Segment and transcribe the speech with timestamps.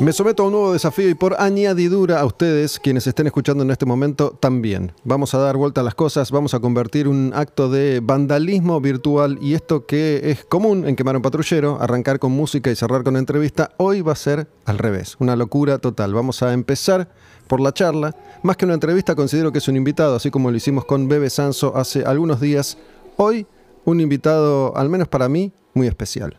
[0.00, 3.70] Me someto a un nuevo desafío y por añadidura a ustedes, quienes estén escuchando en
[3.70, 4.92] este momento, también.
[5.04, 9.38] Vamos a dar vuelta a las cosas, vamos a convertir un acto de vandalismo virtual
[9.40, 13.16] y esto que es común en Quemar un Patrullero, arrancar con música y cerrar con
[13.16, 16.14] entrevista, hoy va a ser al revés, una locura total.
[16.14, 17.08] Vamos a empezar
[17.46, 18.16] por la charla.
[18.42, 21.30] Más que una entrevista, considero que es un invitado, así como lo hicimos con Bebe
[21.30, 22.78] Sanso hace algunos días.
[23.16, 23.46] Hoy,
[23.84, 26.38] un invitado, al menos para mí, muy especial.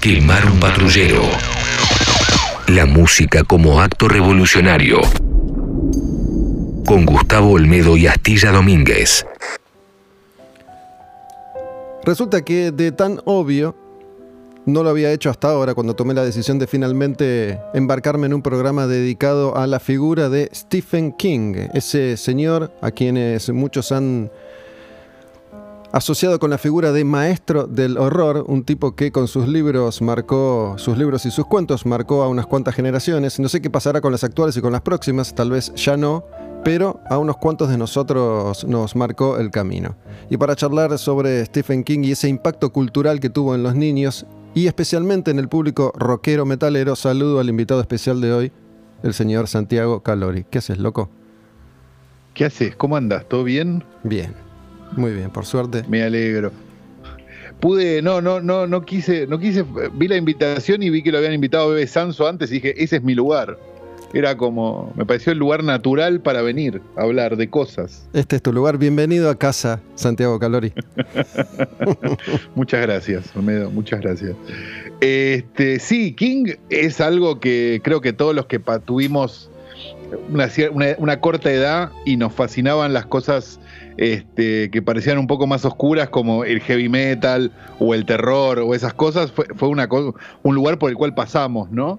[0.00, 1.22] Quemar un patrullero.
[2.68, 5.00] La música como acto revolucionario.
[6.84, 9.24] Con Gustavo Olmedo y Astilla Domínguez.
[12.04, 13.74] Resulta que de tan obvio,
[14.66, 18.42] no lo había hecho hasta ahora cuando tomé la decisión de finalmente embarcarme en un
[18.42, 24.30] programa dedicado a la figura de Stephen King, ese señor a quienes muchos han
[25.92, 30.74] asociado con la figura de maestro del horror, un tipo que con sus libros marcó,
[30.76, 33.38] sus libros y sus cuentos marcó a unas cuantas generaciones.
[33.38, 36.24] No sé qué pasará con las actuales y con las próximas, tal vez ya no,
[36.64, 39.96] pero a unos cuantos de nosotros nos marcó el camino.
[40.28, 44.26] Y para charlar sobre Stephen King y ese impacto cultural que tuvo en los niños
[44.54, 48.52] y especialmente en el público rockero metalero, saludo al invitado especial de hoy,
[49.02, 50.44] el señor Santiago Calori.
[50.50, 51.10] ¿Qué haces, loco?
[52.34, 52.76] ¿Qué haces?
[52.76, 53.26] ¿Cómo andas?
[53.28, 53.84] ¿Todo bien?
[54.02, 54.47] Bien.
[54.96, 55.84] Muy bien, por suerte.
[55.88, 56.52] Me alegro.
[57.60, 61.18] Pude, no, no, no, no quise, no quise, vi la invitación y vi que lo
[61.18, 63.58] habían invitado a Bebe Sanso antes y dije, ese es mi lugar.
[64.14, 68.08] Era como, me pareció el lugar natural para venir a hablar de cosas.
[68.14, 70.72] Este es tu lugar, bienvenido a casa, Santiago Calori.
[72.54, 74.34] muchas gracias, Olmedo, muchas gracias.
[75.00, 79.50] Este, sí, King es algo que creo que todos los que tuvimos
[80.30, 80.48] una,
[80.96, 83.60] una corta edad y nos fascinaban las cosas
[83.98, 88.74] este, que parecían un poco más oscuras como el heavy metal o el terror o
[88.74, 89.88] esas cosas, fue, fue una,
[90.42, 91.98] un lugar por el cual pasamos, ¿no?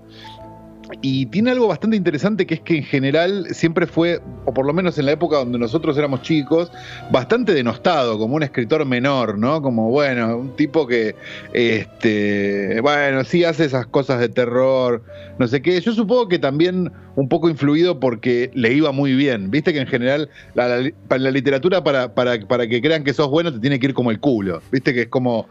[1.02, 4.74] Y tiene algo bastante interesante que es que en general siempre fue, o por lo
[4.74, 6.72] menos en la época donde nosotros éramos chicos,
[7.12, 9.62] bastante denostado, como un escritor menor, ¿no?
[9.62, 11.16] Como, bueno, un tipo que,
[11.54, 15.04] este, bueno, sí hace esas cosas de terror,
[15.38, 15.80] no sé qué.
[15.80, 19.52] Yo supongo que también un poco influido porque le iba muy bien.
[19.52, 20.68] Viste que en general la,
[21.10, 24.10] la literatura para, para, para que crean que sos bueno te tiene que ir como
[24.10, 24.62] el culo.
[24.72, 25.48] Viste que es como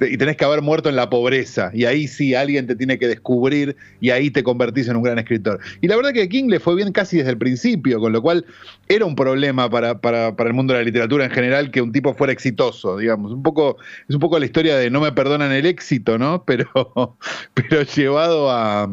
[0.00, 1.70] y tenés que haber muerto en la pobreza.
[1.74, 5.18] Y ahí sí alguien te tiene que descubrir y ahí te convertís en un gran
[5.18, 5.60] escritor.
[5.80, 8.44] Y la verdad que King le fue bien casi desde el principio, con lo cual
[8.88, 11.92] era un problema para, para, para, el mundo de la literatura en general que un
[11.92, 13.32] tipo fuera exitoso, digamos.
[13.32, 13.76] Un poco,
[14.08, 16.44] es un poco la historia de no me perdonan el éxito, ¿no?
[16.46, 17.16] Pero,
[17.54, 18.88] pero llevado a,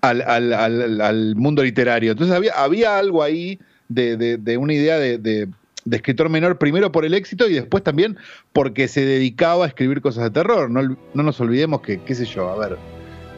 [0.00, 2.12] al, al, al, mundo literario.
[2.12, 5.48] Entonces había, había algo ahí de, de, una idea de de
[5.94, 8.16] escritor menor, primero por el éxito y después también
[8.52, 10.70] porque se dedicaba a escribir cosas de terror.
[10.70, 12.78] No, nos olvidemos que, qué sé yo, a ver,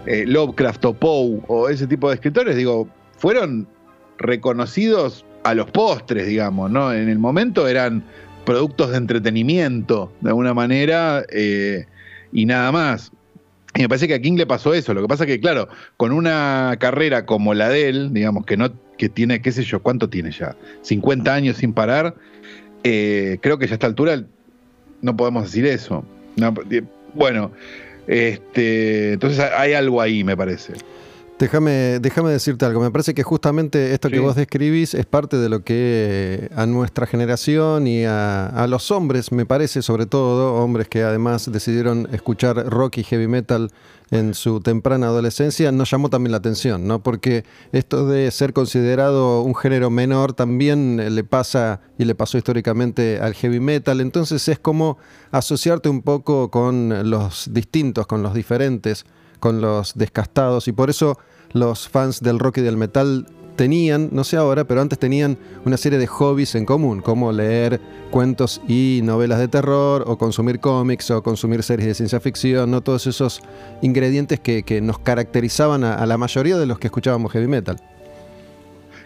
[0.07, 2.89] eh, Lovecraft o Poe o ese tipo de escritores, digo,
[3.19, 3.69] fueron
[4.19, 6.93] reconocidos a los postres, digamos, ¿no?
[6.93, 8.05] En el momento eran
[8.45, 11.87] productos de entretenimiento, de alguna manera, eh,
[12.33, 13.13] y nada más.
[13.75, 14.95] Y me parece que a King le pasó eso.
[14.95, 18.73] Lo que pasa que, claro, con una carrera como la de él, digamos, que no,
[18.97, 20.57] que tiene, qué sé yo, ¿cuánto tiene ya?
[20.83, 22.15] 50 años sin parar,
[22.85, 24.25] eh, creo que ya a esta altura
[25.03, 26.05] no podemos decir eso.
[27.15, 27.51] bueno,
[28.07, 30.75] este, entonces hay algo ahí, me parece.
[31.39, 32.81] Déjame, déjame decirte algo.
[32.81, 37.07] Me parece que justamente esto que vos describís es parte de lo que a nuestra
[37.07, 42.99] generación y a, los hombres, me parece, sobre todo, hombres que además decidieron escuchar rock
[42.99, 43.71] y heavy metal
[44.11, 47.03] en su temprana adolescencia, nos llamó también la atención, ¿no?
[47.05, 53.21] Porque esto de ser considerado un género menor también le pasa y le pasó históricamente
[53.21, 54.01] al heavy metal.
[54.01, 54.99] Entonces es como
[55.31, 59.05] asociarte un poco con los distintos, con los diferentes
[59.39, 61.19] con los descastados y por eso
[61.53, 63.27] los fans del rock y del metal
[63.59, 67.81] tenían, no sé ahora, pero antes tenían una serie de hobbies en común, como leer
[68.13, 72.83] cuentos y novelas de terror, o consumir cómics, o consumir series de ciencia ficción, ¿no?
[72.83, 73.43] todos esos
[73.83, 77.81] ingredientes que, nos caracterizaban a, la mayoría de los que escuchábamos heavy metal.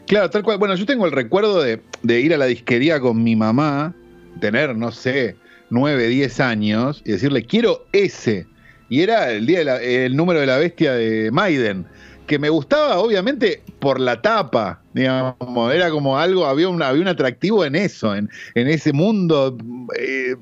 [0.07, 0.59] Claro, tal cual.
[0.59, 3.95] Bueno, yo tengo el recuerdo de, de ir a la disquería con mi mamá,
[4.39, 5.37] tener, no sé,
[5.71, 8.47] 9, 10 años, y decirle, quiero ese
[8.93, 11.87] y era el, día el número de la bestia de Maiden,
[12.27, 17.09] que me gustaba obviamente por la tapa, digamos, era como algo, había un, había un
[17.09, 19.57] atractivo en eso, en, en ese mundo
[19.99, 20.37] eh,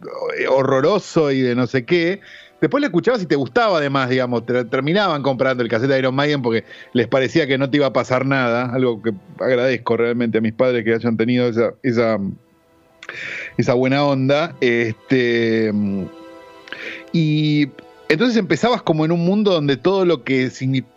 [0.49, 2.23] horroroso y de no sé qué.
[2.61, 6.43] Después le escuchabas y te gustaba además, digamos, terminaban comprando el cassette de Iron Maiden
[6.43, 10.41] porque les parecía que no te iba a pasar nada, algo que agradezco realmente a
[10.41, 12.19] mis padres que hayan tenido esa, esa,
[13.59, 14.57] esa buena onda.
[14.61, 15.73] Este,
[17.13, 17.69] y
[18.11, 20.51] entonces empezabas como en un mundo donde todo lo que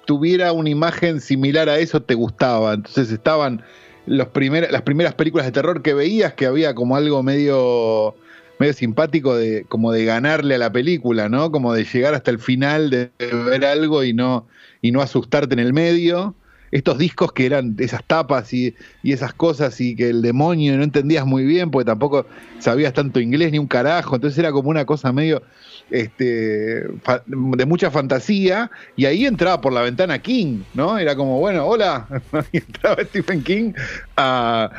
[0.05, 2.73] tuviera una imagen similar a eso te gustaba.
[2.73, 3.61] Entonces estaban
[4.07, 8.15] las primeras películas de terror que veías, que había como algo medio,
[8.59, 11.51] medio simpático de, como de ganarle a la película, ¿no?
[11.51, 14.47] Como de llegar hasta el final, de ver algo y no,
[14.81, 16.35] y no asustarte en el medio
[16.73, 18.73] estos discos que eran esas tapas y,
[19.03, 22.25] esas cosas y que el demonio no entendías muy bien porque tampoco
[22.57, 25.43] sabías tanto inglés ni un carajo, entonces era como una cosa medio
[25.89, 26.85] este,
[27.25, 30.97] de mucha fantasía y ahí entraba por la ventana King, ¿no?
[30.97, 32.07] Era como, bueno, hola,
[32.51, 33.73] y entraba Stephen King
[34.17, 34.71] a,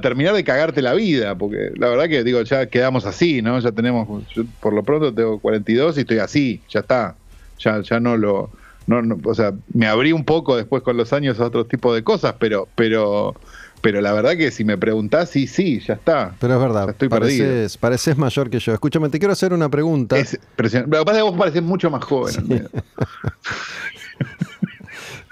[0.00, 3.58] terminar de cagarte la vida, porque la verdad que digo, ya quedamos así, ¿no?
[3.58, 7.16] Ya tenemos, yo por lo pronto tengo 42 y estoy así, ya está,
[7.58, 8.50] ya, ya no lo
[8.88, 12.02] no, o sea, me abrí un poco después con los años a otro tipo de
[12.02, 13.36] cosas, pero, pero,
[13.80, 16.34] pero la verdad que si me preguntás, sí, sí, ya está.
[16.40, 18.72] Pero es verdad, estoy pareces, pareces mayor que yo.
[18.72, 20.18] Escúchame, te quiero hacer una pregunta.
[20.18, 22.68] Es Pero lo que pasa es que vos pareces mucho más joven.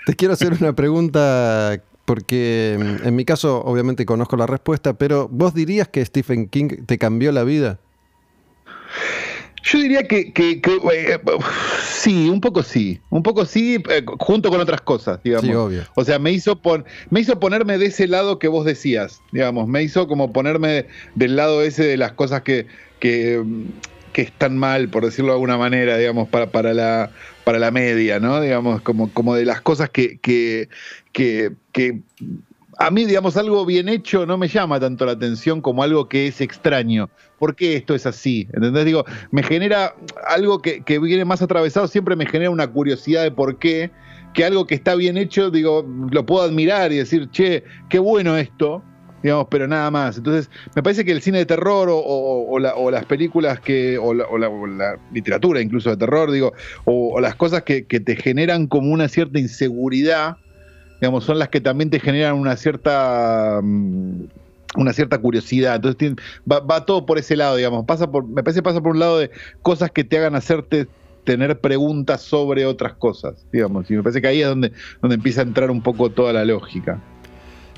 [0.06, 5.28] te quiero hacer una pregunta porque mm, en mi caso obviamente conozco la respuesta, pero
[5.30, 7.78] ¿vos dirías que Stephen King te cambió la vida?
[9.66, 11.18] Yo diría que, eh,
[11.82, 15.46] sí, un poco sí, un poco sí, eh, junto con otras cosas, digamos.
[15.46, 15.82] Sí, obvio.
[15.96, 16.60] O sea, me hizo,
[17.10, 20.86] me hizo ponerme de ese lado que vos decías, digamos, me hizo como ponerme
[21.16, 22.66] del lado ese de las cosas que,
[23.00, 23.42] que,
[24.14, 27.10] están mal, por decirlo de alguna manera, digamos, para, para, la,
[27.42, 28.40] para la media, ¿no?
[28.40, 30.68] Digamos, como, como de las cosas que, que,
[31.12, 32.02] que, que
[32.78, 36.26] a mí, digamos, algo bien hecho no me llama tanto la atención como algo que
[36.26, 37.08] es extraño.
[37.38, 38.48] ¿Por qué esto es así?
[38.52, 38.84] ¿Entendés?
[38.84, 39.94] Digo, me genera
[40.28, 43.90] algo que, viene más atravesado, siempre me genera una curiosidad de por qué,
[44.34, 48.36] que algo que está bien hecho, digo, lo puedo admirar y decir, che, qué bueno
[48.36, 48.82] esto,
[49.22, 50.18] digamos, pero nada más.
[50.18, 55.62] Entonces, me parece que el cine de terror o, las películas que, o la, literatura
[55.62, 56.52] incluso de terror, digo,
[56.84, 60.36] o, las cosas que te generan como una cierta inseguridad,
[61.00, 64.24] digamos, son las que también te generan una cierta mm,
[64.76, 65.76] una cierta curiosidad.
[65.76, 66.14] Entonces
[66.50, 67.84] va, todo por ese lado, digamos.
[67.84, 69.30] Pasa por, me parece que pasa por un lado de
[69.62, 70.88] cosas que te hagan hacerte
[71.24, 73.90] tener preguntas sobre otras cosas, digamos.
[73.90, 76.44] Y me parece que ahí es donde, donde empieza a entrar un poco toda la
[76.44, 77.02] lógica.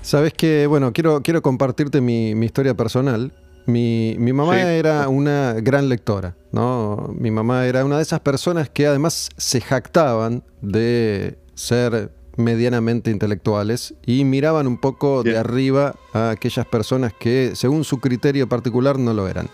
[0.02, 3.32] Sabes que, bueno, quiero, quiero compartirte mi, historia personal.
[3.66, 7.14] Mi, mamá era una gran lectora, ¿no?
[7.18, 13.94] Mi mamá era una de esas personas que además se jactaban de ser medianamente intelectuales
[14.06, 19.12] y miraban un poco de arriba a aquellas personas que, según su criterio particular, no
[19.12, 19.50] lo eran.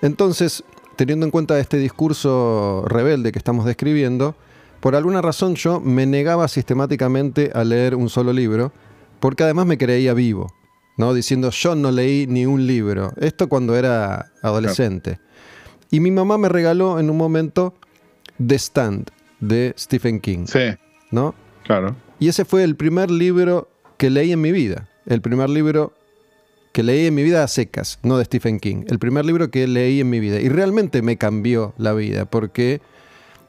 [0.00, 0.62] Entonces,
[0.96, 4.36] teniendo en cuenta este discurso rebelde que estamos describiendo,
[4.78, 8.72] por alguna razón yo me negaba sistemáticamente a leer un solo libro,
[9.18, 10.54] porque además me creía vivo,
[10.96, 11.14] ¿no?
[11.14, 13.12] diciendo yo no leí ni un libro.
[13.16, 15.18] Esto cuando era adolescente.
[15.90, 17.74] Y mi mamá me regaló en un momento
[18.44, 20.46] The Stand de Stephen King.
[20.46, 20.76] Sí.
[21.10, 21.34] ¿No?
[22.18, 24.88] Y ese fue el primer libro que leí en mi vida.
[25.06, 25.92] El primer libro
[26.72, 28.84] que leí en mi vida a secas, no de Stephen King.
[28.88, 30.40] El primer libro que leí en mi vida.
[30.40, 32.80] Y realmente me cambió la vida porque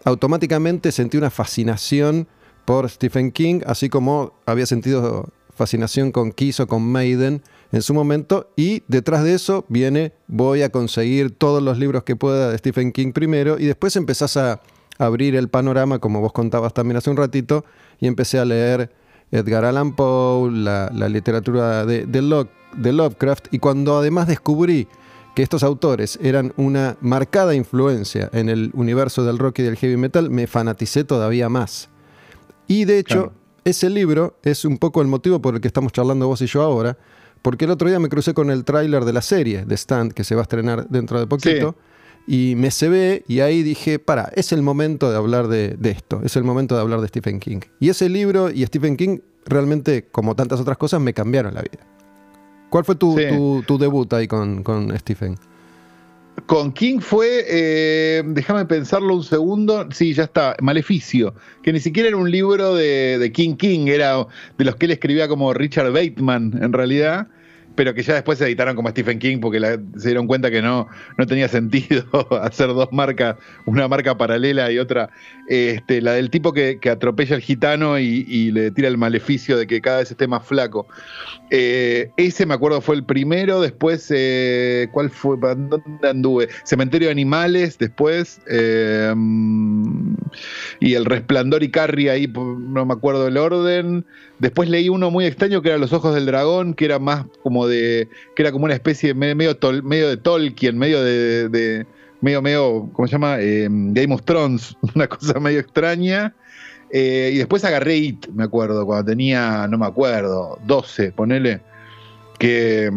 [0.03, 2.27] automáticamente sentí una fascinación
[2.65, 7.41] por Stephen King, así como había sentido fascinación con Kiss o con Maiden
[7.71, 8.51] en su momento.
[8.56, 12.91] Y detrás de eso viene, voy a conseguir todos los libros que pueda de Stephen
[12.91, 14.62] King primero y después empezás a
[14.97, 17.65] abrir el panorama, como vos contabas también hace un ratito,
[17.99, 18.91] y empecé a leer
[19.31, 24.87] Edgar Allan Poe, la, literatura de, de, Lovecraft, y cuando además descubrí
[25.35, 29.97] que estos autores eran una marcada influencia en el universo del rock y del heavy
[29.97, 31.89] metal, me fanaticé todavía más.
[32.67, 33.33] Y de hecho,
[33.65, 36.61] ese libro es un poco el motivo por el que estamos charlando vos y yo
[36.61, 36.97] ahora,
[37.41, 40.23] porque el otro día me crucé con el tráiler de la serie de Stand, que
[40.23, 41.75] se va a estrenar dentro de poquito
[42.27, 46.22] y me se ve y ahí dije, para, es el momento de hablar de, esto,
[46.24, 47.60] es el momento de hablar de Stephen King.
[47.79, 51.86] Y ese libro y Stephen King realmente, como tantas otras cosas, me cambiaron la vida.
[52.70, 53.15] ¿Cuál fue tu,
[53.79, 55.36] debut ahí con, Stephen?
[56.48, 62.10] Con King fue, eh, déjame pensarlo un segundo, sí, ya está, Maleficio, que ni siquiera
[62.10, 64.27] era un libro de, de King King, era
[64.58, 67.27] de los que él escribía como Richard Bateman en realidad
[67.75, 69.60] pero que ya después se editaron como Stephen King porque
[69.98, 72.05] se dieron cuenta que no, no tenía sentido
[72.41, 75.10] hacer dos marcas, una marca paralela y otra,
[75.48, 79.82] este, la del tipo que, atropella al gitano y, le tira el maleficio de que
[79.82, 80.88] cada vez esté más flaco.
[81.50, 85.38] Eh, ese me acuerdo fue el primero, después, eh, ¿cuál fue?
[85.38, 86.50] ¿Dónde anduve?
[86.63, 89.13] Cementerio de Animales, después, eh,
[90.79, 94.05] y El Resplandor y Carrie, ahí no me acuerdo el orden.
[94.39, 97.68] Después leí uno muy extraño que era Los Ojos del Dragón, que era más como
[97.68, 98.10] de.
[98.36, 101.86] que era como una especie de medio, medio de Tolkien, medio de,
[102.22, 103.38] medio, medio, ¿cómo se llama?
[103.39, 106.34] Eh, Game of Thrones, una cosa medio extraña.
[106.92, 111.62] Eh, y después agarré It, me acuerdo, cuando tenía, no me acuerdo, 12, ponele.
[112.38, 112.92] Que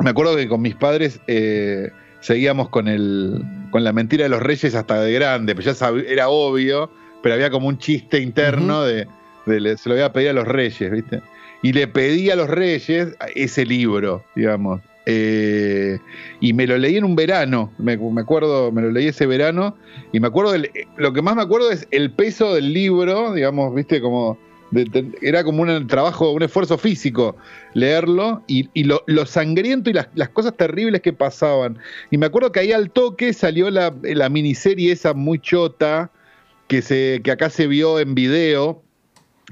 [0.00, 1.90] me acuerdo que con mis padres eh,
[2.20, 6.28] seguíamos con, el, con la mentira de los reyes hasta de grande, pero ya era
[6.28, 6.90] obvio,
[7.22, 9.06] pero había como un chiste interno de,
[9.46, 11.22] se lo voy a pedir a los reyes, ¿viste?
[11.62, 14.80] Y le pedí a los reyes ese libro, digamos.
[15.06, 15.98] Eh,
[16.40, 19.76] y me lo leí en un verano, me, acuerdo, me lo leí ese verano,
[20.12, 20.54] y me acuerdo,
[20.96, 24.38] lo que más me acuerdo es el peso del libro, digamos, viste, como
[25.22, 27.36] era como un trabajo, un esfuerzo físico
[27.74, 31.78] leerlo y, lo, sangriento y las, cosas terribles que pasaban.
[32.10, 36.10] Y me acuerdo que ahí al toque salió la, la miniserie esa muy chota
[36.68, 38.82] que, se, que acá se vio en video,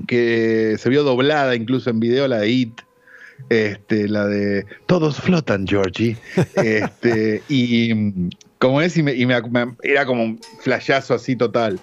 [0.06, 2.80] que se vio doblada incluso en video, la de It
[3.48, 6.16] este, la de Todos flotan, Georgie.
[6.56, 9.14] Este, y como es, y, me,
[9.82, 11.78] era como un flashazo así total.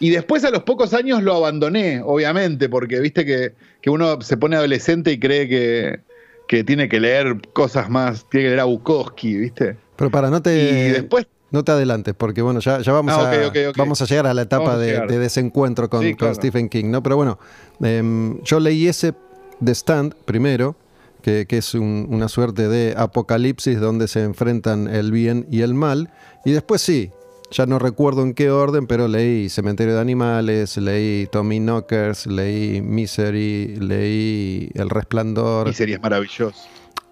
[0.00, 3.52] Y después a los pocos años lo abandoné, obviamente, porque viste que,
[3.88, 6.00] uno se pone adolescente y cree que,
[6.48, 9.76] que, tiene que leer cosas más, tiene que leer a Bukowski, ¿viste?
[9.96, 10.54] Pero para, no te...
[10.54, 11.26] Y después...
[11.50, 14.42] No te adelantes, porque bueno, ya, ya vamos, ah, a, vamos a llegar a la
[14.42, 16.04] etapa de, desencuentro con,
[16.34, 17.02] Stephen King, ¿no?
[17.02, 17.38] Pero bueno,
[17.80, 19.14] em, yo leí ese
[19.62, 20.76] The Stand primero,
[21.22, 26.10] que, es una suerte de apocalipsis donde se enfrentan el bien y el mal.
[26.44, 27.10] Y después sí,
[27.50, 32.80] ya no recuerdo en qué orden, pero leí Cementerio de Animales, leí Tommy Knockers, leí
[32.80, 35.66] Misery, leí El Resplandor.
[35.66, 36.54] Misery es maravilloso.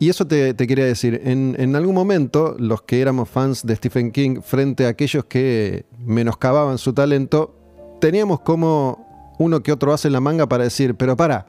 [0.01, 4.13] Y eso te, quería decir, en, en, algún momento los que éramos fans de Stephen
[4.13, 7.57] King frente a aquellos que menoscababan su talento,
[8.01, 11.47] teníamos como uno que otro hace la manga para decir, pero para,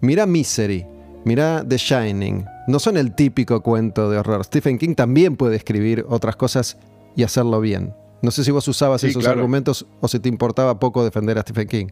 [0.00, 0.86] mira Misery,
[1.24, 2.44] Mira The Shining.
[2.66, 4.44] No son el típico cuento de horror.
[4.44, 6.78] Stephen King también puede escribir otras cosas
[7.14, 7.94] y hacerlo bien.
[8.22, 11.68] No sé si vos usabas esos argumentos o si te importaba poco defender a Stephen
[11.68, 11.86] King.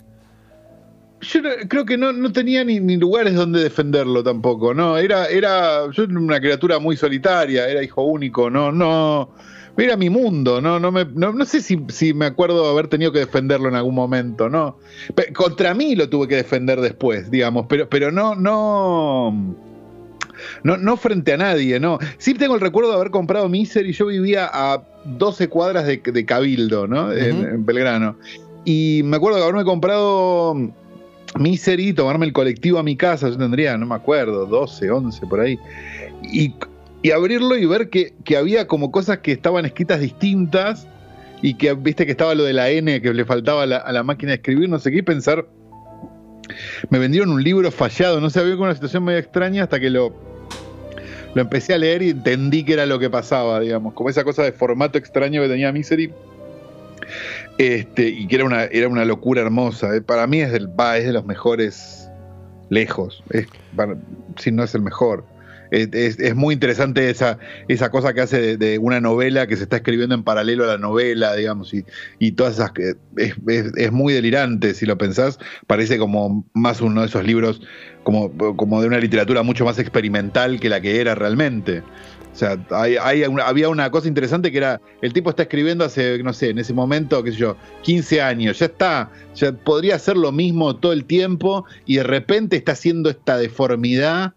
[1.23, 4.97] Yo creo que no, tenía ni, lugares donde defenderlo tampoco, ¿no?
[4.97, 9.31] Era, era, yo una criatura muy solitaria, era hijo único, no, no,
[9.77, 13.69] era mi mundo, no, no, me, no, sé si, me acuerdo haber tenido que defenderlo
[13.69, 14.79] en algún momento, ¿no?
[15.35, 19.57] contra mí lo tuve que defender después, digamos, pero, pero no, no.
[20.62, 21.99] No, no frente a nadie, no.
[22.17, 23.93] Sí tengo el recuerdo de haber comprado Misery.
[23.93, 27.12] Yo vivía a 12 cuadras de, Cabildo, ¿no?
[27.12, 28.17] en, Belgrano.
[28.65, 30.57] Y me acuerdo de haberme comprado
[31.38, 33.28] Misery, tomarme el colectivo a mi casa.
[33.28, 35.58] Yo tendría, no me acuerdo, 12, 11 por ahí.
[36.22, 36.54] Y
[37.12, 40.87] abrirlo y ver que, había como cosas que estaban escritas distintas
[41.42, 44.30] y que viste que estaba lo de la N que le faltaba a la, máquina
[44.30, 45.46] de escribir, no sé qué, y pensar,
[46.90, 50.14] me vendieron un libro fallado, no sé, había una situación medio extraña hasta que lo,
[51.34, 54.42] lo empecé a leer y entendí que era lo que pasaba, digamos, como esa cosa
[54.42, 56.12] de formato extraño que tenía Misery.
[57.59, 59.95] Este, y que era una, era una locura hermosa.
[59.97, 62.09] Eh, para mí es, del, es de los mejores
[62.69, 63.25] lejos,
[64.37, 65.25] si no es el mejor
[65.71, 67.38] es, muy interesante esa,
[67.69, 70.79] esa cosa que hace de, una novela que se está escribiendo en paralelo a la
[70.79, 71.85] novela, digamos, y,
[72.19, 72.73] y todas esas.
[73.17, 73.37] Es,
[73.76, 75.38] es, muy delirante, si lo pensás.
[75.67, 77.62] Parece como más uno de esos libros,
[78.02, 81.83] como, como de una literatura mucho más experimental que la que era realmente.
[82.40, 86.49] Sea, hay, había una cosa interesante que era, el tipo está escribiendo hace, no sé,
[86.49, 90.75] en ese momento, qué sé yo, 15 años, ya está, ya podría hacer lo mismo
[90.75, 94.32] todo el tiempo y de repente está haciendo esta deformidad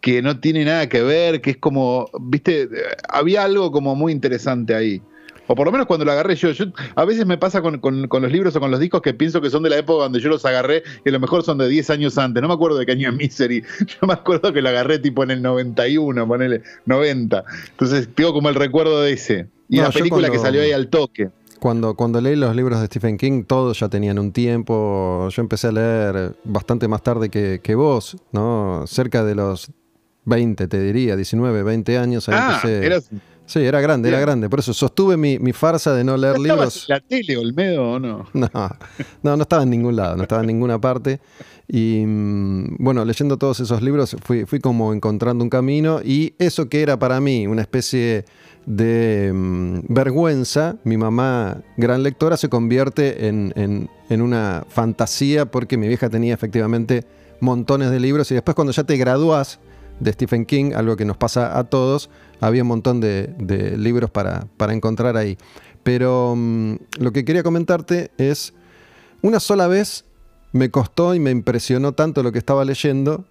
[0.00, 2.66] que no tiene nada que ver, que es como, viste,
[3.10, 5.02] había algo como muy interesante ahí.
[5.46, 6.50] O por lo menos cuando lo agarré yo.
[6.52, 9.50] yo a veces me pasa con, los libros o con los discos que pienso que
[9.50, 11.90] son de la época donde yo los agarré, y a lo mejor son de 10
[11.90, 12.40] años antes.
[12.40, 13.62] No me acuerdo de qué año es Misery.
[13.86, 17.44] Yo me acuerdo que lo agarré tipo en el 91, ponele, 90.
[17.70, 19.48] Entonces tengo como el recuerdo de ese.
[19.68, 21.30] Y la película que salió ahí al toque.
[21.60, 25.28] Cuando, cuando leí los libros de Stephen King, todos ya tenían un tiempo.
[25.30, 28.84] Yo empecé a leer bastante más tarde que, que vos, ¿no?
[28.86, 29.70] Cerca de los
[30.26, 32.28] 20, te diría, 19, 20 años.
[32.28, 32.62] ah,
[33.46, 34.48] Sí, era grande, era grande.
[34.48, 36.86] Por eso sostuve mi, farsa de no leer ¿No libros.
[36.88, 38.26] ¿La tele, Olmedo o no?
[38.34, 38.48] No,
[39.22, 41.20] no, no estaba en ningún lado, no estaba en ninguna parte.
[41.68, 46.68] Y mm, bueno, leyendo todos esos libros fui, fui como encontrando un camino y eso
[46.68, 48.24] que era para mí una especie
[48.66, 55.76] de mm, vergüenza, mi mamá, gran lectora, se convierte en, en, en una fantasía porque
[55.76, 57.06] mi vieja tenía efectivamente
[57.40, 59.58] montones de libros y después cuando ya te gradúas
[60.00, 62.10] de Stephen King, algo que nos pasa a todos.
[62.40, 65.38] Había un montón de, libros para, encontrar ahí.
[65.82, 68.54] Pero mm, lo que quería comentarte es,
[69.22, 70.04] una sola vez
[70.52, 73.24] me costó y me impresionó tanto lo que estaba leyendo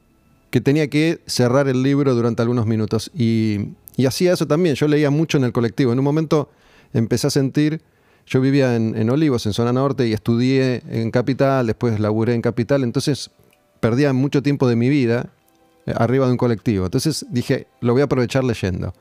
[0.50, 3.12] que tenía que cerrar el libro durante algunos minutos.
[3.16, 3.70] Y,
[4.08, 5.94] hacía eso también, yo leía mucho en el colectivo.
[5.94, 6.50] En un momento
[6.94, 7.82] empecé a sentir,
[8.26, 12.42] yo vivía en, en Olivos, en zona norte, y estudié en Capital, después laburé en
[12.42, 13.32] Capital, entonces
[13.80, 15.32] perdía mucho tiempo de mi vida
[15.96, 16.86] arriba de un colectivo.
[16.86, 18.94] Entonces dije, lo voy a aprovechar leyendo.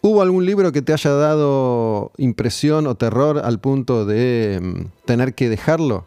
[0.00, 5.34] ¿Hubo algún libro que te haya dado impresión o terror al punto de mm, tener
[5.34, 6.04] que dejarlo?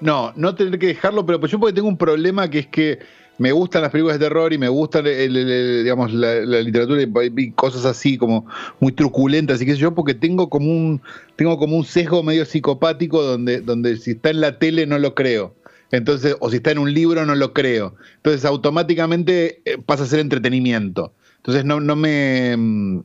[0.00, 3.00] No, no tener que dejarlo, pero pues yo porque tengo un problema que es que
[3.38, 8.16] me gustan las películas de terror y me gusta digamos, la, literatura y, cosas así
[8.16, 8.46] como
[8.78, 11.02] muy truculentas y qué sé yo, porque tengo como un,
[11.36, 15.14] tengo como un sesgo medio psicopático donde, donde si está en la tele no lo
[15.14, 15.54] creo.
[15.96, 17.94] Entonces, o si está en un libro no lo creo.
[18.16, 21.12] Entonces automáticamente eh, pasa a ser entretenimiento.
[21.36, 22.56] Entonces no, no me...
[22.56, 23.00] Mm,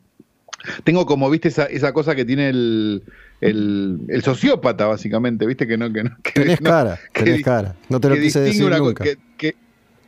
[0.84, 3.04] tengo como, viste, esa, esa cosa que tiene el,
[3.42, 5.92] el, sociópata, básicamente, viste, que no...
[5.92, 7.76] Que no tenés cara, tenés cara.
[7.88, 9.04] No te lo quise decir nunca.
[9.38, 9.56] Que,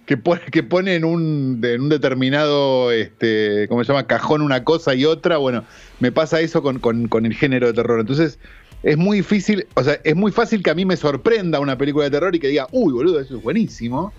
[0.05, 4.07] que, pone, que pone en un, en un determinado, este, ¿cómo se llama?
[4.07, 5.37] Cajón una cosa y otra.
[5.37, 5.63] Bueno,
[6.01, 8.01] me pasa eso con, con, con el género de terror.
[8.01, 8.37] Entonces,
[8.83, 12.05] es muy difícil, o sea, es muy fácil que a mí me sorprenda una película
[12.05, 14.11] de terror y que diga, uy, boludo, eso es buenísimo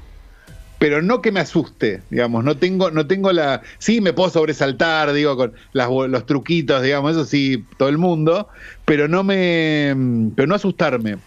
[0.83, 5.12] pero no que me asuste, digamos, no tengo, no tengo la, sí me puedo sobresaltar,
[5.12, 8.49] digo, con los truquitos, digamos, eso sí, todo el mundo,
[8.85, 9.95] pero no me,
[10.35, 11.19] pero no asustarme.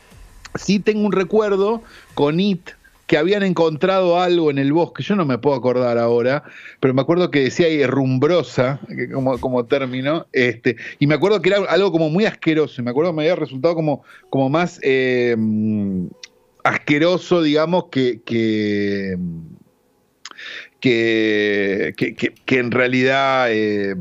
[0.56, 1.82] Sí tengo un recuerdo
[2.15, 2.72] con It,
[3.08, 6.44] que habían encontrado algo en el bosque, yo no me puedo acordar ahora,
[6.80, 8.80] pero me acuerdo que decía ahí rumbrosa,
[9.14, 12.92] como, como término, este, y me acuerdo que era algo como muy asqueroso, y me
[12.92, 15.36] acuerdo que me había resultado como, como más eh,
[16.64, 19.18] asqueroso, digamos, que, que,
[20.80, 23.96] que, en realidad eh,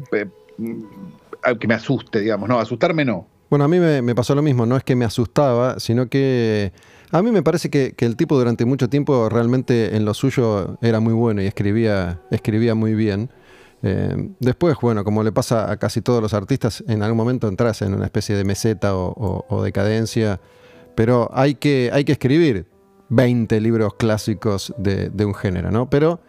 [1.60, 2.48] que me asuste, digamos.
[2.48, 3.26] No, asustarme no.
[3.54, 6.72] Bueno, a mí me, pasó lo mismo, no es que me asustaba, sino que
[7.10, 10.98] a mí me parece que, el tipo durante mucho tiempo realmente en lo suyo era
[10.98, 13.30] muy bueno y escribía, escribía muy bien.
[13.82, 17.82] Eh, después, bueno, como le pasa a casi todos los artistas, en algún momento entras
[17.82, 20.40] en una especie de meseta o decadencia
[20.94, 22.66] pero hay que, hay que escribir
[23.08, 25.90] 20 libros clásicos de, un género, ¿no?
[25.90, 26.20] Pero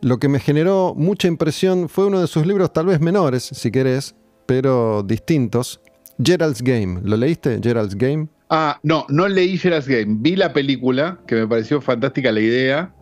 [0.00, 3.70] lo que me generó mucha impresión fue uno de sus libros, tal vez menores, si
[3.70, 4.14] querés,
[4.46, 5.80] pero distintos.
[6.22, 7.00] Gerald's Game.
[7.02, 8.28] ¿Lo leíste, Gerald's Game?
[8.48, 10.18] Ah, no, no leí Gerald's Game.
[10.20, 12.94] Vi la película, que me pareció fantástica la idea,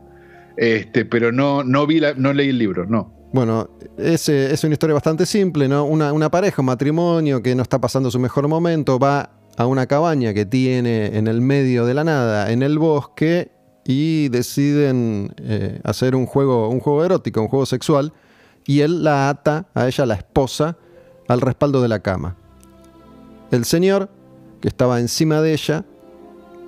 [0.56, 3.12] este, pero no, no, vi la, no leí el libro, no.
[3.32, 5.84] Bueno, es, es una historia bastante simple, ¿no?
[5.84, 9.86] Una, una pareja, un matrimonio que no está pasando su mejor momento, va a una
[9.86, 13.50] cabaña que tiene en el medio de la nada, en el bosque,
[13.84, 18.12] y deciden eh, hacer un juego, un juego erótico, un juego sexual,
[18.66, 20.78] y él la ata a ella, la esposa,
[21.28, 22.36] al respaldo de la cama.
[23.54, 24.08] El señor,
[24.60, 25.84] que estaba encima de ella,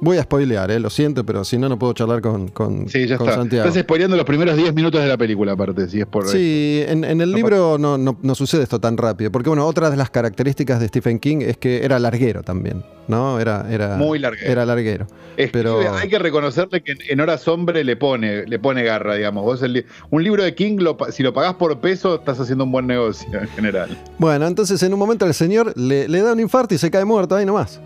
[0.01, 3.07] Voy a spoilear, eh, lo siento, pero si no, no puedo charlar con, con, sí,
[3.07, 3.35] ya está.
[3.35, 3.67] Santiago.
[3.67, 6.29] Estás spoileando los primeros 10 minutos de la película, aparte, si es por.
[6.29, 10.11] Sí, en, el libro no, no, sucede esto tan rápido, porque bueno, otra de las
[10.11, 13.41] características de Stephen King es que era larguero también, ¿no?
[13.41, 14.53] Era, era, Muy larguero.
[14.53, 15.07] Era larguero.
[15.51, 15.81] pero...
[15.95, 19.45] Hay que reconocerle que en horas hombre le pone, le pone garra, digamos.
[19.45, 19.63] Vos
[20.11, 20.79] un libro de King,
[21.11, 23.97] si lo pagás por peso, estás haciendo un buen negocio en general.
[24.19, 27.05] Bueno, entonces en un momento el señor le, le da un infarto y se cae
[27.05, 27.81] muerto ahí nomás.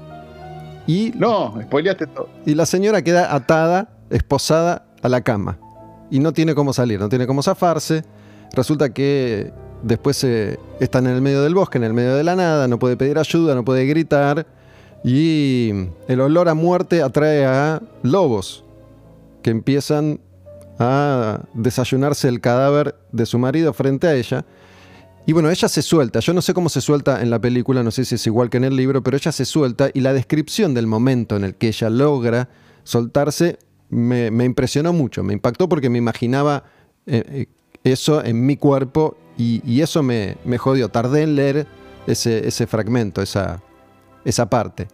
[0.86, 2.28] Y, no, spoileaste todo.
[2.46, 5.58] Y la señora queda atada, esposada a la cama.
[6.10, 8.04] Y no tiene cómo salir, no tiene cómo zafarse.
[8.52, 12.36] Resulta que después eh, están en el medio del bosque, en el medio de la
[12.36, 14.46] nada, no puede pedir ayuda, no puede gritar.
[15.04, 15.70] Y
[16.08, 18.64] el olor a muerte atrae a lobos
[19.42, 20.20] que empiezan
[20.78, 24.44] a desayunarse el cadáver de su marido frente a ella.
[25.30, 26.18] Y bueno, ella se suelta.
[26.18, 28.56] Yo no sé cómo se suelta en la película, no sé si es igual que
[28.56, 31.68] en el libro, pero ella se suelta y la descripción del momento en el que
[31.68, 32.48] ella logra
[32.82, 33.56] soltarse
[33.90, 36.64] me, impresionó mucho, me impactó porque me imaginaba
[37.06, 37.46] eh, eh,
[37.84, 40.88] eso en mi cuerpo y, eso me, jodió.
[40.88, 41.68] Tardé en leer
[42.08, 43.62] ese, fragmento, esa,
[44.24, 44.88] esa parte.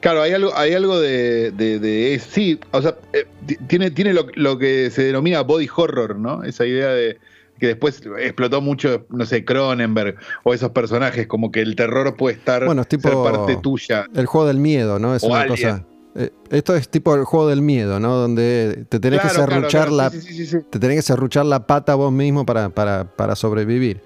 [0.00, 3.26] Claro, hay algo, hay algo de, sí, o sea, eh,
[3.66, 6.44] tiene, tiene lo, que se denomina body horror, ¿no?
[6.44, 7.18] Esa idea de,
[7.58, 12.36] que después explotó mucho, no sé, Cronenberg o esos personajes, como que el terror puede
[12.36, 14.06] estar bueno, es tipo parte tuya.
[14.14, 15.14] El juego del miedo, ¿no?
[15.14, 15.84] Es una cosa.
[16.14, 18.16] Eh, esto es tipo el juego del miedo, ¿no?
[18.16, 20.10] Donde te tenés que serruchar la.
[20.10, 24.00] te tenés que serruchar la pata vos mismo para, para, sobrevivir.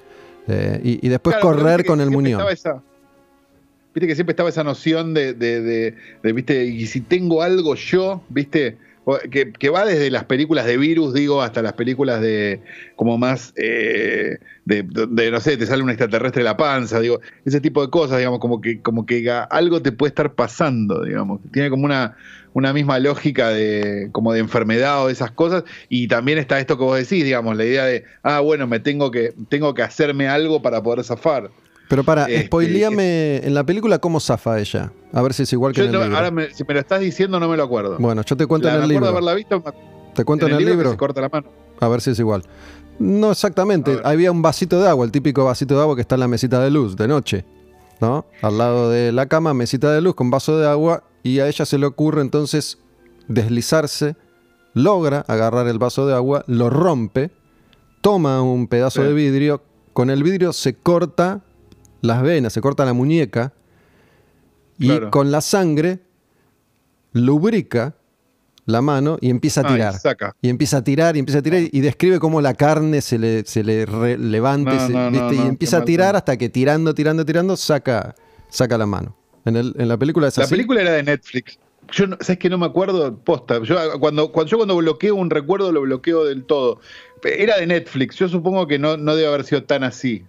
[0.48, 2.44] Eh, y, después correr con el muñón.
[3.94, 8.22] viste que siempre estaba esa noción de, de, de, viste, y si tengo algo yo,
[8.28, 8.76] viste,
[9.30, 12.60] que, va desde las películas de virus, digo, hasta las películas de
[12.94, 14.84] como más eh, de,
[15.30, 18.38] no sé, te sale un extraterrestre de la panza, digo, ese tipo de cosas, digamos,
[18.38, 22.16] como que, como que algo te puede estar pasando, digamos, tiene como una,
[22.52, 26.78] una misma lógica de como de enfermedad o de esas cosas, y también está esto
[26.78, 30.28] que vos decís, digamos, la idea de, ah, bueno, me tengo que, tengo que hacerme
[30.28, 31.50] algo para poder zafar.
[31.92, 34.90] Pero para, este, spoileame en la película cómo zafa ella.
[35.12, 36.16] A ver si es igual que en el libro.
[36.16, 37.98] Ahora, si me lo estás diciendo, no me lo acuerdo.
[37.98, 39.08] Bueno, yo te cuento en el libro.
[39.08, 39.62] Haberla visto,
[40.14, 40.90] te cuento en, el, libro.
[40.90, 41.48] Se corta la mano.
[41.80, 42.44] A ver si es igual.
[42.98, 44.00] No exactamente.
[44.04, 46.60] Había un vasito de agua, el típico vasito de agua que está en la mesita
[46.60, 47.44] de luz de noche.
[48.00, 48.24] ¿No?
[48.40, 51.04] Al lado de la cama, mesita de luz con vaso de agua.
[51.22, 52.78] Y a ella se le ocurre entonces
[53.28, 54.16] deslizarse.
[54.72, 57.32] Logra agarrar el vaso de agua, lo rompe,
[58.00, 59.60] toma un pedazo de vidrio,
[59.92, 61.42] con el vidrio se corta
[62.02, 63.52] las venas, se corta la muñeca
[64.78, 66.00] y con la sangre
[67.12, 67.94] lubrica
[68.66, 69.94] la mano y empieza a tirar.
[70.40, 73.44] y empieza a tirar y empieza a tirar y describe cómo la carne se le,
[73.44, 73.86] se le
[74.18, 74.88] levanta
[75.32, 78.14] y empieza a tirar hasta que tirando, tirando, tirando saca,
[78.48, 79.16] saca la mano.
[79.44, 81.58] En, el, en la película es La película era de Netflix.
[81.90, 83.60] Yo sabes que no me acuerdo posta.
[83.62, 86.80] Yo cuando, cuando, yo cuando bloqueo un recuerdo lo bloqueo del todo.
[87.24, 88.16] Era de Netflix.
[88.16, 90.24] Yo supongo que no, no debe haber sido tan así.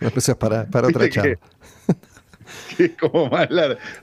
[0.00, 1.38] No, es para, para otra charla.
[2.78, 3.48] es como más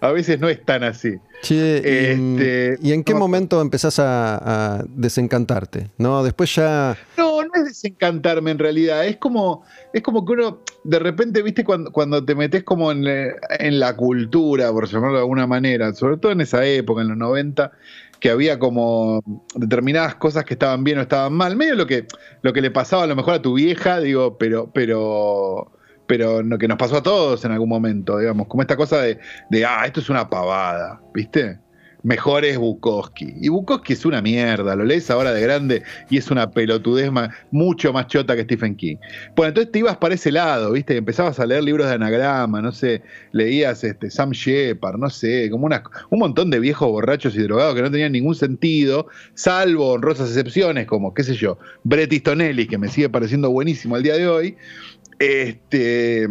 [0.01, 1.15] A veces no es tan así.
[1.41, 5.91] este, ¿y, en qué momento empezás a, desencantarte?
[5.97, 6.23] ¿No?
[6.23, 6.97] Después ya.
[7.17, 9.05] No, no es desencantarme en realidad.
[9.05, 13.05] Es como, es como que uno, de repente, viste, cuando, cuando te metes como en,
[13.07, 17.17] en la cultura, por llamarlo de alguna manera, sobre todo en esa época, en los
[17.17, 17.71] 90,
[18.19, 19.21] que había como
[19.55, 22.07] determinadas cosas que estaban bien o estaban mal, medio lo que,
[22.41, 25.71] lo que le pasaba a lo mejor a tu vieja, digo, pero, pero,
[26.07, 29.19] pero lo que nos pasó a todos en algún momento, digamos, como esta cosa de,
[29.49, 31.59] de ah, esto es una pavada, ¿viste?
[32.03, 33.33] Mejor es Bukowski.
[33.41, 37.11] Y Bukowski es una mierda, lo lees ahora de grande y es una pelotudez
[37.51, 38.97] mucho más chota que Stephen King.
[39.35, 40.97] Bueno, entonces te ibas para ese lado, ¿viste?
[40.97, 45.65] Empezabas a leer libros de anagrama, no sé, leías este, Sam Shepard, no sé, como
[45.65, 50.29] una, un montón de viejos borrachos y drogados que no tenían ningún sentido, salvo honrosas
[50.29, 54.15] excepciones como, qué sé yo, Bret Easton Ellis, que me sigue pareciendo buenísimo al día
[54.15, 54.57] de hoy.
[55.19, 56.27] Este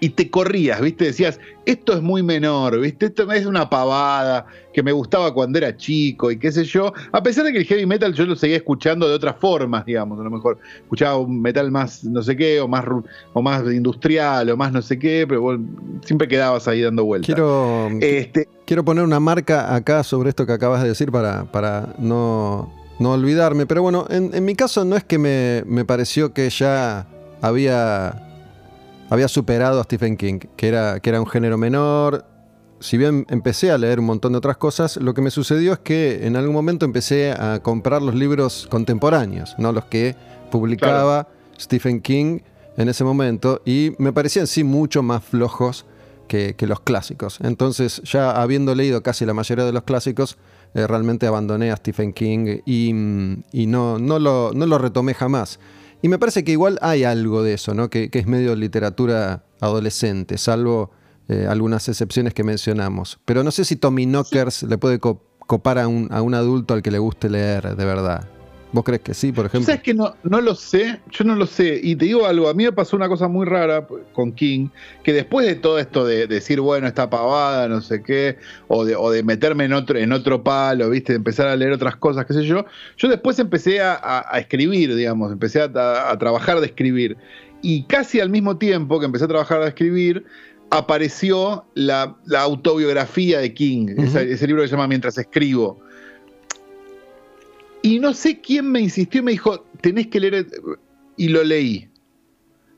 [0.00, 1.06] y te corrías, ¿viste?
[1.06, 3.06] Decías, esto es muy menor, ¿viste?
[3.06, 6.92] Esto es una pavada que me gustaba cuando era chico y qué sé yo.
[7.10, 10.20] A pesar de que el heavy metal yo lo seguía escuchando de otras formas, digamos,
[10.20, 12.84] a lo mejor escuchaba un metal más no sé qué, o más,
[13.32, 15.58] o más industrial, o más no sé qué, pero
[16.04, 17.26] siempre quedabas ahí dando vueltas.
[17.26, 21.94] Quiero, este, quiero poner una marca acá sobre esto que acabas de decir para, para
[21.98, 26.34] no, no olvidarme, pero bueno, en, en mi caso no es que me, me pareció
[26.34, 27.06] que ya
[27.40, 28.27] había
[29.10, 32.24] había superado a Stephen King, que era, que era un género menor.
[32.80, 35.78] Si bien empecé a leer un montón de otras cosas, lo que me sucedió es
[35.80, 40.14] que en algún momento empecé a comprar los libros contemporáneos, no los que
[40.50, 42.40] publicaba Stephen King
[42.76, 45.86] en ese momento, y me parecían sí mucho más flojos
[46.28, 47.38] que, los clásicos.
[47.42, 50.36] Entonces, ya habiendo leído casi la mayoría de los clásicos,
[50.74, 52.90] eh, realmente abandoné a Stephen King y,
[53.52, 55.58] y no, no, lo, no lo retomé jamás.
[56.00, 57.90] Y me parece que igual hay algo de eso, ¿no?
[57.90, 60.90] Que, es medio literatura adolescente, salvo
[61.28, 63.18] eh, algunas excepciones que mencionamos.
[63.24, 66.82] Pero no sé si Tommy Knockers le puede copar a un, a un adulto al
[66.82, 68.37] que le guste leer, de verdad.
[68.70, 69.64] ¿Vos crees que sí, por ejemplo?
[69.64, 71.00] ¿Sabes que no, no lo sé?
[71.10, 71.80] Yo no lo sé.
[71.82, 74.68] Y te digo algo, a mí me pasó una cosa muy rara con King,
[75.02, 78.94] que después de todo esto de, decir, bueno, está pavada, no sé qué, o de,
[78.94, 81.14] o de meterme en otro, en otro palo, ¿viste?
[81.14, 82.66] De empezar a leer otras cosas, qué sé yo,
[82.98, 87.16] yo después empecé a, escribir, digamos, empecé a, trabajar de escribir.
[87.62, 90.24] Y casi al mismo tiempo que empecé a trabajar de escribir,
[90.70, 95.80] apareció la, autobiografía de King, ese libro que se llama Mientras escribo
[97.88, 100.46] y no sé quién me insistió y me dijo, tenés que leer,
[101.16, 101.88] y lo leí.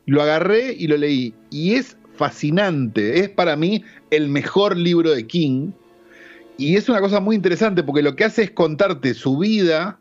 [0.06, 1.34] Lo agarré y lo leí.
[1.50, 5.72] Y es fascinante, es para mí el mejor libro de King.
[6.58, 9.98] Y es una cosa muy interesante porque lo que hace es contarte su vida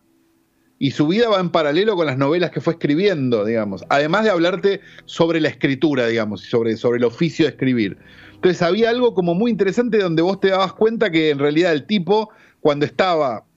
[0.77, 3.83] y su vida va en paralelo con las novelas que fue escribiendo, digamos.
[3.89, 7.97] Además de hablarte sobre la escritura, digamos, sobre, sobre el oficio de escribir.
[8.35, 11.87] Entonces había algo como muy interesante donde vos te dabas cuenta que en realidad el
[11.87, 12.29] tipo,
[12.61, 13.48] cuando estaba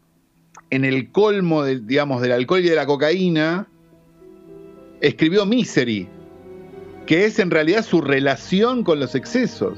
[0.72, 3.68] en el colmo, digamos, del alcohol y de la cocaína,
[5.02, 6.08] escribió Misery,
[7.04, 9.76] que es en realidad su relación con los excesos.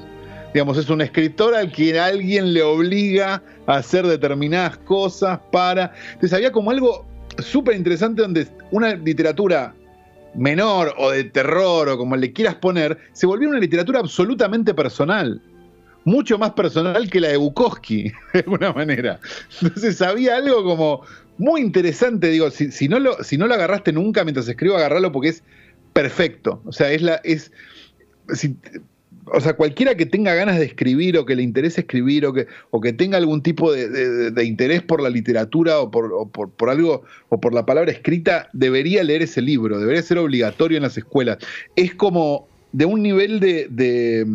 [0.52, 5.92] Digamos, es un escritor al que alguien le obliga a hacer determinadas cosas para...
[6.12, 7.04] Entonces había como algo
[7.38, 9.74] súper interesante donde una literatura
[10.36, 15.42] menor o de terror o como le quieras poner, se volvió una literatura absolutamente personal
[16.04, 19.20] mucho más personal que la de Bukowski, de alguna manera.
[19.60, 21.02] Entonces había algo como
[21.38, 25.30] muy interesante, digo, si, no, lo, si no lo agarraste nunca mientras escribo, agarralo porque
[25.30, 25.42] es
[25.92, 26.62] perfecto.
[26.64, 27.16] O sea, es la...
[27.24, 27.50] Es,
[29.26, 32.46] o sea, cualquiera que tenga ganas de escribir o que le interese escribir o que,
[32.70, 37.40] o que tenga algún tipo de, interés por la literatura o por, por, algo o
[37.40, 41.38] por la palabra escrita, debería leer ese libro, debería ser obligatorio en las escuelas.
[41.74, 44.26] Es como de un nivel de, de,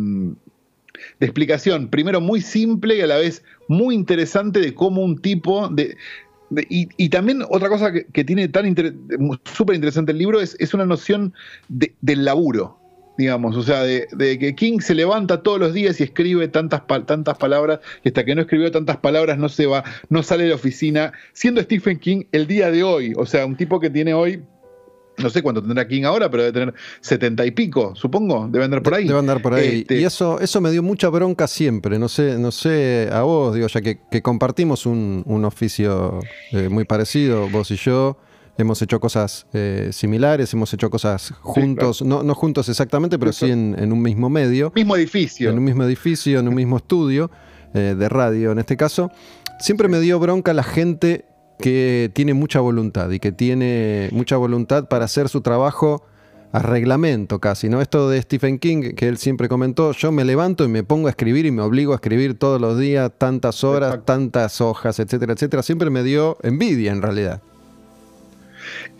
[1.20, 5.68] mm, explicación, primero muy simple y a la vez muy interesante de cómo un tipo
[5.68, 5.96] de...
[6.68, 8.74] y, también otra cosa que, tiene tan
[9.44, 11.32] súper interesante el libro es, es una noción
[11.68, 12.80] del laburo
[13.20, 17.36] digamos, o sea, de, que King se levanta todos los días y escribe tantas, tantas
[17.36, 20.54] palabras, y hasta que no escribió tantas palabras no se va, no sale de la
[20.54, 24.42] oficina, siendo Stephen King el día de hoy, o sea, un tipo que tiene hoy
[25.22, 28.48] no sé cuánto tendrá King ahora, pero debe tener setenta y pico, supongo.
[28.50, 29.06] Debe andar por ahí.
[29.06, 29.80] Debe andar por ahí.
[29.80, 31.98] Este y eso, eso me dio mucha bronca siempre.
[31.98, 36.20] No sé, no sé a vos, digo, ya que, compartimos un, oficio
[36.52, 38.18] eh, muy parecido, vos y yo
[38.58, 43.50] hemos hecho cosas eh, similares, hemos hecho cosas juntos, no, no, juntos exactamente, pero sí
[43.50, 44.72] en, un mismo medio.
[44.74, 45.50] Mismo edificio.
[45.50, 47.30] En un mismo edificio, en un mismo estudio
[47.74, 49.10] eh, de radio en este caso.
[49.60, 51.26] Siempre me dio bronca la gente
[51.60, 56.04] que tiene mucha voluntad y que tiene mucha voluntad para hacer su trabajo
[56.52, 57.80] a reglamento casi, ¿no?
[57.80, 61.10] Esto de Stephen King, que él siempre comentó, yo me levanto y me pongo a
[61.10, 65.62] escribir y me obligo a escribir todos los días, tantas horas, tantas hojas, etcétera, etcétera,
[65.62, 67.40] siempre me dio envidia en realidad.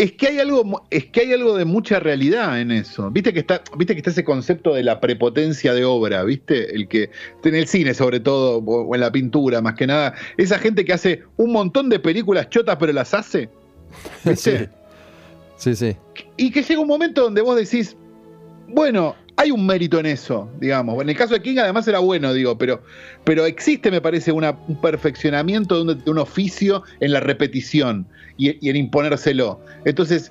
[0.00, 3.10] Es que hay algo, es que hay algo de mucha realidad en eso.
[3.10, 6.74] Viste que está, viste que está ese concepto de la prepotencia de obra, ¿viste?
[6.74, 7.10] El que
[7.44, 10.94] en el cine sobre todo o en la pintura más que nada, esa gente que
[10.94, 13.50] hace un montón de películas chotas pero las hace.
[14.24, 14.70] ¿Viste?
[15.56, 15.74] Sí.
[15.74, 15.96] Sí, sí.
[16.38, 17.94] Y que llega un momento donde vos decís,
[18.68, 21.00] bueno, hay un mérito en eso, digamos.
[21.00, 22.83] En el caso de King además era bueno, digo, pero,
[23.24, 24.44] pero existe, me parece, un
[24.83, 29.59] perfeccionamiento de un, oficio en la repetición y, en imponérselo.
[29.87, 30.31] Entonces,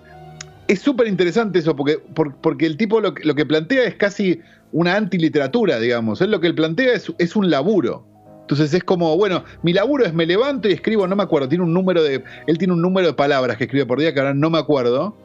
[0.68, 4.42] es súper interesante eso, porque, porque el tipo lo, que plantea es casi
[4.74, 6.22] una antiliteratura, digamos.
[6.22, 8.06] Él lo que él plantea es, es un laburo.
[8.42, 11.64] Entonces es como, bueno, mi laburo es me levanto y escribo, no me acuerdo, tiene
[11.64, 14.36] un número de, él tiene un número de palabras que escribe por día que ahora
[14.36, 15.16] no me acuerdo,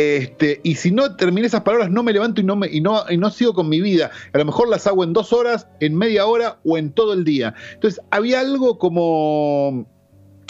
[0.00, 3.04] este, y si no terminé esas palabras, no me levanto y no, me, y, no,
[3.10, 4.10] y no sigo con mi vida.
[4.32, 7.24] A lo mejor las hago en dos horas, en media hora o en todo el
[7.24, 7.54] día.
[7.74, 9.86] Entonces, había algo como,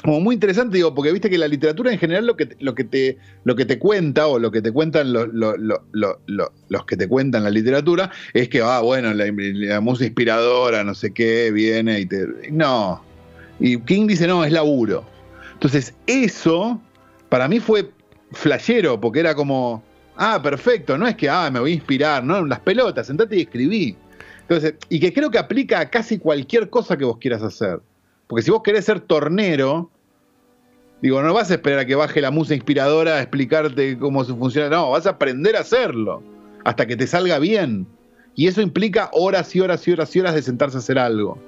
[0.05, 3.19] muy interesante, digo, porque viste que la literatura en general lo que, lo que, te,
[3.43, 8.13] lo que te cuenta o lo que te cuentan los que te cuentan la literatura
[8.35, 12.25] es que, ah, bueno, la, la música inspiradora, no sé qué, viene y te...
[12.53, 13.03] No.
[13.59, 15.05] Y King dice, no, es laburo.
[15.55, 16.81] Entonces, eso
[17.29, 17.91] para mí fue
[18.33, 19.83] flashero, porque era como,
[20.17, 23.41] ah, perfecto, no es que, ah, me voy a inspirar, no, las pelotas, sentate y
[23.43, 23.97] escribí.
[24.43, 27.81] Entonces, y que creo que aplica a casi cualquier cosa que vos quieras hacer.
[28.27, 29.91] Porque si vos querés ser tornero,
[31.03, 34.69] digo, no vas a esperar a que baje la musa inspiradora a explicarte cómo funciona,
[34.69, 36.23] no, vas a aprender a hacerlo,
[36.65, 37.87] hasta que te salga bien.
[38.35, 41.39] Y eso implica horas y horas y horas y horas de sentarse a hacer algo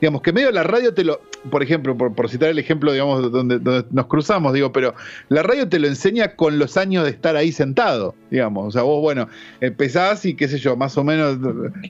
[0.00, 3.84] digamos, que medio la radio te lo, por ejemplo, por, citar el ejemplo, digamos, donde,
[3.90, 4.94] nos cruzamos, digo, pero
[5.28, 8.82] la radio te lo enseña con los años de estar ahí sentado, digamos, o sea,
[8.82, 9.28] vos, bueno,
[9.60, 11.38] empezás y qué sé yo, más o menos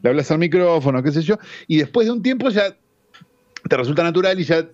[0.02, 2.76] le hablas al micrófono, qué sé yo, y después de un tiempo ya
[3.68, 4.66] te resulta natural y ya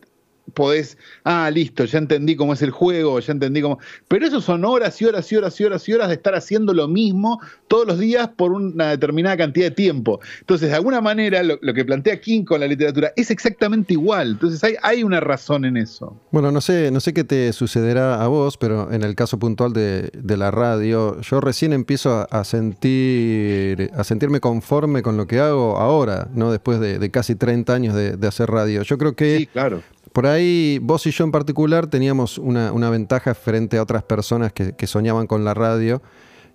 [0.54, 3.78] podés, ah, listo, ya entendí cómo es el juego, ya entendí cómo...
[4.08, 6.74] Pero eso son horas y horas y horas y horas y horas de estar haciendo
[6.74, 10.20] lo mismo todos los días por una determinada cantidad de tiempo.
[10.40, 14.32] Entonces, de alguna manera, lo, que plantea King con la literatura es exactamente igual.
[14.32, 16.20] Entonces, hay, hay una razón en eso.
[16.30, 19.72] Bueno, no sé, no sé qué te sucederá a vos, pero en el caso puntual
[19.72, 25.76] de, la radio, yo recién empiezo a, sentir, a sentirme conforme con lo que hago
[25.76, 26.50] ahora, ¿no?
[26.50, 28.82] Después de, casi 30 años de, de hacer radio.
[28.82, 29.38] Yo creo que...
[29.38, 30.31] Sí, claro por ahí
[30.80, 35.44] vos y yo en particular teníamos una, ventaja frente a otras personas que, soñaban con
[35.44, 36.02] la radio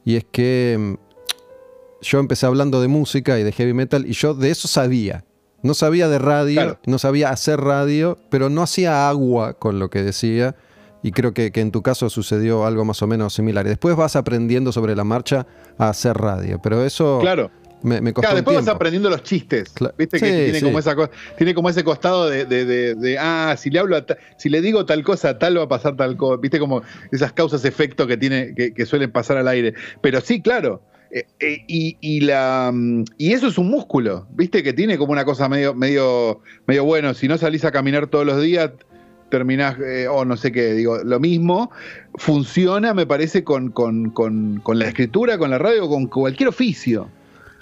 [0.05, 0.93] y es que mm,
[2.01, 5.25] yo empecé hablando de música y de heavy metal y yo de eso sabía.
[5.63, 10.03] No sabía de radio, no sabía hacer radio, pero no hacía agua con lo que
[10.03, 10.55] decía
[11.01, 13.65] y creo que, que, en tu caso sucedió algo más o menos similar.
[13.65, 17.49] Y después vas aprendiendo sobre la marcha a hacer radio, pero eso claro.
[17.83, 19.73] Me, claro, después vas aprendiendo los chistes.
[19.97, 20.95] Viste que tiene, como esa,
[21.37, 24.03] tiene como ese costado de, ah, si le hablo,
[24.37, 26.39] si le digo tal cosa, tal va a pasar tal cosa.
[26.41, 29.73] Viste como esas causas-efecto que, tiene, que, suelen pasar al aire.
[30.01, 30.81] Pero sí, claro.
[31.11, 35.23] Eh, eh, y, la, mm, y eso es un músculo, viste que tiene como una
[35.23, 37.13] cosa medio, medio, medio bueno.
[37.13, 38.71] Si no salís a caminar todos los días,
[39.29, 41.71] terminás, eh, o no sé qué, digo, lo mismo,
[42.15, 47.09] funciona, me parece, con, con, con, con la escritura, con la radio, con cualquier oficio.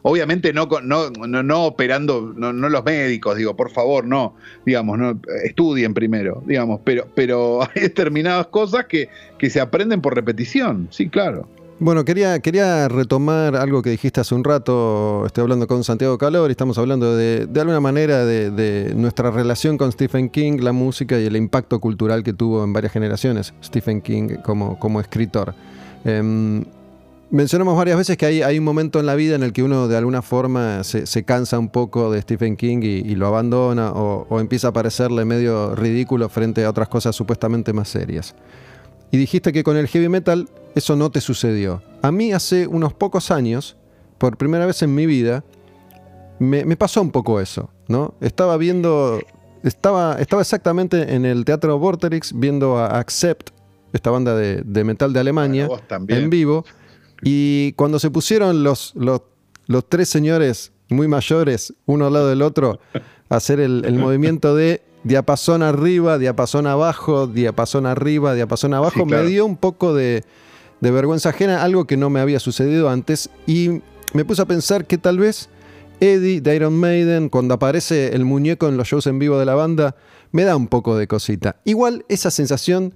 [0.07, 5.95] Obviamente no, no, no, operando, no, los médicos, digo, por favor, no, digamos, no, estudien
[5.95, 11.47] primero, digamos, pero, pero hay determinadas cosas que, que se aprenden por repetición, sí, claro.
[11.79, 15.25] Bueno, quería, quería retomar algo que dijiste hace un rato.
[15.25, 19.77] Estoy hablando con Santiago Calor y estamos hablando de, de alguna manera de, nuestra relación
[19.77, 24.01] con Stephen King, la música y el impacto cultural que tuvo en varias generaciones Stephen
[24.01, 25.53] King como, como escritor.
[26.05, 26.63] Em,
[27.31, 29.87] mencionamos varias veces que hay, hay, un momento en la vida en el que uno
[29.87, 34.39] de alguna forma se, cansa un poco de Stephen King y, lo abandona o, o
[34.39, 38.35] empieza a parecerle medio ridículo frente a otras cosas supuestamente más serias.
[39.11, 41.81] Y dijiste que con el heavy metal eso no te sucedió.
[42.01, 43.77] A mí hace unos pocos años,
[44.17, 45.43] por primera vez en mi vida,
[46.39, 48.13] me, pasó un poco eso, ¿no?
[48.19, 49.19] Estaba viendo,
[49.63, 53.51] estaba, estaba exactamente en el Teatro Vorterix viendo a Accept,
[53.93, 55.69] esta banda de, metal de Alemania,
[56.09, 56.65] en vivo,
[57.21, 59.21] y cuando se pusieron los, los,
[59.89, 62.79] tres señores muy mayores, uno al lado del otro,
[63.29, 69.23] a hacer el, el movimiento de diapasón arriba, diapasón abajo, diapasón arriba, diapasón abajo, me
[69.23, 70.23] dio un poco de,
[70.81, 73.81] vergüenza ajena, algo que no me había sucedido antes, y
[74.13, 75.49] me puse a pensar que tal vez
[75.99, 79.53] Eddie de Iron Maiden, cuando aparece el muñeco en los shows en vivo de la
[79.53, 79.95] banda,
[80.31, 81.57] me da un poco de cosita.
[81.65, 82.95] Igual esa sensación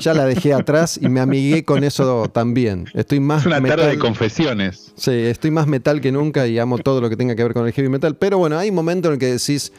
[0.00, 2.86] ya la dejé atrás y me amigué con eso también.
[2.94, 4.92] Estoy más es una tarde de confesiones.
[4.96, 7.66] Sí, estoy más metal que nunca y amo todo lo que tenga que ver con
[7.66, 8.16] el heavy metal.
[8.16, 9.72] Pero bueno, hay momentos en el que decís,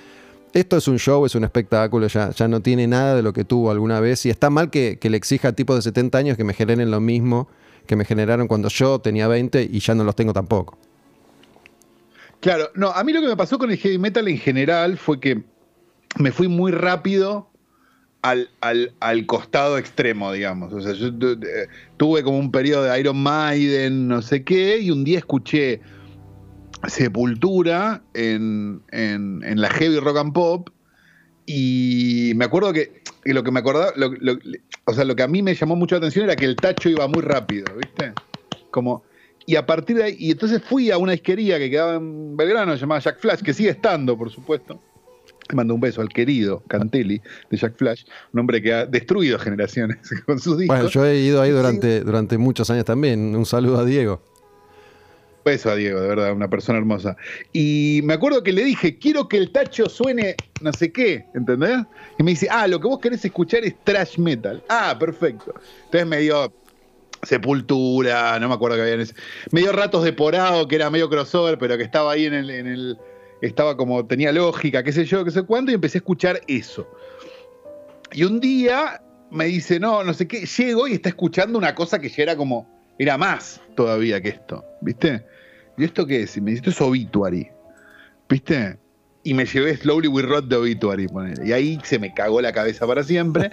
[0.54, 3.44] esto es un show, es un espectáculo, ya, ya no tiene nada de lo que
[3.44, 4.26] tuvo alguna vez.
[4.26, 7.00] Y está mal que, le exija a tipos de 70 años que me generen lo
[7.00, 7.48] mismo
[7.88, 10.78] que me generaron cuando yo tenía 20 y ya no los tengo tampoco.
[12.40, 15.20] Claro, no, a mí lo que me pasó con el heavy metal en general fue
[15.20, 15.44] que
[16.18, 17.50] me fui muy rápido
[18.24, 18.50] al,
[19.02, 20.74] al, costado extremo, digamos.
[20.74, 21.12] O sea, yo
[21.98, 25.82] tuve como un periodo de Iron Maiden, no sé qué, y un día escuché
[26.88, 30.70] Sepultura en, la heavy rock and pop.
[31.46, 33.92] Y me acuerdo que, lo que me acordaba,
[34.86, 36.90] o sea, lo que a mí me llamó mucho la atención era que el tacho
[36.90, 38.14] iba muy rápido, ¿viste?
[38.72, 39.04] Como,
[39.46, 42.76] y a partir de ahí, y entonces fui a una disquería que quedaba en Belgrano,
[42.76, 44.80] llamada Jack Flash, que sigue estando, por supuesto.
[45.54, 49.38] Le mando un beso al querido Cantelli de Jack Flash, un hombre que ha destruido
[49.38, 50.76] generaciones con sus discos.
[50.76, 53.36] Bueno, yo he ido ahí durante, durante muchos años también.
[53.36, 54.20] Un saludo a Diego.
[55.46, 57.16] Beso a Diego, de verdad, una persona hermosa.
[57.52, 61.86] Y me acuerdo que le dije, quiero que el tacho suene no sé qué, ¿entendés?
[62.18, 64.64] Y me dice, ah, lo que vos querés escuchar es trash metal.
[64.70, 65.54] Ah, perfecto.
[65.86, 66.52] Entonces me dio
[67.22, 69.14] Sepultura, no me acuerdo que había en ese.
[69.52, 72.50] Me dio Ratos de Porado, que era medio crossover, pero que estaba ahí en el,
[72.50, 72.98] en el.
[73.44, 76.88] Estaba como, tenía lógica, qué sé yo, qué sé cuánto, y empecé a escuchar eso.
[78.14, 82.00] Y un día me dice, no, no sé qué, llego y está escuchando una cosa
[82.00, 82.66] que ya era como,
[82.98, 85.26] era más todavía que esto, ¿viste?
[85.78, 86.38] ¿Y esto qué es?
[86.38, 87.50] Y me dice, esto es Obituary.
[88.30, 88.78] ¿Viste?
[89.24, 91.08] Y me llevé Slowly We Rot de Obituary.
[91.44, 93.52] Y ahí se me cagó la cabeza para siempre.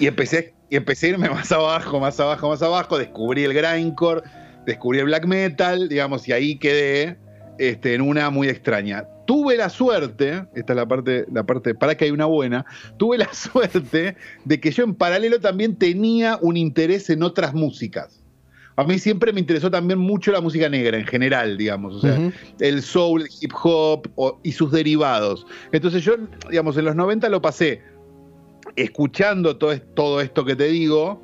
[0.00, 2.96] y, empecé, y empecé a irme más abajo, más abajo, más abajo.
[2.96, 4.22] Descubrí el grindcore,
[4.64, 7.18] descubrí el black metal, digamos, y ahí quedé
[7.58, 9.04] este, en una muy extraña.
[9.28, 12.64] Tuve la suerte, esta es la parte, la parte, para que hay una buena,
[12.96, 18.22] tuve la suerte de que yo en paralelo también tenía un interés en otras músicas
[18.78, 22.30] a mí siempre me interesó también mucho la música negra en general, digamos, o sea,
[22.60, 24.08] el soul, el hip hop
[24.44, 25.48] y sus derivados.
[25.72, 26.14] Entonces yo,
[26.48, 27.82] digamos, en los 90 lo pasé
[28.76, 31.20] escuchando todo, todo esto que te digo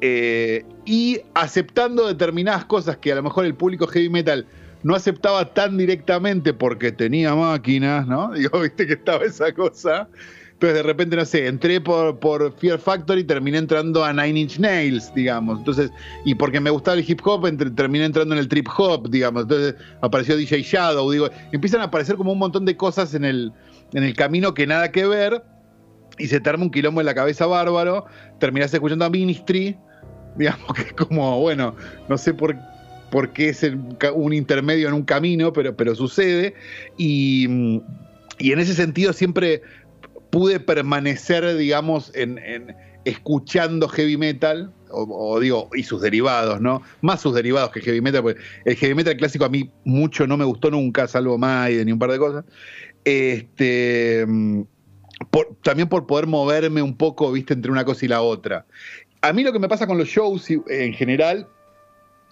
[0.00, 4.44] eh, y aceptando determinadas cosas que a lo mejor el público heavy metal
[4.84, 8.32] no aceptaba tan directamente porque tenía máquinas, ¿no?
[8.34, 10.08] Digo, viste que estaba esa cosa.
[10.52, 14.38] Entonces, de repente, no sé, entré por, por Fear Factory y terminé entrando a Nine
[14.38, 15.58] Inch Nails, digamos.
[15.58, 15.90] Entonces,
[16.24, 17.44] y porque me gustaba el hip hop,
[17.74, 19.42] terminé entrando en el trip hop, digamos.
[19.42, 21.28] Entonces, apareció DJ Shadow, digo.
[21.50, 23.52] Empiezan a aparecer como un montón de cosas en el,
[23.94, 25.42] en el camino que nada que ver.
[26.18, 28.04] Y se te un quilombo en la cabeza bárbaro.
[28.38, 29.76] Terminás escuchando a Ministry,
[30.36, 31.74] digamos, que es como, bueno,
[32.08, 32.73] no sé por por
[33.32, 33.64] qué es
[34.14, 36.54] un intermedio en un camino, pero, pero sucede.
[36.96, 37.80] Y,
[38.38, 39.62] y, en ese sentido siempre
[40.30, 42.74] pude permanecer, digamos, en,
[43.04, 46.82] escuchando heavy metal, o, digo, y sus derivados, ¿no?
[47.02, 50.36] Más sus derivados que heavy metal, porque el heavy metal clásico a mí mucho no
[50.36, 52.44] me gustó nunca, salvo Maiden y un par de cosas.
[53.04, 54.26] Este,
[55.62, 58.66] también por poder moverme un poco, viste, entre una cosa y la otra.
[59.20, 61.48] A mí lo que me pasa con los shows en general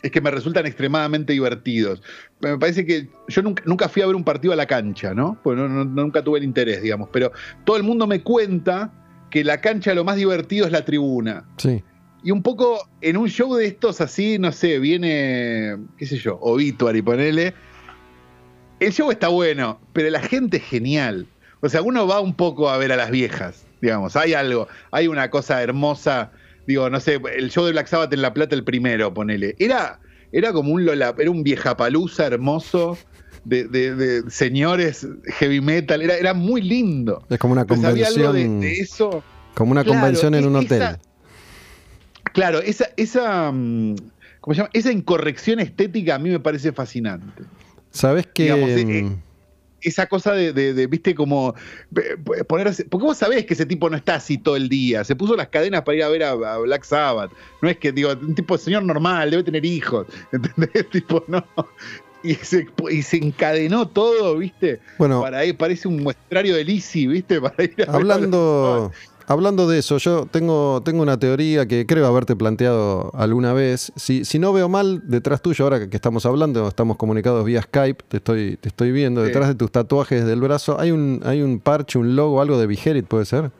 [0.03, 2.03] es que me resultan extremadamente divertidos.
[2.41, 5.39] Me parece que yo nunca, fui a ver un partido a la cancha, ¿no?
[5.43, 7.33] Pues nunca tuve el interés, digamos, pero
[7.65, 8.93] todo el mundo me cuenta
[9.31, 11.45] que la cancha lo más divertido es la tribuna.
[11.57, 11.83] Sí.
[12.25, 16.39] y un poco en un show de estos así, no sé, viene, qué sé yo,
[16.41, 17.55] Obituary, ponele.
[18.81, 21.27] El show está bueno, pero la gente es genial.
[21.61, 24.17] O sea, uno va un poco a ver a las viejas, digamos.
[24.17, 26.33] Hay algo, hay una cosa hermosa.
[26.67, 29.55] Digo, no sé, el show de Black Sabbath en La Plata, el primero, ponele.
[29.59, 30.01] Era,
[30.31, 32.99] era como un Lola, era un viejapalusa hermoso.
[33.45, 35.05] De, de, señores
[35.41, 37.27] heavy metal, era, era muy lindo.
[37.29, 38.61] Es como una convención.
[38.61, 39.25] de, eso.
[39.55, 40.97] Como una convención en un hotel.
[42.33, 43.97] Claro, esa, esa, mm,
[44.41, 44.71] ¿cómo se llama?
[44.73, 47.43] esa incorrección estética a mí me parece fascinante.
[47.91, 49.23] ¿Sabes que eh, mm,
[49.83, 51.55] esa cosa de, viste, como
[52.47, 52.85] ponerse.
[52.85, 55.05] Porque vos sabés que ese tipo no está así todo el día.
[55.05, 57.33] Se puso las cadenas para ir a ver a, Black Sabbath.
[57.61, 60.07] No es que, digo, un tipo de señor normal, debe tener hijos.
[60.33, 60.89] ¿Entendés?
[60.91, 61.45] tipo, no.
[62.24, 64.80] Y se, y se encadenó todo, ¿viste?
[64.99, 65.20] Bueno.
[65.20, 67.41] Para ir, parece un muestrario de Lizzie, ¿viste?
[67.41, 68.93] Para ir a hablando.
[69.33, 73.91] Hablando de eso, yo tengo, tengo una teoría que creo haberte planteado alguna vez.
[73.97, 78.05] Si, si no veo mal, detrás tuyo, ahora que estamos hablando, estamos comunicados vía Skype,
[78.09, 81.61] te estoy, te estoy viendo, detrás de tus tatuajes del brazo, hay un, hay un
[81.61, 83.51] parche, un logo, algo de Vigerit, ¿puede ser?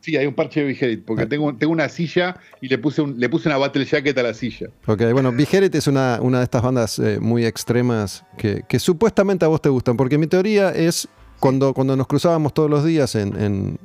[0.00, 1.28] Sí, hay un parche de Vigerit, porque ah.
[1.30, 4.34] tengo, tengo una silla y le puse, un, le puse una battle jacket a la
[4.34, 4.68] silla.
[4.86, 9.46] Ok, bueno, Vigerit es una, una de estas bandas eh, muy extremas que, que, supuestamente
[9.46, 11.08] a vos te gustan, porque mi teoría es
[11.40, 13.78] cuando, cuando nos cruzábamos todos los días en, en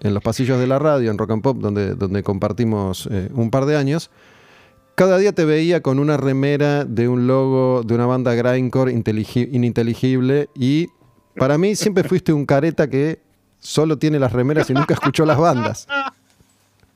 [0.00, 3.66] los pasillos de la radio, en Rock and Pop, donde, donde compartimos eh, un par
[3.66, 4.10] de años,
[4.94, 10.48] cada día te veía con una remera de un logo de una banda grindcore ininteligible
[10.56, 10.88] y
[11.36, 13.20] para mí siempre fuiste un careta que
[13.60, 15.86] solo tiene las remeras y nunca escuchó las bandas.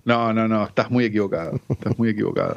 [0.05, 2.57] No, no, no, estás muy equivocado, estás muy equivocado.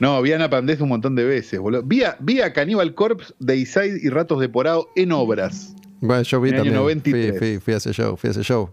[0.00, 1.82] No, vi a Ana Pandés un montón de veces, boludo.
[1.82, 5.74] Vi a, vi a Cannibal Corpse de y Ratos de Porado en obras.
[6.00, 7.02] Bueno, yo vi también.
[7.38, 8.70] Fui, fui, a ese show, fui a ese show.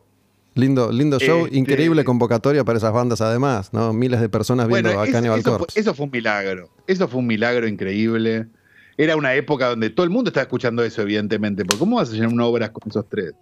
[0.55, 3.91] Lindo, lindo show, este, increíble convocatoria para esas bandas además, ¿no?
[3.91, 5.77] Miles de personas viendo a Cannibal eso, Corpse.
[5.77, 8.47] eso fue un milagro, eso fue un milagro increíble.
[8.97, 12.13] Era una época donde todo el mundo estaba escuchando eso, evidentemente, porque ¿cómo vas a
[12.13, 13.33] llenar una obra con esos tres?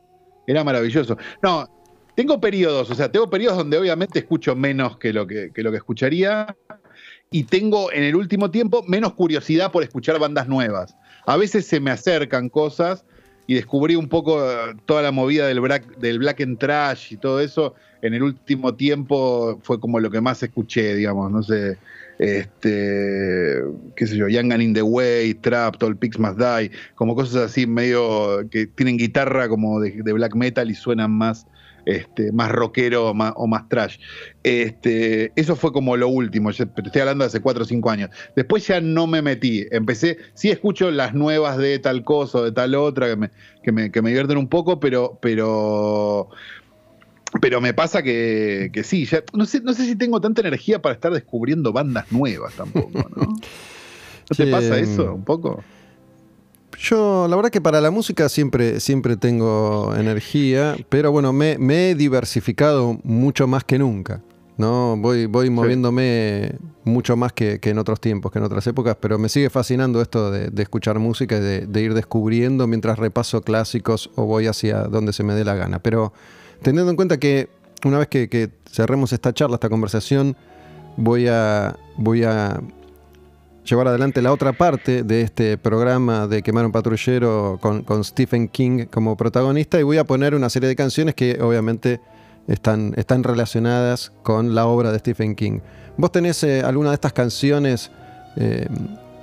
[0.48, 1.16] Era maravilloso.
[1.44, 1.70] No,
[2.16, 5.70] tengo periodos, o sea, tengo periodos donde obviamente escucho menos que lo que, que lo
[5.70, 6.56] que escucharía
[7.30, 10.96] y tengo en el último tiempo menos curiosidad por escuchar bandas nuevas.
[11.26, 13.06] A veces se me acercan cosas,
[13.48, 17.18] y descubrí un poco eh, toda la movida del black, del black and trash y
[17.18, 17.76] todo eso.
[18.02, 21.78] En el último tiempo fue como lo que más escuché, digamos, no sé,
[22.20, 23.62] este,
[23.96, 27.52] qué sé yo, Young and in the Way, Trap, All Pigs Must Die, como cosas
[27.52, 31.48] así medio que tienen guitarra como de black metal y suenan más
[31.86, 33.98] este, más rockero o más, trash.
[34.44, 38.10] Este, eso fue como lo último, yo estoy hablando de hace 4 o 5 años.
[38.36, 42.52] Después ya no me metí, empecé, sí escucho las nuevas de tal cosa o de
[42.52, 43.32] tal otra que me,
[43.64, 46.30] que me, que me divierten un poco, pero, pero,
[47.42, 50.82] pero me pasa que, que sí, ya, no, sé, no sé si tengo tanta energía
[50.82, 53.36] para estar descubriendo bandas nuevas tampoco, ¿no?
[54.30, 55.64] ¿No te pasa eso un poco?
[56.84, 61.96] Yo, la verdad que para la música siempre, siempre tengo energía, pero bueno, me, he
[61.96, 64.22] diversificado mucho más que nunca.
[64.58, 64.98] ¿no?
[64.98, 69.30] Voy, voy moviéndome mucho más que, en otros tiempos, que en otras épocas, pero me
[69.30, 74.48] sigue fascinando esto de, escuchar música y de, ir descubriendo mientras repaso clásicos o voy
[74.48, 75.80] hacia donde se me dé la gana.
[75.80, 76.12] Pero
[76.62, 77.48] teniendo en cuenta que
[77.86, 80.36] una vez que, que cerremos esta charla, esta conversación,
[80.98, 82.60] voy a, voy a
[83.64, 88.86] llevar adelante la otra parte de este programa de Quemar un Patrullero con, Stephen King
[88.92, 92.02] como protagonista y voy a poner una serie de canciones que obviamente
[92.48, 95.60] están, están relacionadas con la obra de Stephen King.
[95.98, 97.92] ¿Vos tenés eh, alguna de estas canciones
[98.36, 98.68] eh,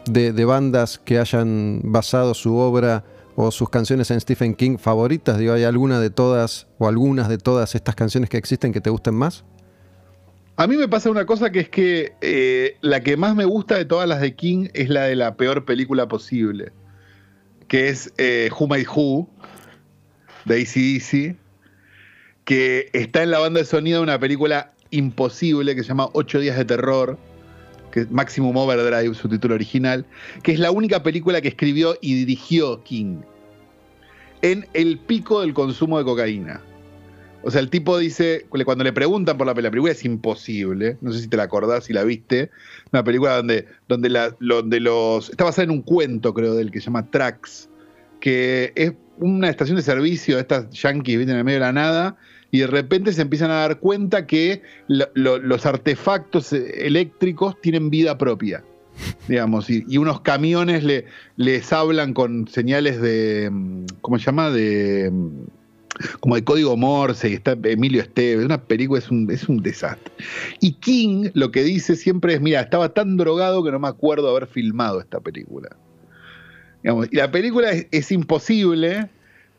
[0.07, 3.05] de, bandas que hayan basado su obra
[3.37, 5.39] o sus canciones en Stephen King favoritas?
[5.39, 8.91] Digo, ¿hay alguna de todas o algunas de todas estas canciones que existen que te
[8.91, 9.45] gusten más?
[10.61, 13.79] A mí me pasa una cosa que es que eh, la que más me gusta
[13.79, 16.71] de todas las de King es la de la peor película posible,
[17.67, 19.27] que es eh, Who Made Who,
[20.45, 21.37] de ACDC,
[22.45, 26.39] que está en la banda de sonido de una película imposible que se llama Ocho
[26.39, 27.17] días de terror,
[27.91, 30.05] que es Maximum Overdrive, su título original,
[30.43, 33.23] que es la única película que escribió y dirigió King
[34.43, 36.61] en el pico del consumo de cocaína.
[37.43, 40.99] O sea, el tipo dice, cuando le preguntan por la película, la película es imposible,
[41.01, 42.51] no sé si te la acordás, si la viste,
[42.93, 45.31] una película donde, donde, la, los...
[45.31, 47.71] Está basada en un cuento, creo, del que se llama Trax,
[48.21, 51.33] que es una estación de servicio de estas yankees, ¿viste?
[51.33, 52.17] En el medio de la nada,
[52.51, 58.65] y de repente se empiezan a dar cuenta que los artefactos eléctricos tienen vida propia,
[59.29, 63.51] digamos, y, unos camiones le, les hablan con señales de,
[64.03, 64.51] ¿cómo se llama?
[64.51, 65.11] De
[66.21, 70.13] como de código Morse y está Emilio Esteves, una película es un, es un desastre.
[70.61, 74.29] Y King lo que dice siempre es, mira, estaba tan drogado que no me acuerdo
[74.31, 75.77] haber filmado esta película.
[76.83, 79.09] y la película es, imposible,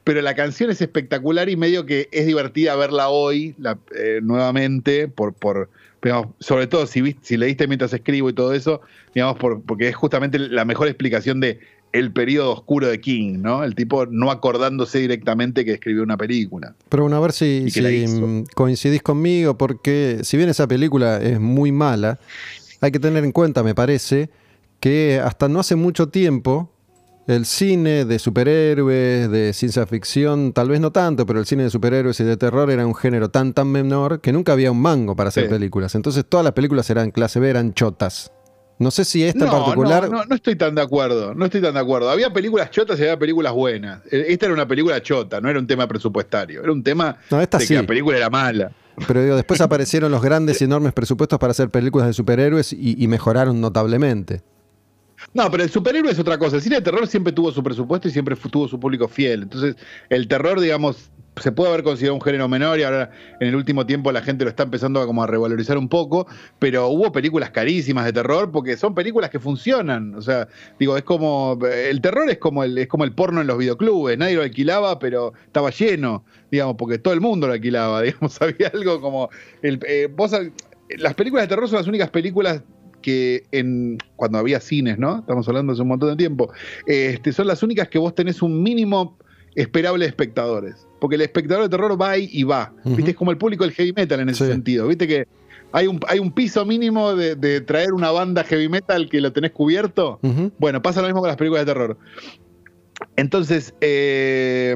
[0.03, 3.55] pero la canción es espectacular y medio que es divertida verla hoy
[3.95, 5.69] eh, nuevamente, por, por
[6.39, 8.81] sobre todo si, si leíste mientras escribo y todo eso,
[9.13, 11.59] digamos, porque es justamente la mejor explicación de
[11.93, 13.63] el periodo oscuro de King, ¿no?
[13.63, 16.75] El tipo no acordándose directamente que escribió una película.
[16.89, 17.67] Pero bueno, a ver si,
[18.55, 22.19] coincidís conmigo, porque si bien esa película es muy mala,
[22.79, 24.29] hay que tener en cuenta, me parece,
[24.79, 26.71] que hasta no hace mucho tiempo
[27.27, 31.69] el cine de superhéroes, de ciencia ficción, tal vez no tanto, pero el cine de
[31.69, 35.15] superhéroes y de terror era un género tan tan menor que nunca había un mango
[35.15, 35.95] para hacer películas.
[35.95, 38.31] Entonces todas las películas eran clase B, eran chotas.
[38.81, 40.09] No sé si esta en particular.
[40.09, 41.35] No, no, estoy tan de acuerdo.
[41.35, 42.09] No estoy tan de acuerdo.
[42.09, 44.01] Había películas chotas y había películas buenas.
[44.11, 46.63] E, esta era una película chota, no era un tema presupuestario.
[46.63, 48.71] Era un tema de que la película era mala.
[49.07, 53.07] Pero digo, después aparecieron los grandes y enormes presupuestos para hacer películas de superhéroes y
[53.07, 54.41] mejoraron notablemente.
[55.33, 56.57] No, pero el superhéroe es otra cosa.
[56.57, 59.43] El cine de terror siempre tuvo su presupuesto y siempre tuvo su público fiel.
[59.43, 59.75] Entonces,
[60.09, 63.09] el terror, digamos, se puede haber considerado un género menor y ahora
[63.39, 66.27] en el último tiempo la gente lo está empezando a como a revalorizar un poco,
[66.59, 70.13] pero hubo películas carísimas de terror porque son películas que funcionan.
[70.15, 70.47] O sea,
[70.79, 74.17] digo, es como el terror es como el es como el porno en los videoclubes,
[74.17, 78.67] nadie lo alquilaba, pero estaba lleno, digamos, porque todo el mundo lo alquilaba, digamos, había
[78.73, 79.29] algo como
[79.61, 80.09] el, eh,
[80.97, 82.61] las películas de terror son las únicas películas
[83.01, 85.19] que en, cuando había cines, ¿no?
[85.19, 86.51] Estamos hablando hace un montón de tiempo,
[86.85, 89.17] este, son las únicas que vos tenés un mínimo
[89.55, 90.87] esperable de espectadores.
[90.99, 92.73] Porque el espectador de terror va y va.
[92.83, 93.11] ¿Viste?
[93.11, 94.87] Es como el público del heavy metal en ese sentido.
[94.87, 95.27] ¿Viste que
[95.71, 99.51] hay un, hay un piso mínimo de, traer una banda heavy metal que lo tenés
[99.51, 100.19] cubierto?
[100.59, 101.97] Bueno, pasa lo mismo con las películas de terror.
[103.15, 104.75] Entonces, eh,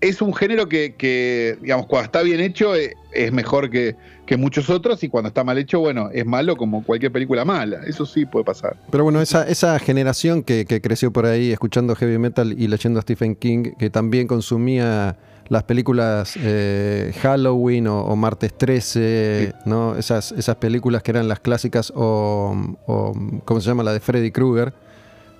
[0.00, 3.96] es un género que, digamos, cuando está bien hecho eh, es mejor que,
[4.36, 7.80] muchos otros y cuando está mal hecho, bueno, es malo como cualquier película mala.
[7.86, 8.76] Eso sí puede pasar.
[8.90, 13.02] Pero bueno, esa, esa generación que, creció por ahí escuchando heavy metal y leyendo a
[13.02, 15.16] Stephen King, que también consumía
[15.48, 19.96] las películas eh, Halloween o, Martes 13, ¿no?
[19.96, 23.12] Esas, esas películas que eran las clásicas o, o
[23.44, 23.82] ¿cómo se llama?
[23.82, 24.72] La de Freddy Krueger,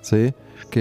[0.01, 0.33] ¿sí?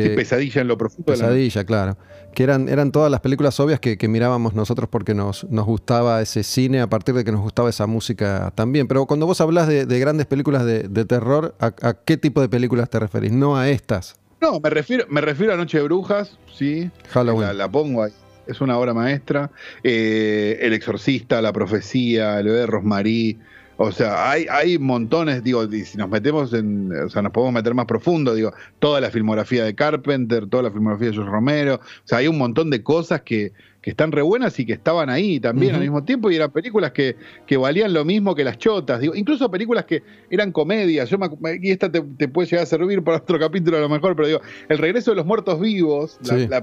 [0.03, 1.13] Que, pesadilla en lo profundo.
[1.13, 1.97] Pesadilla, claro.
[2.35, 6.43] Que eran, eran todas las películas obvias que, mirábamos nosotros porque nos, nos gustaba ese
[6.43, 8.89] cine a partir de que nos gustaba esa música también.
[8.89, 12.99] Pero cuando vos hablas de, grandes películas de, terror, ¿a, qué tipo de películas te
[12.99, 13.33] referís?
[13.33, 14.17] No a estas.
[14.41, 16.91] No, me refiero, me refiero a Noche de Brujas, sí.
[17.11, 17.57] Halloween.
[17.57, 18.13] La, pongo ahí.
[18.47, 19.51] Es una obra maestra.
[19.83, 23.39] Eh, el Exorcista, La Profecía, El bebé de Rosmarie.
[23.77, 27.75] O sea, hay, hay montones, digo, si nos metemos en, o sea, nos podemos meter
[27.75, 32.07] más profundo, digo, toda la filmografía de Carpenter, toda la filmografía de George Romero, o
[32.09, 33.53] sea, hay un montón de cosas que,
[33.85, 36.93] que están re buenas y que estaban ahí también al mismo tiempo y eran películas
[36.93, 37.17] que,
[37.47, 41.19] que, valían lo mismo que las chotas, digo, incluso películas que eran comedias, yo
[41.61, 44.41] y esta te, puede llegar a servir para otro capítulo a lo mejor, pero digo,
[44.69, 46.19] El regreso de los muertos vivos,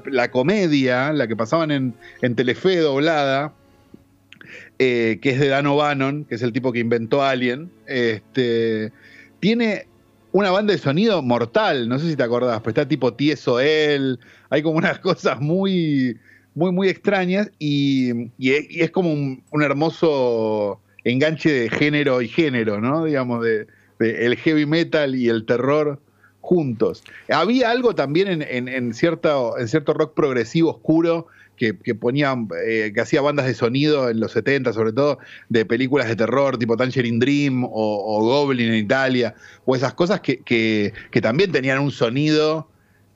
[0.05, 3.53] la, comedia, la que pasaban en, en Telefe doblada,
[4.83, 8.91] eh, que es de Dan O'Bannon, que es el tipo que inventó Alien, este,
[9.39, 9.85] tiene
[10.31, 14.19] una banda de sonido mortal, no sé si te acordás, pero está tipo tieso él,
[14.49, 16.17] hay como unas cosas muy,
[16.55, 23.05] muy, muy extrañas y, es, como un, hermoso enganche de género y género, ¿no?
[23.05, 23.67] Digamos, de,
[23.99, 26.01] el heavy metal y el terror
[26.39, 27.03] juntos.
[27.29, 29.53] Había algo también en cierto
[29.93, 31.27] rock progresivo oscuro
[31.61, 31.95] que, que
[32.65, 36.57] eh, que hacía bandas de sonido en los 70, sobre todo, de películas de terror,
[36.57, 39.35] tipo Tangerine Dream o, Goblin en Italia,
[39.65, 42.67] o esas cosas que, que, también tenían un sonido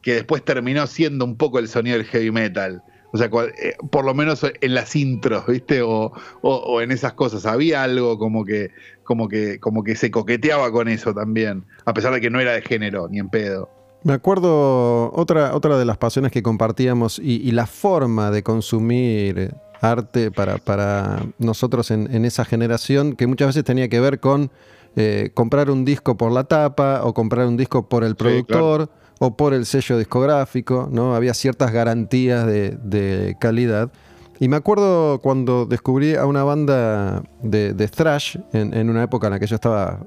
[0.04, 2.84] que después terminó siendo un poco el sonido del heavy metal.
[3.14, 3.32] O sea,
[3.64, 5.82] eh, por lo menos en las intros, ¿viste?
[5.82, 7.48] O, o, en esas cosas.
[7.48, 8.70] Había algo como que,
[9.04, 12.52] como, que, como que se coqueteaba con eso también, a pesar de que no era
[12.52, 13.72] de género, ni en pedo.
[14.06, 20.30] Me acuerdo otra, otra de las pasiones que compartíamos y, la forma de consumir arte
[20.30, 24.52] para, para nosotros en, esa generación, que muchas veces tenía que ver con
[24.96, 28.92] eh, comprar un disco por la tapa o comprar un disco por el productor.
[29.18, 31.16] o por el sello discográfico, ¿no?
[31.16, 33.92] Había ciertas garantías de, calidad.
[34.40, 39.34] Y me acuerdo cuando descubrí a una banda de, thrash en, en, una época en
[39.34, 40.00] la que yo estaba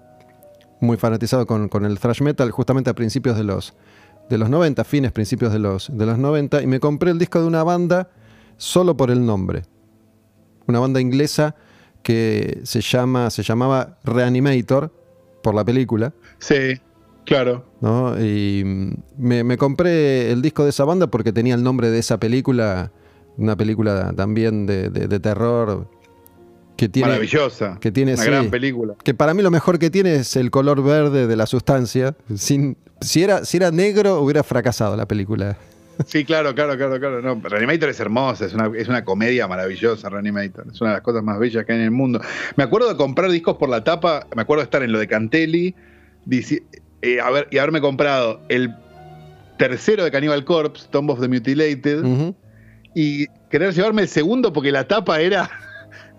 [0.80, 3.74] muy fanatizado con, el thrash metal, justamente a principios de los,
[4.28, 7.40] de los 90, fines, principios de los, de los 90, y me compré el disco
[7.40, 8.10] de una banda
[8.56, 9.62] solo por el nombre.
[10.66, 11.54] Una banda inglesa
[12.02, 14.92] que se, llama, se llamaba Reanimator,
[15.42, 16.12] por la película.
[16.38, 16.80] Sí,
[17.24, 17.64] claro.
[18.20, 18.62] Y
[19.16, 22.90] me, me, compré el disco de esa banda porque tenía el nombre de esa película
[23.38, 25.88] una película también de, terror
[26.78, 28.94] que tiene, maravillosa, que tiene una gran película.
[29.02, 32.14] Que para mí lo mejor que tiene es el color verde de la sustancia.
[32.36, 35.56] Sin, si era si era negro hubiera fracasado la película.
[36.06, 37.20] Sí, claro, claro, claro, claro.
[37.20, 40.68] No, Reanimator es hermosa, es una, es una comedia maravillosa, Reanimator.
[40.72, 42.20] Es una de las cosas más bellas que hay en el mundo.
[42.54, 45.08] Me acuerdo de comprar discos por la tapa, me acuerdo de estar en lo de
[45.08, 45.74] Cantelli
[46.30, 48.72] eh, ver, y haberme comprado el
[49.58, 52.04] tercero de Cannibal Corpse, Tomb of the Mutilated,
[52.94, 55.50] y querer llevarme el segundo porque la tapa era,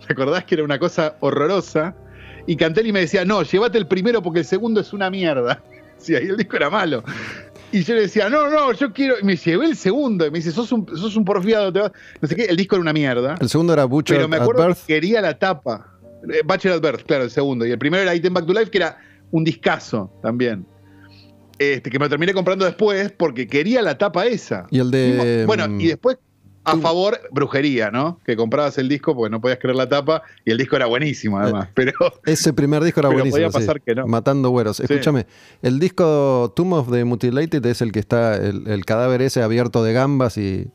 [0.10, 1.95] ¿recordás que era una cosa horrorosa?
[2.47, 5.64] Y Cantelli me decía, no, llévate el primero porque el segundo es una mierda.
[5.99, 7.03] Sí, ahí el disco era malo.
[7.74, 9.16] Y yo le decía, no, no, yo quiero.
[9.22, 10.26] Y me llevé el segundo.
[10.26, 11.74] Y me dice, sos un, sos un porfiado.
[11.74, 11.82] Te
[12.22, 13.36] No sé qué, el disco era una mierda.
[13.41, 15.99] El segundo era Butcher Pero me acuerdo que quería la tapa.
[16.34, 17.66] Eh, Butcher at Birth, claro, el segundo.
[17.66, 18.97] Y el primero era Item Back to Life, que era
[19.32, 20.66] un discazo también.
[21.57, 24.66] Este, que me terminé comprando después porque quería la tapa esa.
[24.72, 25.43] Y el de.
[25.45, 26.18] Bueno, y después
[26.72, 28.20] a favor, brujería, ¿no?
[28.26, 31.39] Que comprabas el disco porque no podías creer la tapa y el disco era buenísimo,
[31.39, 31.67] además.
[31.67, 31.93] Eh, pero,
[32.26, 33.36] ese primer disco era buenísimo.
[33.36, 34.07] Podía pasar que no.
[34.07, 34.80] Matando güeros.
[34.80, 35.26] Escúchame,
[35.61, 39.93] el disco Tomb of the Mutilated es el que está, el, cadáver ese abierto de
[39.93, 40.67] gambas y,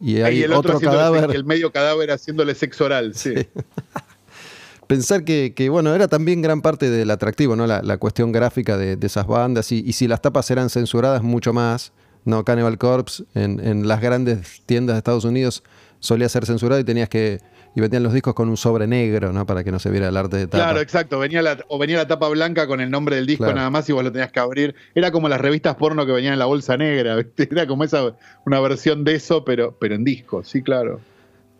[0.00, 1.34] y hay el otro, cadáver.
[1.34, 3.34] El medio cadáver haciéndole sexo oral, sí.
[4.86, 7.66] Pensar que, bueno, era también gran parte del atractivo, ¿no?
[7.66, 11.92] La, cuestión gráfica de, esas bandas y, y si las tapas eran censuradas, mucho más.
[12.24, 15.62] No, Cannibal Corpse en, las grandes tiendas de Estados Unidos
[16.00, 17.40] solía ser censurado y tenías que.
[17.74, 19.46] Y vendían los discos con un sobre negro, ¿no?
[19.46, 20.62] Para que no se viera el arte de tapa.
[20.62, 21.18] Claro, exacto.
[21.18, 23.92] Venía la, o venía la tapa blanca con el nombre del disco nada más y
[23.92, 24.74] vos lo tenías que abrir.
[24.94, 28.14] Era como las revistas porno que venían en la bolsa negra, Era como esa,
[28.44, 31.00] una versión de eso, pero, pero en disco, sí, claro.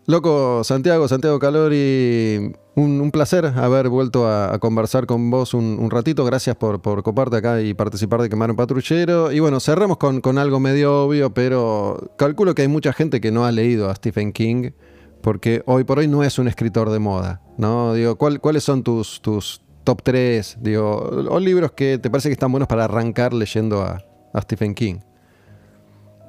[0.05, 6.25] Loco, Santiago, Santiago Calori, un, un placer haber vuelto a, conversar con vos un, ratito.
[6.25, 9.31] Gracias por, por, coparte acá y participar de Quemar un Patrullero.
[9.31, 13.31] Y bueno, cerremos con, con, algo medio obvio, pero calculo que hay mucha gente que
[13.31, 14.71] no ha leído a Stephen King,
[15.21, 17.93] porque hoy por hoy no es un escritor de moda, ¿no?
[17.93, 20.97] Digo, ¿cuáles son tus, tus top 3, digo,
[21.29, 24.97] o libros que te parece que están buenos para arrancar leyendo a, a Stephen King?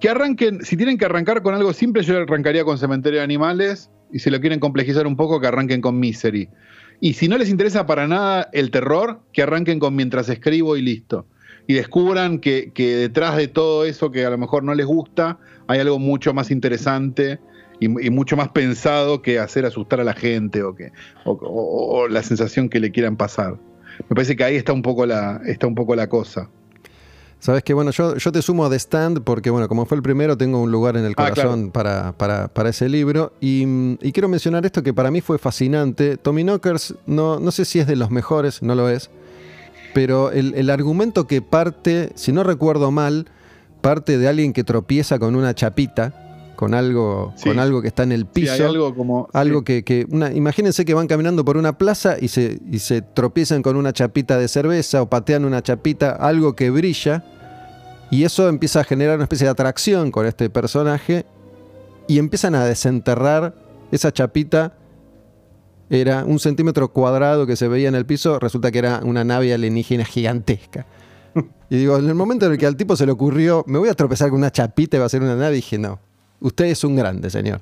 [0.04, 3.90] Que arranquen, si tienen que arrancar con algo simple, yo arrancaría con Cementerio de Animales.
[4.12, 6.50] Y si lo quieren complejizar un poco, que arranquen con Misery.
[7.00, 10.82] Y si no les interesa para nada el terror, que arranquen con Mientras escribo y
[10.82, 11.26] listo.
[11.66, 15.38] Y descubran que, detrás de todo eso que a lo mejor no les gusta,
[15.68, 17.40] hay algo mucho más interesante
[17.80, 20.92] y, mucho más pensado que hacer asustar a la gente o, que,
[21.24, 23.58] o, la sensación que le quieran pasar.
[24.10, 26.50] Me parece que ahí está un poco la, está un poco la cosa.
[27.44, 30.02] Sabes que bueno, yo, yo te sumo a The Stand porque bueno, como fue el
[30.02, 33.34] primero, tengo un lugar en el ah, corazón para, para, ese libro.
[33.38, 36.16] Y, quiero mencionar esto que para mí fue fascinante.
[36.16, 39.10] Tommy Knockers, no, no sé si es de los mejores, no lo es.
[39.92, 43.26] Pero el, argumento que parte, si no recuerdo mal,
[43.82, 46.23] parte de alguien que tropieza con una chapita,
[46.56, 48.64] con algo, con algo que está en el piso.
[48.64, 49.28] algo como.
[49.32, 53.62] Algo que, una, imagínense que van caminando por una plaza y se, y se tropiezan
[53.62, 57.24] con una chapita de cerveza o patean una chapita, algo que brilla
[58.14, 61.26] y eso empieza a generar una especie de atracción con este personaje
[62.06, 63.56] y empiezan a desenterrar
[63.90, 64.76] esa chapita.
[65.90, 69.52] Era un centímetro cuadrado que se veía en el piso, resulta que era una nave
[69.52, 70.86] alienígena gigantesca.
[71.70, 73.88] Y digo, en el momento en el que al tipo se le ocurrió, me voy
[73.88, 75.98] a tropezar con una chapita y va a ser una nave, dije, no,
[76.40, 77.60] usted es un grande, señor.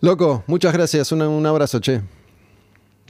[0.00, 2.00] Loco, muchas gracias, un abrazo, che.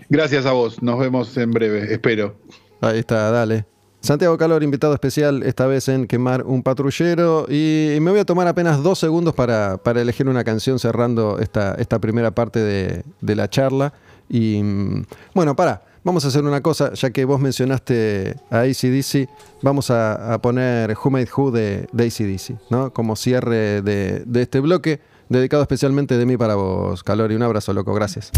[0.08, 2.36] Gracias a vos, nos vemos en breve, espero.
[2.80, 3.66] Ahí está, dale.
[4.00, 7.46] Santiago Calor, invitado especial esta vez en Quemar un Patrullero.
[7.48, 11.98] Y me voy a tomar apenas dos segundos para, elegir una canción cerrando esta, esta
[11.98, 13.92] primera parte de, la charla.
[14.28, 15.04] Y mm,
[15.34, 19.28] bueno, para, vamos a hacer una cosa, ya que vos mencionaste a ACDC,
[19.62, 22.92] vamos a, poner Who Made Who de, de ACDC, ¿no?
[22.92, 27.32] Como cierre de, de este bloque, dedicado especialmente de mí para vos, Calor.
[27.32, 28.30] Y un abrazo, loco, gracias.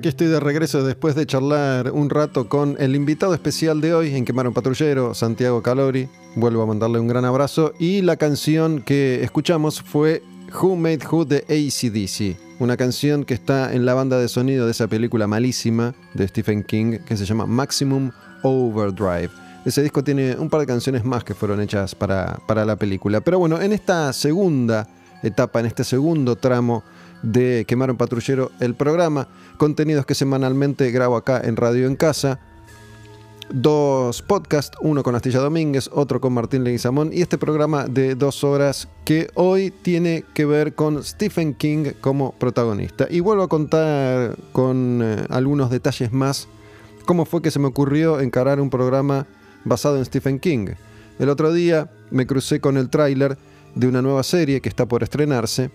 [0.00, 4.14] Aquí estoy de regreso después de charlar un rato con el invitado especial de hoy
[4.14, 6.08] en Quemar un Patrullero, Santiago Calori.
[6.36, 7.74] Vuelvo a mandarle un gran abrazo.
[7.78, 10.22] Y la canción que escuchamos fue
[10.54, 12.60] Who Made Who de ACDC.
[12.62, 16.62] Una canción que está en la banda de sonido de esa película malísima de Stephen
[16.62, 18.10] King que se llama Maximum
[18.42, 19.28] Overdrive.
[19.66, 23.20] Ese disco tiene un par de canciones más que fueron hechas para, para la película.
[23.20, 24.88] Pero bueno, en esta segunda
[25.22, 26.84] etapa, en este segundo tramo
[27.22, 32.40] de Quemar un Patrullero, el programa, contenidos que semanalmente grabo acá en Radio en Casa.
[33.52, 38.44] Dos podcasts, uno con Astilla Domínguez, otro con Martín Leguizamón y este programa de dos
[38.44, 43.08] horas que hoy tiene que ver con Stephen King como protagonista.
[43.10, 46.46] Y vuelvo a contar con eh, algunos detalles más
[47.06, 49.26] cómo fue que se me ocurrió encarar un programa
[49.64, 50.68] basado en Stephen King.
[51.18, 53.36] El otro día me crucé con el tráiler
[53.74, 55.72] de una nueva serie que está por estrenarse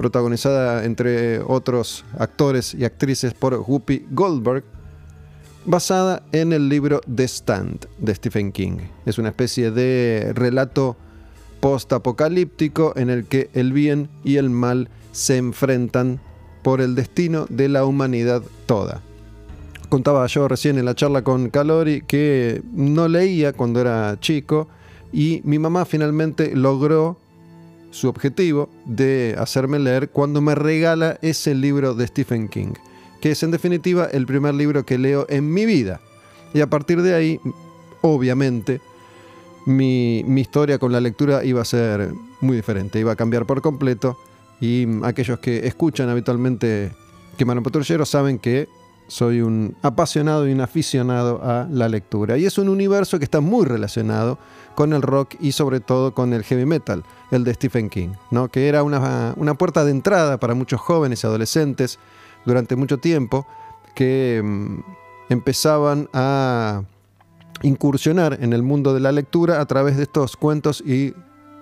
[0.00, 4.64] protagonizada entre otros actores y actrices por Whoopi Goldberg,
[5.66, 8.78] basada en el libro The Stand de Stephen King.
[9.04, 10.96] Es una especie de relato
[11.60, 16.18] post-apocalíptico en el que el bien y el mal se enfrentan
[16.62, 19.02] por el destino de la humanidad toda.
[19.90, 24.66] Contaba yo recién en la charla con Calori que no leía cuando era chico
[25.12, 27.19] y mi mamá finalmente logró
[27.90, 32.74] su objetivo de hacerme leer cuando me regala ese libro de Stephen King,
[33.20, 36.00] que es en definitiva el primer libro que leo en mi vida.
[36.54, 37.40] Y a partir de ahí,
[38.00, 38.80] obviamente,
[39.66, 44.16] mi, historia con la lectura iba a ser muy diferente, iba a cambiar por completo.
[44.60, 46.92] Y aquellos que escuchan habitualmente
[47.36, 48.68] Quemar Patrullero saben que
[49.10, 52.38] soy un apasionado y un aficionado a la lectura.
[52.38, 54.38] Y es un universo que está muy relacionado
[54.76, 57.02] con el rock y sobre todo con el heavy metal,
[57.32, 58.48] el de Stephen King, ¿no?
[58.48, 61.98] que era una, puerta de entrada para muchos jóvenes y adolescentes
[62.46, 63.46] durante mucho tiempo
[63.96, 64.78] que mm,
[65.28, 66.84] empezaban a
[67.62, 71.14] incursionar en el mundo de la lectura a través de estos cuentos y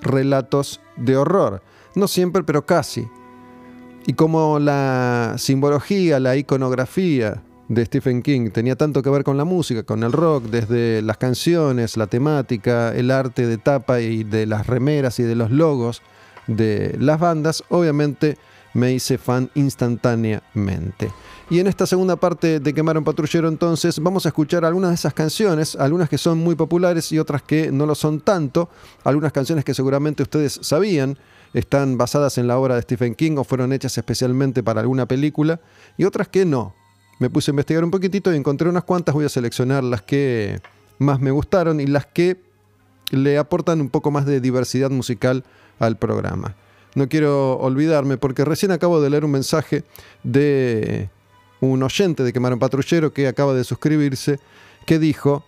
[0.02, 1.62] relatos de horror.
[1.94, 3.08] No siempre, pero casi.
[4.08, 9.44] Y como la simbología, la iconografía de Stephen King tenía tanto que ver con la
[9.44, 14.46] música, con el rock, desde las canciones, la temática, el arte de tapa y de
[14.46, 16.00] las remeras y de los logos
[16.46, 18.38] de las bandas, obviamente
[18.72, 21.10] me hice fan instantáneamente.
[21.50, 24.96] Y en esta segunda parte de Quemar un Patrullero entonces vamos a escuchar algunas de
[24.96, 28.68] esas canciones, algunas que son muy populares y otras que no lo son tanto,
[29.02, 31.16] algunas canciones que seguramente ustedes sabían,
[31.54, 35.58] están basadas en la obra de Stephen King o fueron hechas especialmente para alguna película,
[35.96, 36.74] y otras que no,
[37.18, 39.14] me puse a investigar un poquitito y encontré unas cuantas.
[39.14, 40.60] Voy a seleccionar las que
[40.98, 42.36] más me gustaron y las que
[43.10, 45.44] le aportan un poco más de diversidad musical
[45.78, 46.56] al programa.
[46.94, 49.84] No quiero olvidarme porque recién acabo de leer un mensaje
[50.22, 51.08] de
[51.60, 54.38] un oyente de Quemar un Patrullero que acaba de suscribirse
[54.86, 55.44] que dijo,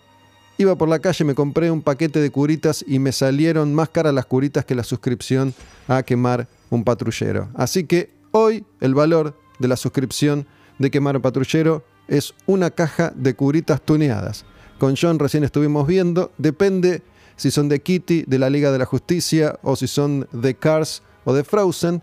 [0.57, 4.13] iba por la calle, me compré un paquete de curitas y me salieron más caras
[4.13, 5.53] las curitas que la suscripción
[5.87, 7.49] a Quemar un Patrullero.
[7.55, 10.45] Así que hoy el valor de la suscripción
[10.79, 14.45] de Quemar Patrullero es una caja de curitas tuneadas.
[14.77, 17.03] Con John recién estuvimos viendo, depende
[17.35, 21.01] si son de Kitty, de la Liga de la Justicia, o si son de Cars
[21.23, 22.01] o de Frozen.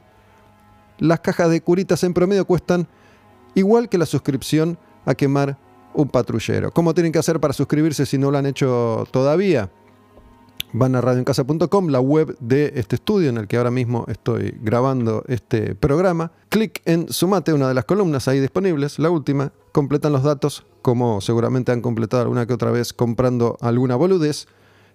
[0.99, 2.89] Las cajas de curitas en promedio cuestan
[3.59, 5.59] igual que la suscripción a quemar
[5.95, 6.71] un patrullero.
[6.71, 9.71] ¿Cómo tienen que hacer para suscribirse si no lo han hecho todavía?
[10.73, 15.25] van a radioencasa.com, la web de este estudio en el que ahora mismo estoy grabando
[15.29, 16.33] este programa.
[16.49, 21.21] Clic en Sumate, una de las columnas ahí disponibles, la última, completan los datos, como
[21.21, 24.47] seguramente han completado alguna que otra vez comprando alguna boludez,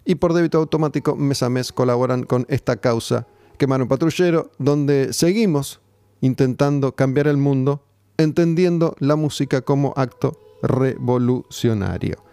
[0.06, 3.26] y por débito automático mes a mes colaboran con esta causa
[3.58, 5.80] Quemar un Patrullero, donde seguimos
[6.22, 7.84] intentando cambiar el mundo,
[8.18, 12.24] entendiendo la música como acto revolucionario.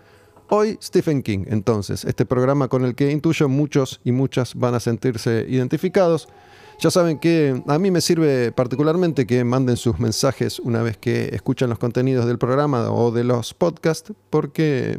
[0.48, 4.80] Hoy Stephen King, entonces, este programa con el que intuyo muchos y muchas van a
[4.80, 6.28] sentirse identificados.
[6.80, 11.26] Ya saben que a mí me sirve particularmente que manden sus mensajes una vez que
[11.34, 14.98] escuchan los contenidos del programa o de los podcasts, porque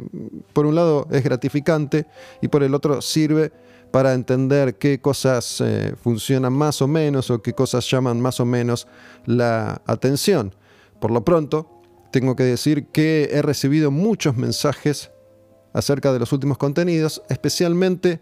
[0.52, 2.06] por un lado es gratificante
[2.40, 3.52] y por el otro sirve
[3.90, 8.46] para entender qué cosas eh, funcionan más o menos o qué cosas llaman más o
[8.46, 8.86] menos
[9.26, 10.54] la atención.
[11.02, 11.68] Por lo pronto,
[12.12, 15.10] tengo que decir que he recibido muchos mensajes
[15.72, 18.20] acerca de los últimos contenidos, especialmente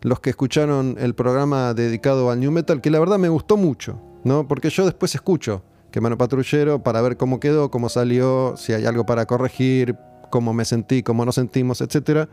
[0.00, 4.00] los que escucharon el programa dedicado al New Metal, que la verdad me gustó mucho,
[4.24, 4.48] ¿no?
[4.48, 8.86] Porque yo después escucho que Mano Patrullero para ver cómo quedó, cómo salió, si hay
[8.86, 9.94] algo para corregir,
[10.30, 12.26] cómo me sentí, cómo nos sentimos, etc.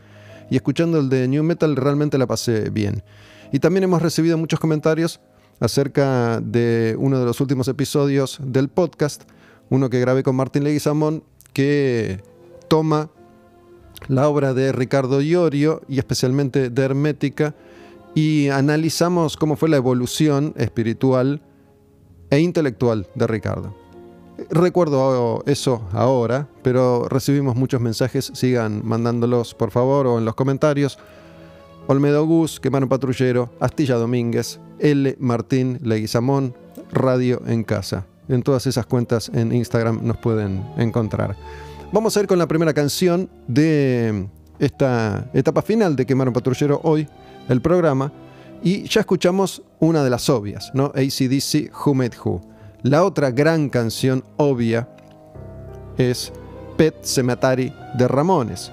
[0.49, 3.03] Y escuchando el de New Metal realmente la pasé bien.
[3.51, 5.19] Y también hemos recibido muchos comentarios
[5.59, 9.23] acerca de uno de los últimos episodios del podcast,
[9.71, 12.21] uno que grabé con Martín Leguizamón, que
[12.67, 13.09] toma
[14.07, 17.55] la obra de Ricardo Iorio y especialmente de Hermética
[18.13, 21.41] y analizamos cómo fue la evolución espiritual
[22.29, 23.73] e intelectual de Ricardo.
[24.49, 30.99] Recuerdo eso ahora, pero recibimos muchos mensajes, sigan mandándolos por favor o en los comentarios.
[31.87, 35.15] Olmedo Gus, Quemano Patrullero, Astilla Domínguez, L.
[35.19, 36.55] Martín Leguizamón,
[36.91, 38.05] Radio en Casa.
[38.31, 41.35] En todas esas cuentas en Instagram nos pueden encontrar.
[41.91, 44.25] Vamos a ir con la primera canción de
[44.57, 47.09] esta etapa final de Quemar un Patrullero hoy,
[47.49, 48.13] el programa,
[48.63, 50.85] y ya escuchamos una de las obvias, ¿no?
[50.95, 52.41] ACDC Who Who.
[52.83, 54.87] La otra gran canción obvia
[55.97, 56.31] es
[56.77, 58.71] Pet Cemetery de Ramones,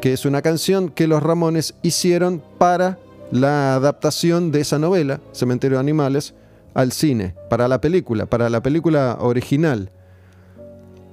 [0.00, 2.98] que es una canción que los Ramones hicieron para
[3.32, 6.34] la adaptación de esa novela, Cementerio de Animales,
[6.74, 9.90] al cine, para la película, para la película original.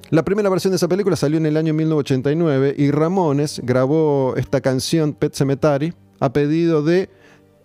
[0.10, 4.62] La primera versión de esa película salió en el año 1989 y Ramones grabó esta
[4.62, 7.10] canción Pet Cemetery a pedido de...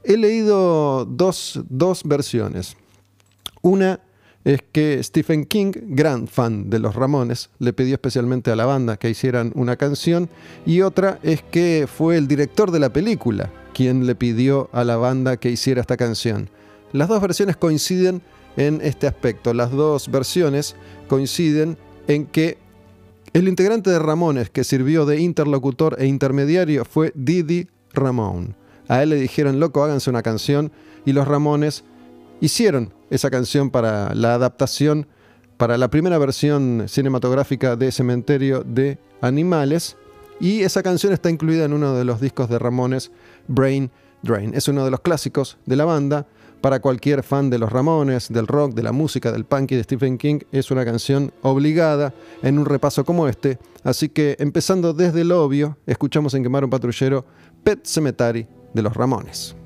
[0.05, 2.77] He leído dos, dos versiones.
[3.61, 4.01] Una
[4.45, 8.97] es que Stephen King, gran fan de los Ramones, le pidió especialmente a la banda
[8.97, 10.29] que hicieran una canción
[10.67, 14.97] y otra es que fue el director de la película quien le pidió a la
[14.97, 16.51] banda que hiciera esta canción.
[16.93, 18.23] Las dos versiones coinciden
[18.57, 19.55] en este aspecto.
[19.55, 20.77] Las dos versiones
[21.09, 22.59] coinciden en que
[23.33, 28.55] el integrante de Ramones que sirvió de interlocutor e intermediario fue Didi Ramón.
[28.89, 30.71] A él le dijeron, loco, háganse una canción
[31.07, 31.85] y los Ramones
[32.41, 35.07] hicieron esa canción para la adaptación,
[35.57, 39.97] para la primera versión cinematográfica de Cementerio de Animales
[40.41, 43.13] y esa canción está incluida en uno de los discos de Ramones,
[43.49, 43.91] Brain
[44.23, 44.53] Drain.
[44.55, 46.27] Es uno de los clásicos de la banda
[46.63, 49.83] para cualquier fan de los Ramones, del rock, de la música, del punk y de
[49.83, 53.59] Stephen King, es una canción obligada en un repaso como este.
[53.83, 57.27] Así que empezando desde el obvio, escuchamos en Quemar un Patrullero
[57.65, 59.57] Pet Cemetery de los Ramones.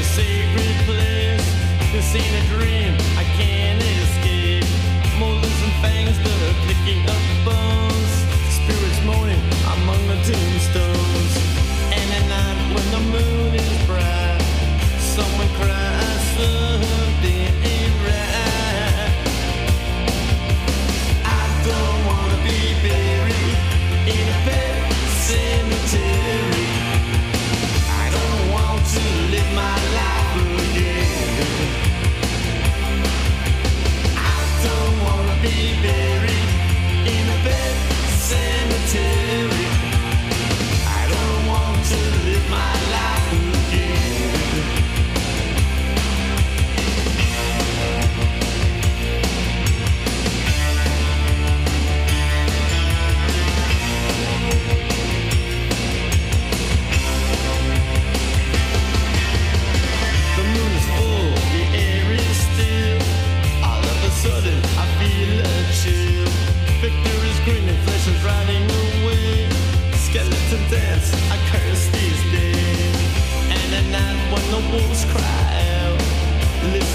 [0.00, 1.46] a sacred place.
[1.92, 4.64] This ain't a dream I can't escape.
[5.18, 6.69] Molars and fangs, the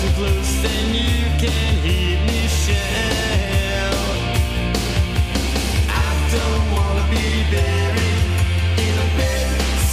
[0.06, 3.96] listen close, then you can hear me shout.
[5.90, 8.26] I don't wanna be buried
[8.86, 9.48] in a big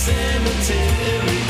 [0.04, 1.41] cemetery.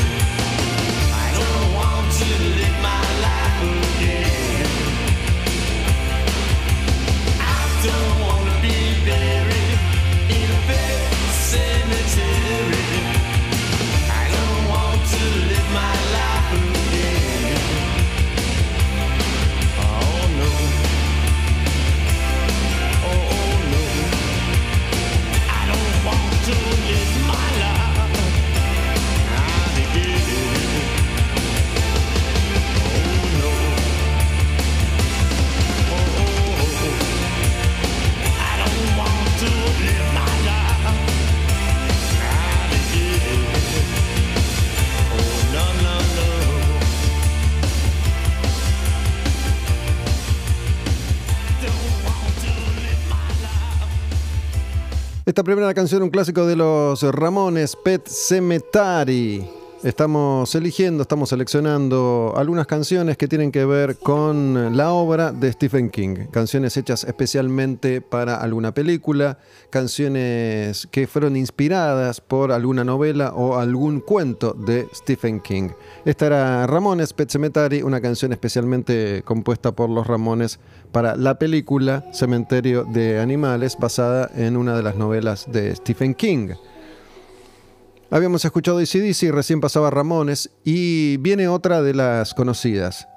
[55.33, 59.43] Esta primera canción, un clásico de los Ramones, Pet Cemetery.
[59.81, 65.89] Estamos eligiendo, estamos seleccionando algunas canciones que tienen que ver con la obra de Stephen
[65.89, 66.27] King.
[66.31, 69.39] Canciones hechas especialmente para alguna película,
[69.71, 75.69] canciones que fueron inspiradas por alguna novela o algún cuento de Stephen King.
[76.05, 80.59] Esta era Ramones Pet Cemetery, una canción especialmente compuesta por los Ramones
[80.91, 86.49] para la película Cementerio de Animales, basada en una de las novelas de Stephen King.
[88.09, 93.07] Habíamos escuchado y recién pasaba Ramones y viene otra de las conocidas,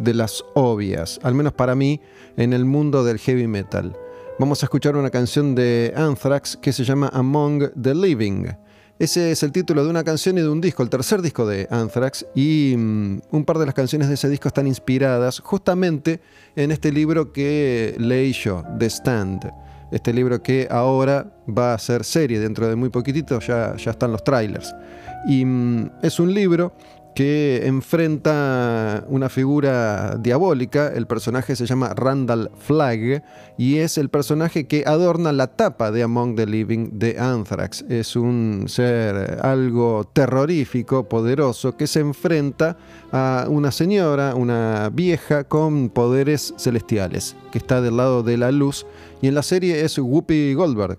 [0.00, 2.00] de las obvias, al menos para mí,
[2.36, 3.96] en el mundo del heavy metal.
[4.40, 8.48] Vamos a escuchar una canción de Anthrax que se llama Among the Living.
[9.02, 11.66] Ese es el título de una canción y de un disco, el tercer disco de
[11.72, 16.20] Anthrax, y mm, un par de las canciones de ese disco están inspiradas justamente
[16.54, 19.50] en este libro que leí yo, The Stand
[19.90, 24.12] este libro que ahora va a ser serie dentro de muy poquitito, ya, ya están
[24.12, 24.72] los trailers.
[25.26, 26.72] Y mm, es un libro
[27.14, 30.88] que enfrenta una figura diabólica.
[30.88, 33.22] El personaje se llama Randall Flagg
[33.58, 37.84] y es el personaje que adorna la tapa de Among the Living de Anthrax.
[37.88, 42.76] Es un ser algo terrorífico, poderoso, que se enfrenta
[43.12, 48.86] a una señora, una vieja con poderes celestiales, que está del lado de la luz
[49.20, 50.98] y en la serie es Whoopi Goldberg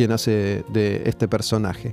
[0.00, 1.90] quien hace de este personaje.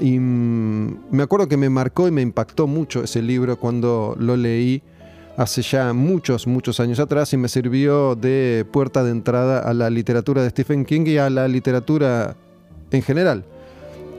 [0.00, 4.36] Y mm, me acuerdo que me marcó y me impactó mucho ese libro cuando lo
[4.36, 4.82] leí
[5.38, 9.88] hace ya muchos, muchos años atrás y me sirvió de puerta de entrada a la
[9.88, 12.36] literatura de Stephen King y a la literatura
[12.90, 13.44] en general.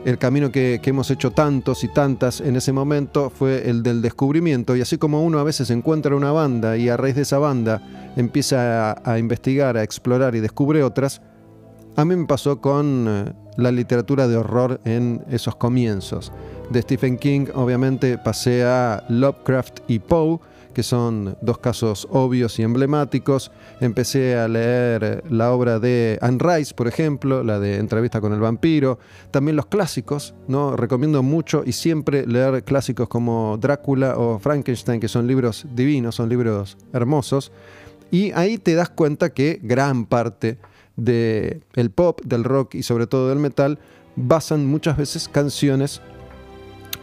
[0.05, 4.77] El camino que, hemos hecho tantos y tantas en ese momento fue el del descubrimiento
[4.77, 8.13] y así como uno a veces encuentra una banda y a raíz de esa banda
[8.15, 11.21] empieza a, investigar, a explorar y descubre otras,
[11.97, 16.31] a mí me pasó con eh, la literatura de horror en esos comienzos.
[16.69, 20.39] De Stephen King obviamente pasé a Lovecraft y Poe,
[20.73, 23.51] que son dos casos obvios y emblemáticos.
[23.81, 28.39] Empecé a leer la obra de Anne Rice, por ejemplo, la de Entrevista con el
[28.39, 28.99] vampiro.
[29.31, 30.75] También los clásicos, ¿no?
[30.75, 36.29] Recomiendo mucho y siempre leer clásicos como Drácula o Frankenstein, que son libros divinos, son
[36.29, 37.51] libros hermosos.
[38.11, 40.57] Y ahí te das cuenta que gran parte
[40.99, 43.79] del el pop, del rock y sobre todo del metal
[44.15, 46.01] basan muchas veces canciones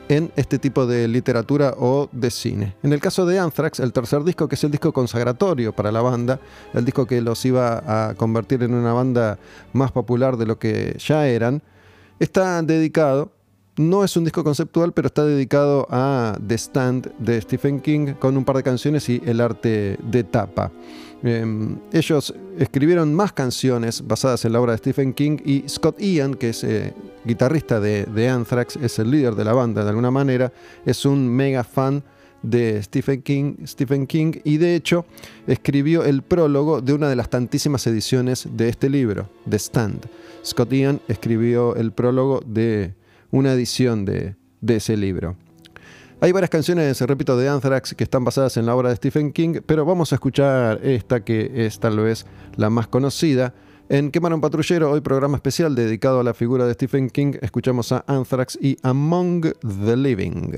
[0.08, 2.76] en este tipo de literatura o de cine.
[2.82, 6.00] En el caso de Anthrax, el tercer disco, que es el disco consagratorio para la
[6.00, 6.38] banda,
[6.74, 9.38] el disco que los iba a convertir en una banda
[9.72, 11.62] más popular de lo que ya eran,
[12.20, 13.32] está dedicado
[13.76, 18.36] no es un disco conceptual, pero está dedicado a The Stand de Stephen King con
[18.36, 20.72] un par de canciones y el arte de tapa.
[21.26, 26.34] Em, ellos escribieron más canciones basadas en la obra de Stephen King y Scott Ian,
[26.34, 30.52] que es eh, guitarrista de, Anthrax, es el líder de la banda de alguna manera,
[30.84, 32.04] es un mega fan
[32.42, 35.04] de Stephen King, Stephen King y de hecho
[35.48, 40.06] escribió el prólogo de una de las tantísimas ediciones de este libro, The Stand.
[40.44, 42.94] Scott Ian escribió el prólogo de
[43.32, 45.36] una edición de, ese libro.
[46.26, 49.60] Hay varias canciones, repito, de Anthrax que están basadas en la obra de Stephen King,
[49.64, 53.54] pero vamos a escuchar esta que es tal vez la más conocida.
[53.88, 57.92] En Quemar un patrullero, hoy programa especial dedicado a la figura de Stephen King, escuchamos
[57.92, 60.50] a Anthrax y Among the Living.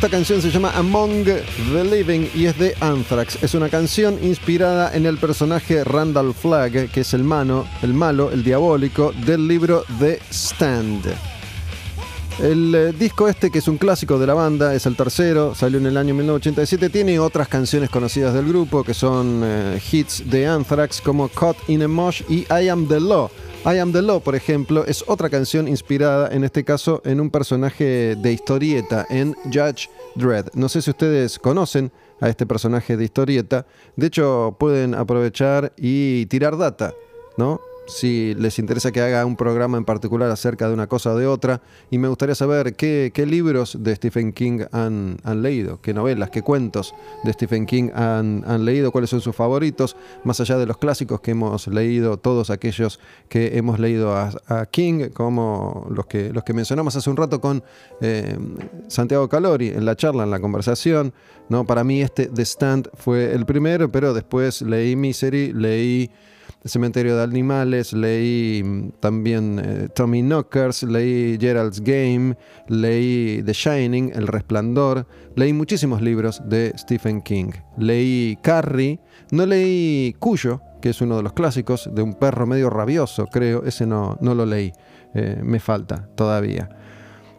[0.00, 3.42] Esta canción se llama Among the Living y es de Anthrax.
[3.42, 8.30] Es una canción inspirada en el personaje Randall Flagg, que es el, mano, el malo,
[8.30, 11.04] el diabólico del libro The Stand.
[12.38, 15.78] El eh, disco este, que es un clásico de la banda, es el tercero, salió
[15.78, 20.46] en el año 1987, tiene otras canciones conocidas del grupo, que son eh, hits de
[20.46, 23.30] Anthrax como Caught in a Mosh y I Am the Law.
[23.66, 27.28] I Am the Law, por ejemplo, es otra canción inspirada, en este caso, en un
[27.28, 30.46] personaje de historieta, en Judge Dredd.
[30.54, 33.66] No sé si ustedes conocen a este personaje de historieta.
[33.96, 36.94] De hecho, pueden aprovechar y tirar data,
[37.36, 37.60] ¿no?
[37.90, 41.26] Si les interesa que haga un programa en particular acerca de una cosa o de
[41.26, 41.60] otra.
[41.90, 46.94] Y me gustaría saber qué, libros de Stephen King han, leído, qué novelas, qué cuentos
[47.24, 51.32] de Stephen King han, leído, cuáles son sus favoritos, más allá de los clásicos que
[51.32, 54.30] hemos leído, todos aquellos que hemos leído a,
[54.70, 57.62] King, como los que, los que mencionamos hace un rato con
[58.00, 58.36] eh,
[58.88, 61.12] Santiago Calori en la charla, en la conversación.
[61.48, 61.66] ¿no?
[61.66, 66.10] Para mí este The Stand fue el primero, pero después leí Misery, leí...
[66.64, 72.36] Cementerio de Animales, leí mm, también eh, Tommy Knockers, leí Gerald's Game,
[72.68, 75.06] leí The Shining, El Resplandor,
[75.36, 77.52] leí muchísimos libros de Stephen King.
[77.78, 79.00] Leí Carrie,
[79.30, 83.64] no leí Cuyo, que es uno de los clásicos, de un perro medio rabioso, creo,
[83.64, 84.72] ese no, no lo leí,
[85.14, 86.68] eh, me falta todavía.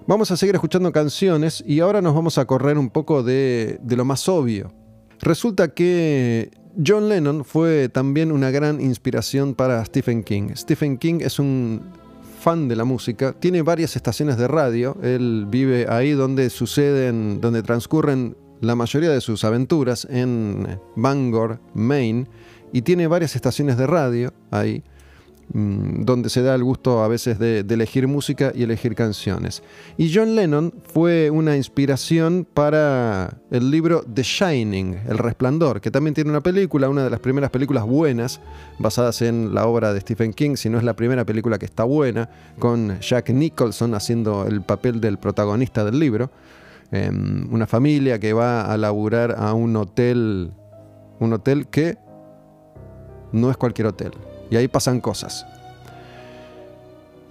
[0.08, 3.96] Vamos a seguir escuchando canciones y ahora nos vamos a correr un poco de, de
[3.96, 4.74] lo más obvio.
[5.20, 6.50] Resulta que
[6.86, 10.50] John Lennon fue también una gran inspiración para Stephen King.
[10.56, 11.82] Stephen King es un
[12.40, 17.62] fan de la música, tiene varias estaciones de radio, él vive ahí donde suceden, donde
[17.62, 22.28] transcurren la mayoría de sus aventuras en Bangor, Maine,
[22.74, 24.84] y tiene varias estaciones de radio ahí.
[25.54, 29.64] Mm, donde se da el gusto a veces de, elegir música y elegir canciones.
[29.98, 36.14] Y John Lennon fue una inspiración para el libro The Shining, El Resplandor, que también
[36.14, 38.40] tiene una película, una de las primeras películas buenas
[38.80, 41.84] basadas en la obra de Stephen King, si no es la primera película que está
[41.84, 46.32] buena, con Jack Nicholson haciendo el papel del protagonista del libro.
[46.94, 50.52] Em, una familia que va a laburar a un hotel,
[51.20, 51.98] un hotel que
[53.34, 54.12] no es cualquier hotel
[54.52, 55.48] y ahí pasan cosas.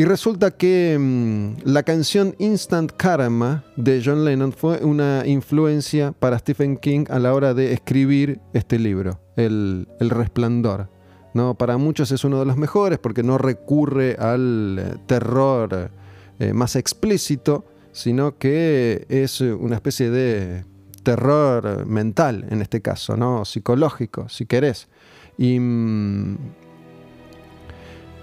[0.00, 6.38] Y resulta que mm, la canción Instant Karma de John Lennon fue una influencia para
[6.38, 10.88] Stephen King a la hora de escribir este libro, El, Resplandor.
[11.34, 11.54] ¿no?
[11.54, 15.90] Para muchos es uno de los mejores porque no recurre al eh, terror
[16.38, 20.64] eh, más explícito, sino que es una especie de
[21.02, 23.44] terror mental en este caso, ¿no?
[23.44, 24.88] psicológico, si querés.
[25.36, 26.38] Y mm,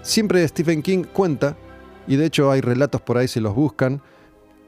[0.02, 1.56] Siempre Stephen King cuenta,
[2.06, 4.00] y de hecho hay relatos por ahí si los buscan,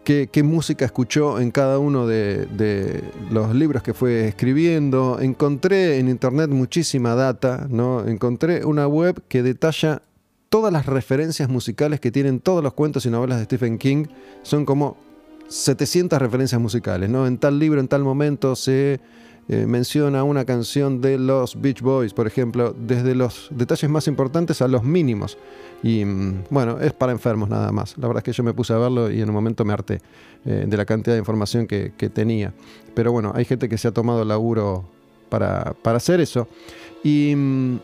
[0.04, 5.18] qué, música escuchó en cada uno de, los libros que fue escribiendo.
[5.20, 8.06] Encontré en internet muchísima data, ¿no?
[8.06, 10.02] Encontré una web que detalla
[10.48, 14.06] todas las referencias musicales que tienen todos los cuentos y novelas de Stephen King.
[14.42, 14.96] Son como
[15.48, 17.26] 700 referencias musicales, ¿no?
[17.26, 19.00] En tal libro, en tal momento se
[19.48, 24.62] eh, menciona una canción de los Beach Boys, por ejemplo, desde los detalles más importantes
[24.62, 25.38] a los mínimos.
[25.82, 27.98] Y mm, bueno, es para enfermos nada más.
[27.98, 30.00] La verdad es que yo me puse a verlo y en un momento me harté
[30.44, 32.54] eh, de la cantidad de información que, tenía.
[32.94, 34.88] Pero bueno, hay gente que se ha tomado laburo
[35.28, 36.46] para, hacer eso.
[37.02, 37.78] Y mm,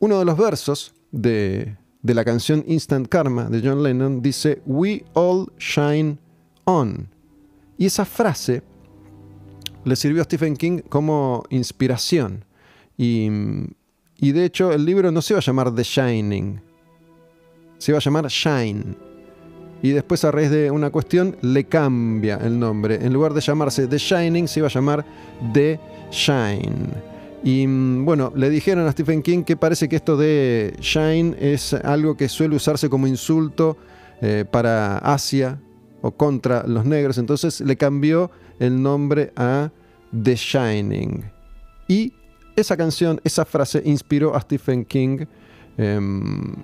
[0.00, 5.04] uno de los versos de, de la canción Instant Karma de John Lennon dice, We
[5.12, 6.18] all shine
[6.64, 7.08] on.
[7.76, 8.62] Y esa frase
[9.84, 12.44] le sirvió a Stephen King como inspiración.
[12.96, 13.28] Y,
[14.20, 16.60] de hecho el libro no se iba a llamar The Shining,
[17.78, 18.96] se iba a llamar Shine.
[19.82, 23.04] Y después a raíz de una cuestión le cambia el nombre.
[23.04, 25.04] En lugar de llamarse The Shining se iba a llamar
[25.52, 25.78] The
[26.10, 27.14] Shine.
[27.42, 32.16] Y bueno, le dijeron a Stephen King que parece que esto de Shine es algo
[32.16, 33.76] que suele usarse como insulto
[34.22, 35.60] eh, para Asia
[36.00, 37.18] o contra los negros.
[37.18, 39.70] Entonces le cambió el nombre a
[40.22, 41.24] The Shining.
[41.88, 42.12] Y
[42.56, 45.26] esa canción, esa frase inspiró a Stephen King
[45.76, 46.54] em,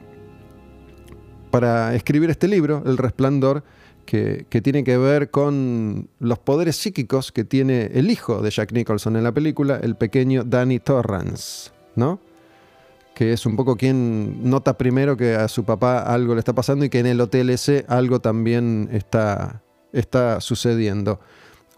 [1.50, 3.64] para escribir este libro, El Resplandor,
[4.04, 9.16] que, tiene que ver con los poderes psíquicos que tiene el hijo de Jack Nicholson
[9.16, 12.18] en la película, el pequeño Danny Torrance, ¿no?
[13.14, 16.84] que es un poco quien nota primero que a su papá algo le está pasando
[16.84, 19.62] y que en el hotel ese algo también está,
[19.92, 21.20] está sucediendo.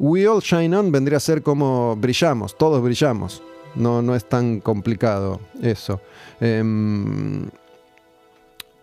[0.03, 3.41] We All Shine On vendría a ser como brillamos, todos brillamos.
[3.77, 6.01] No, no es tan complicado eso.
[6.41, 7.49] Em,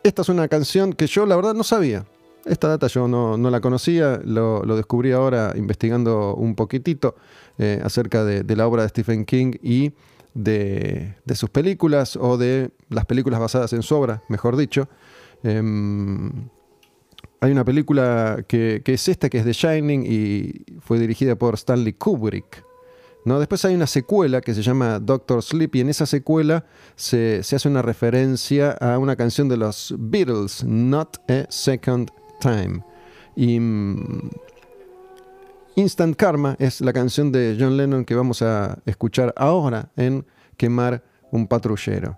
[0.01, 2.05] esta es una canción que yo la verdad no sabía.
[2.45, 7.15] esta data yo no, la conocía, lo, descubrí ahora investigando un poquitito
[7.57, 9.91] eh, acerca de, la obra de Stephen King y
[10.33, 14.87] de, sus películas o de las películas basadas en su obra, mejor dicho.
[15.43, 16.47] Em,
[17.41, 21.93] hay una película que, es esta, que es The Shining y fue dirigida por Stanley
[21.93, 22.65] Kubrick.
[23.25, 23.39] ¿no?
[23.39, 27.67] Después hay una secuela que se llama Doctor Sleep y en esa secuela se, hace
[27.67, 32.09] una referencia a una canción de los Beatles, Not a Second
[32.41, 32.83] Time.
[33.35, 34.29] Y mm,
[35.75, 40.25] Instant Karma es la canción de John Lennon que vamos a escuchar ahora en
[40.57, 42.17] Quemar un patrullero.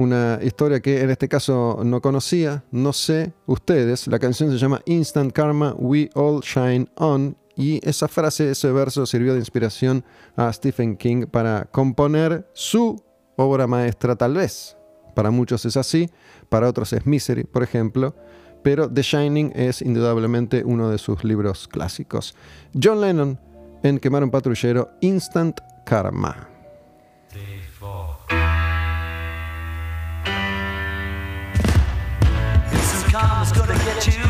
[0.00, 4.06] Una historia que en este caso no conocía, no sé ustedes.
[4.06, 9.04] La canción se llama Instant Karma, We All Shine On y esa frase, ese verso
[9.04, 10.02] sirvió de inspiración
[10.36, 12.98] a Stephen King para componer su
[13.36, 14.74] obra maestra tal vez.
[15.14, 16.08] Para muchos es así,
[16.48, 18.14] para otros es Misery, por ejemplo,
[18.62, 22.34] pero The Shining es indudablemente uno de sus libros clásicos.
[22.72, 23.38] John Lennon
[23.82, 26.49] en Quemar un patrullero, Instant Karma.
[33.52, 34.29] gonna get you.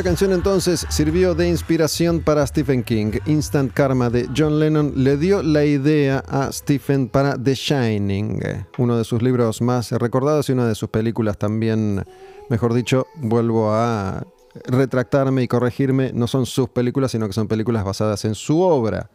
[0.00, 3.18] Esta canción entonces sirvió de inspiración para Stephen King.
[3.26, 8.40] Instant Karma de John Lennon le dio la idea a Stephen para The Shining,
[8.78, 12.02] uno de sus libros más recordados y una de sus películas también,
[12.48, 14.24] mejor dicho, vuelvo a
[14.64, 19.10] retractarme y corregirme, no son sus películas, sino que son películas basadas en su obra.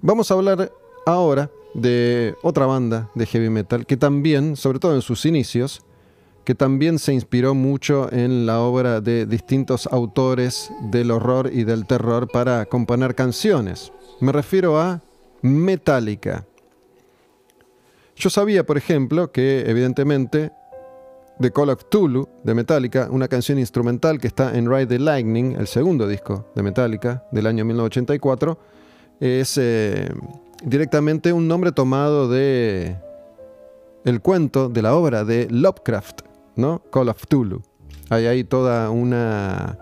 [0.00, 0.70] Vamos a hablar
[1.06, 5.82] ahora de otra banda de heavy metal que también, sobre todo en sus inicios,
[6.44, 11.86] que también se inspiró mucho en la obra de distintos autores del horror y del
[11.86, 13.92] terror para componer canciones.
[14.20, 15.02] Me refiero a
[15.42, 16.46] Metallica.
[18.16, 20.52] Yo sabía, por ejemplo, que evidentemente
[21.40, 25.52] The Call of Tulu de Metallica, una canción instrumental que está en Ride the Lightning,
[25.52, 28.58] el segundo disco de Metallica del año 1984.
[29.20, 30.08] Es eh,
[30.62, 32.96] directamente un nombre tomado de
[34.04, 36.20] el cuento de la obra de Lovecraft,
[36.56, 36.82] ¿no?
[36.90, 37.62] Call of Tulu.
[38.08, 39.78] Hay ahí toda una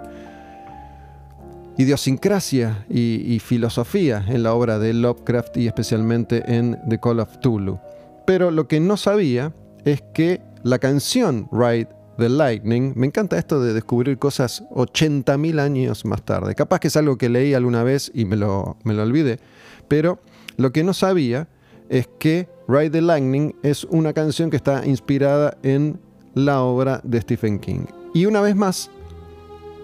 [1.78, 7.78] idiosincrasia y, filosofía en la obra de Lovecraft y especialmente en The Call of Tulu.
[8.26, 9.52] Pero lo que no sabía
[9.84, 11.88] es que la canción Ride
[12.18, 16.56] the Lightning, me encanta esto de descubrir cosas 80.000 años más tarde.
[16.56, 19.38] Capaz que es algo que leí alguna vez y me lo, me lo olvidé,
[19.86, 20.18] pero
[20.56, 21.46] lo que no sabía
[21.88, 26.00] es que Ride the Lightning es una canción que está inspirada en
[26.34, 27.86] la obra de Stephen King.
[28.14, 28.90] Y una vez más,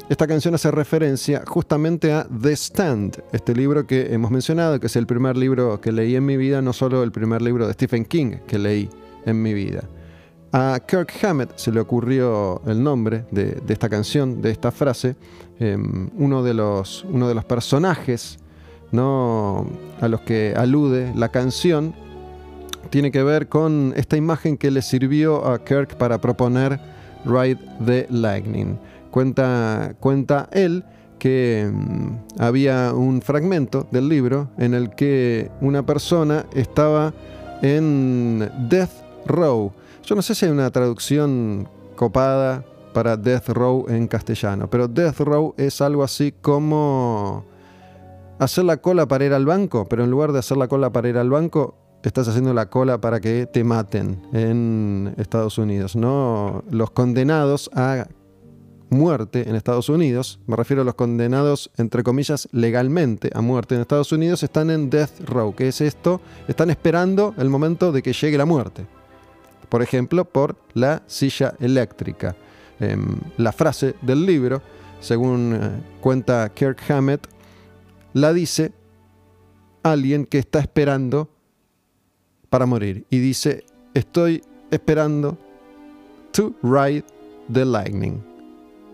[0.09, 4.97] esta canción hace referencia justamente a The Stand, este libro que hemos mencionado, que es
[4.97, 8.05] el primer libro que leí en mi vida, no solo el primer libro de Stephen
[8.05, 8.91] King que leí
[9.25, 9.85] en mi vida.
[10.53, 15.17] A Kirk Hammett se le ocurrió el nombre de, esta canción, de esta frase.
[15.59, 18.39] Em, uno, de los, uno de los personajes
[18.93, 19.67] ¿no?
[20.01, 21.95] a los que alude la canción
[22.91, 26.81] tiene que ver con esta imagen que le sirvió a Kirk para proponer
[27.25, 28.79] Ride the Lightning.
[29.11, 30.85] Cuenta, cuenta él
[31.19, 37.15] que em, había un fragmento del libro en el que una persona estaba
[37.63, 38.91] en Death
[39.27, 39.73] Row
[40.05, 41.67] yo no sé si hay una traducción
[41.97, 42.63] copada
[42.93, 47.45] para Death Row en castellano, pero Death Row es algo así como
[48.39, 51.09] hacer la cola para ir al banco, pero en lugar de hacer la cola para
[51.09, 51.75] ir al banco,
[52.09, 56.65] estás haciendo la cola para que te maten en Estados Unidos, ¿no?
[56.71, 58.07] Los condenados a
[58.91, 63.81] muerte en Estados Unidos, me refiero a los condenados, entre comillas, legalmente a muerte en
[63.81, 65.55] Estados Unidos, están en Death Row.
[65.55, 66.21] ¿Qué es esto?
[66.47, 68.87] Están esperando el momento de que llegue la muerte
[69.75, 72.37] por ejemplo, por la silla eléctrica.
[72.79, 74.63] Em, la frase del libro,
[75.01, 75.71] según eh,
[76.01, 77.27] cuenta Kirk Hammett,
[78.13, 78.71] la dice
[79.83, 81.29] alguien que está esperando
[82.55, 83.05] para morir.
[83.11, 83.65] Y dice,
[83.95, 84.41] estoy
[84.71, 85.37] esperando
[86.31, 87.03] to ride
[87.53, 88.23] the lightning.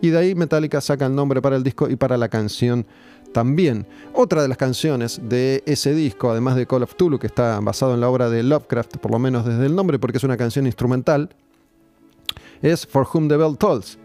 [0.00, 2.86] Y de ahí Metallica saca el nombre para el disco y para la canción
[3.34, 3.86] también.
[4.14, 7.92] Otra de las canciones de ese disco, además de Call of Tulu, que está basado
[7.92, 10.64] en la obra de Lovecraft, por lo menos desde el nombre, porque es una canción
[10.64, 11.28] instrumental,
[12.62, 13.98] es For Whom the Bell Tolls,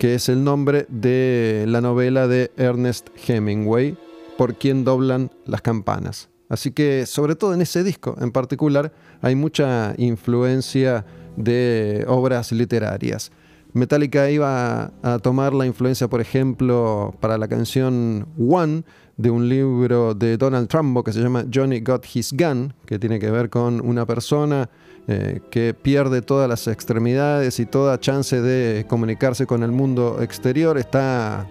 [0.00, 3.96] que es el nombre de la novela de Ernest Hemingway,
[4.36, 6.28] por quien doblan las campanas.
[6.48, 11.04] Así que, sobre todo en ese disco en particular, hay mucha influencia
[11.36, 13.30] de obras literarias.
[13.74, 18.82] Metallica iba a, tomar la influencia, por ejemplo, para la canción One
[19.16, 23.18] de un libro de Donald Trumbo que se llama Johnny Got His Gun, que tiene
[23.18, 24.70] que ver con una persona
[25.06, 30.78] eh, que pierde todas las extremidades y toda chance de comunicarse con el mundo exterior,
[30.78, 31.46] está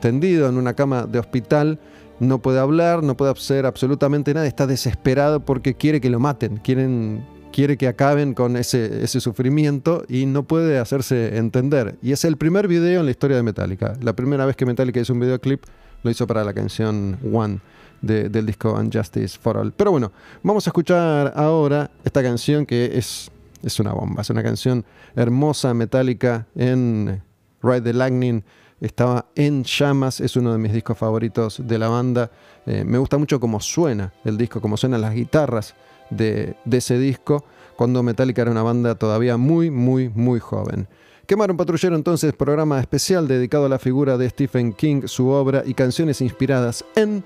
[0.00, 1.78] tendido en una cama de hospital,
[2.20, 6.58] no puede hablar, no puede hacer absolutamente nada, está desesperado porque quiere que lo maten,
[6.58, 11.96] quieren quiere que acaben con ese, ese sufrimiento y no puede hacerse entender.
[12.02, 13.94] Y es el primer video en la historia de Metallica.
[14.00, 15.64] La primera vez que Metallica hizo un videoclip
[16.02, 17.58] lo hizo para la canción One
[18.00, 19.72] del disco Unjustice for All.
[19.72, 20.12] Pero bueno,
[20.42, 23.30] vamos a escuchar ahora esta canción que es,
[23.62, 24.22] es una bomba.
[24.22, 24.84] Es una canción
[25.16, 27.20] hermosa, metálica en
[27.62, 28.44] Ride the Lightning.
[28.80, 32.30] Estaba en llamas, es uno de mis discos favoritos de la banda.
[32.66, 35.74] Eh, me gusta mucho cómo suena el disco, cómo suenan las guitarras
[36.10, 37.44] de, ese disco,
[37.76, 40.88] cuando Metallica era una banda todavía muy, muy, muy joven.
[41.26, 45.74] Quemaron Patrullero entonces, programa especial dedicado a la figura de Stephen King, su obra y
[45.74, 47.22] canciones inspiradas en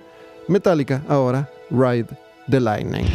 [0.48, 2.08] Metallica, ahora Ride
[2.50, 3.06] the Lightning.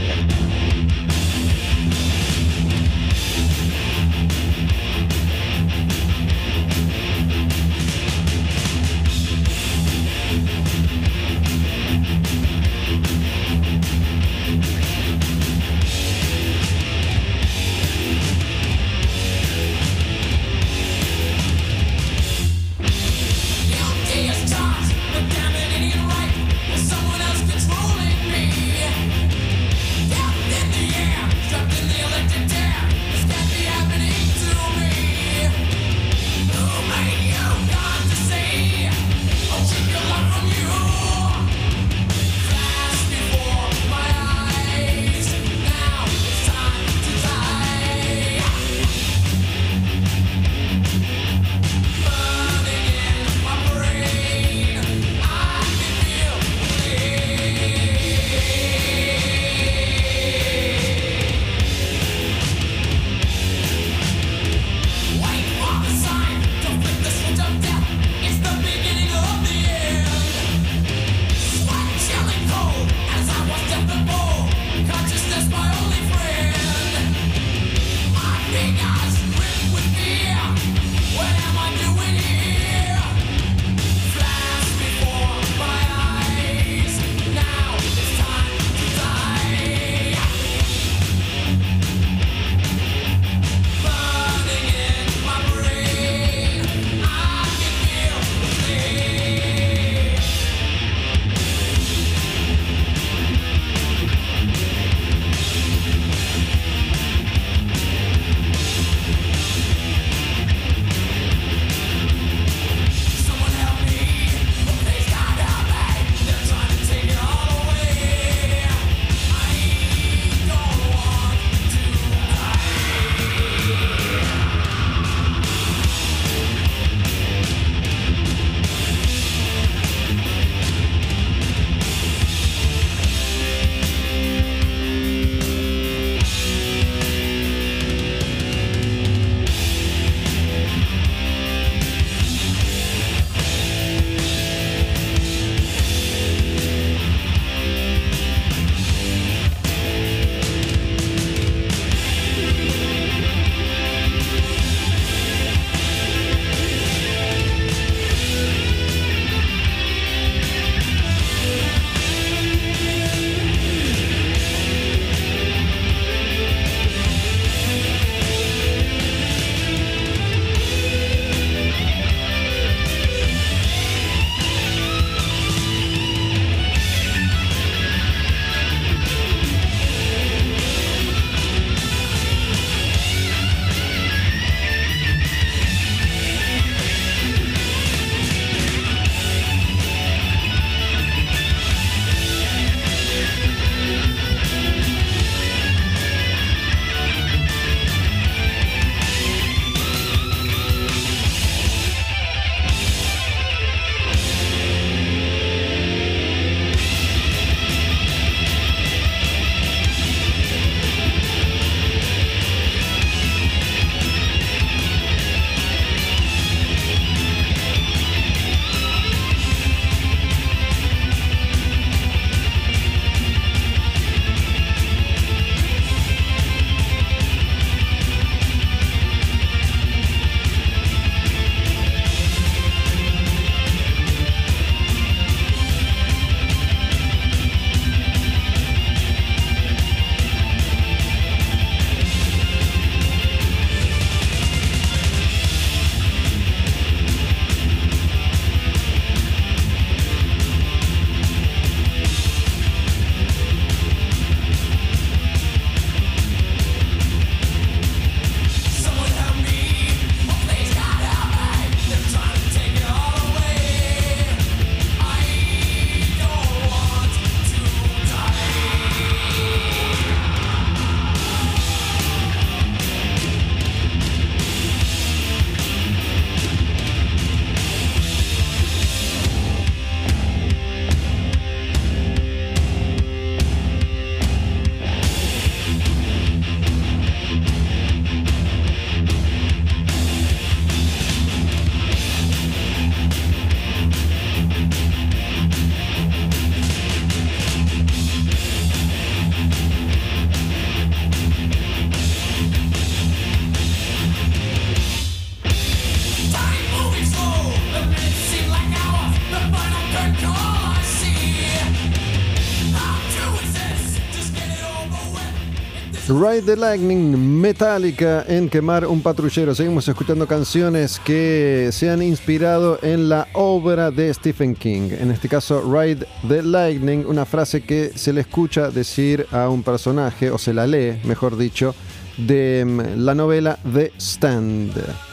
[316.19, 319.53] Ride the Lightning, Metallica en Quemar un Patrullero.
[319.53, 324.89] Seguimos escuchando canciones que se han inspirado en la obra de Stephen King.
[324.99, 329.61] En este caso, Ride the Lightning, una frase que se le escucha decir a un
[329.61, 331.75] personaje, o se la lee, mejor dicho,
[332.17, 335.06] de mm, la novela The Stand.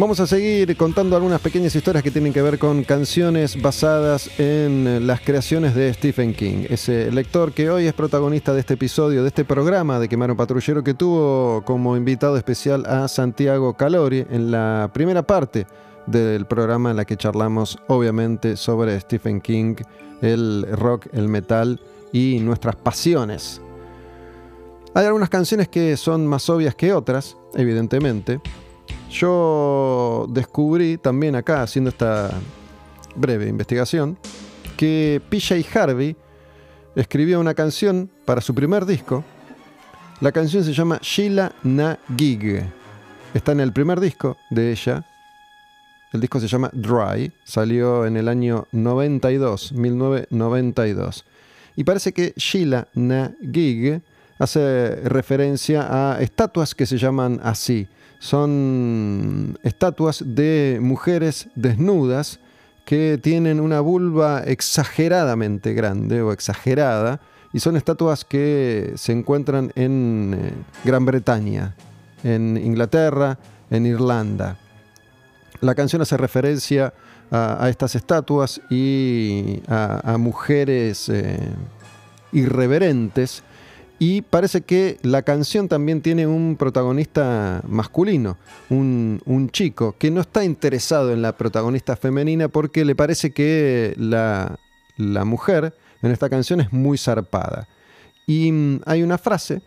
[0.00, 5.06] Vamos a seguir contando algunas pequeñas historias que tienen que ver con canciones basadas en
[5.06, 9.28] las creaciones de Stephen King, ese lector que hoy es protagonista de este episodio, de
[9.28, 14.90] este programa de Quemaron Patrullero, que tuvo como invitado especial a Santiago Calori en la
[14.94, 15.66] primera parte
[16.06, 19.74] del programa en la que charlamos obviamente sobre Stephen King,
[20.22, 21.78] el rock, el metal
[22.10, 23.60] y nuestras pasiones.
[24.94, 28.40] Hay algunas canciones que son más obvias que otras, evidentemente,
[29.10, 32.30] yo descubrí también acá, haciendo esta
[33.16, 34.16] breve investigación,
[34.76, 36.16] que PJ Harvey
[36.94, 39.24] escribió una canción para su primer disco.
[40.20, 42.62] La canción se llama Sheila Na Gig.
[43.34, 45.04] Está en el primer disco de ella.
[46.12, 47.32] El disco se llama Dry.
[47.44, 51.24] Salió en el año 92, 1992.
[51.76, 54.02] Y parece que Sheila Na Gig
[54.38, 57.88] hace referencia a estatuas que se llaman así
[58.20, 62.38] son estatuas de mujeres desnudas
[62.84, 67.20] que tienen una vulva exageradamente grande o exagerada
[67.52, 70.52] y son estatuas que se encuentran en eh,
[70.84, 71.74] Gran Bretaña,
[72.22, 73.38] en Inglaterra,
[73.70, 74.58] en Irlanda.
[75.62, 76.92] La canción hace referencia
[77.30, 81.38] a, estas estatuas y a, mujeres eh,
[82.32, 83.42] irreverentes
[84.02, 88.38] y parece que la canción también tiene un protagonista masculino,
[88.70, 94.56] un, chico, que no está interesado en la protagonista femenina porque le parece que la,
[94.96, 97.68] mujer en esta canción es muy zarpada.
[98.26, 99.60] Y mm, hay una frase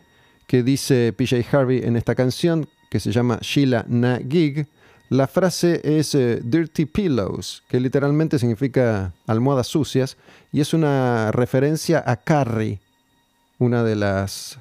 [0.48, 4.66] que dice PJ Harvey en esta canción que se llama Sheila Na Gig.
[5.10, 10.18] La frase es eh, Dirty Pillows, que literalmente significa almohadas sucias,
[10.52, 12.80] y es una referencia a Carrie,
[13.60, 14.60] una de las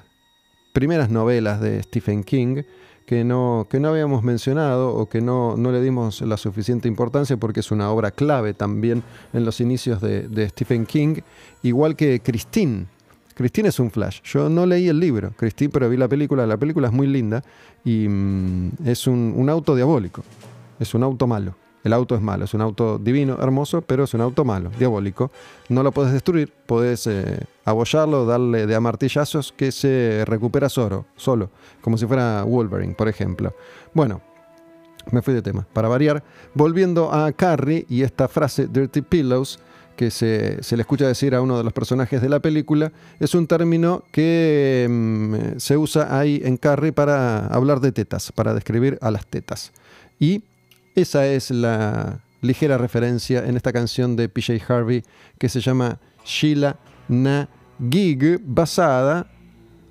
[0.73, 2.63] primeras novelas de Stephen King
[3.05, 7.37] que no, que no habíamos mencionado o que no, no, le dimos la suficiente importancia
[7.37, 9.03] porque es una obra clave también
[9.33, 11.17] en los inicios de, Stephen King,
[11.63, 12.85] igual que Christine.
[13.35, 14.21] Christine es un flash.
[14.23, 16.45] Yo no leí el libro, Christine, pero vi la película.
[16.45, 17.43] La película es muy linda
[17.83, 20.23] y mm, es un, un auto diabólico.
[20.79, 21.55] Es un auto malo.
[21.83, 25.31] El auto es malo, es un auto divino, hermoso, pero es un auto malo, diabólico.
[25.67, 31.49] No lo puedes destruir, puedes eh, abollarlo, darle de amartillazos que se recupera solo, solo,
[31.81, 33.53] como si fuera Wolverine, por ejemplo.
[33.93, 34.21] Bueno,
[35.11, 35.67] me fui de tema.
[35.73, 36.23] Para variar,
[36.53, 39.59] volviendo a Carrie y esta frase Dirty Pillows,
[39.95, 43.45] que se, le escucha decir a uno de los personajes de la película, es un
[43.45, 49.11] término que mm, se usa ahí en Carrie para hablar de tetas, para describir a
[49.11, 49.71] las tetas.
[50.19, 50.43] Y
[50.95, 55.03] esa es la ligera referencia en esta canción de PJ Harvey
[55.39, 57.49] que se llama Sheila Na
[57.89, 59.27] Gig, basada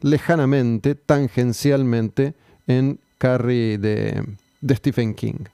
[0.00, 2.34] lejanamente, tangencialmente,
[2.66, 4.24] en Carrie de,
[4.70, 5.44] Stephen King.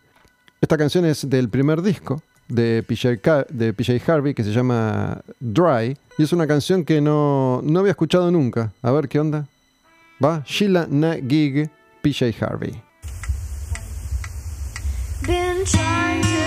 [0.61, 6.23] Esta canción es del primer disco de PJ, de Harvey que se llama Dry y
[6.23, 8.73] es una canción que no, no había escuchado nunca.
[8.83, 9.47] A ver qué onda.
[10.23, 11.71] Va, Sheila Na Gig,
[12.03, 12.88] PJ Harvey.
[15.27, 16.38] Been trying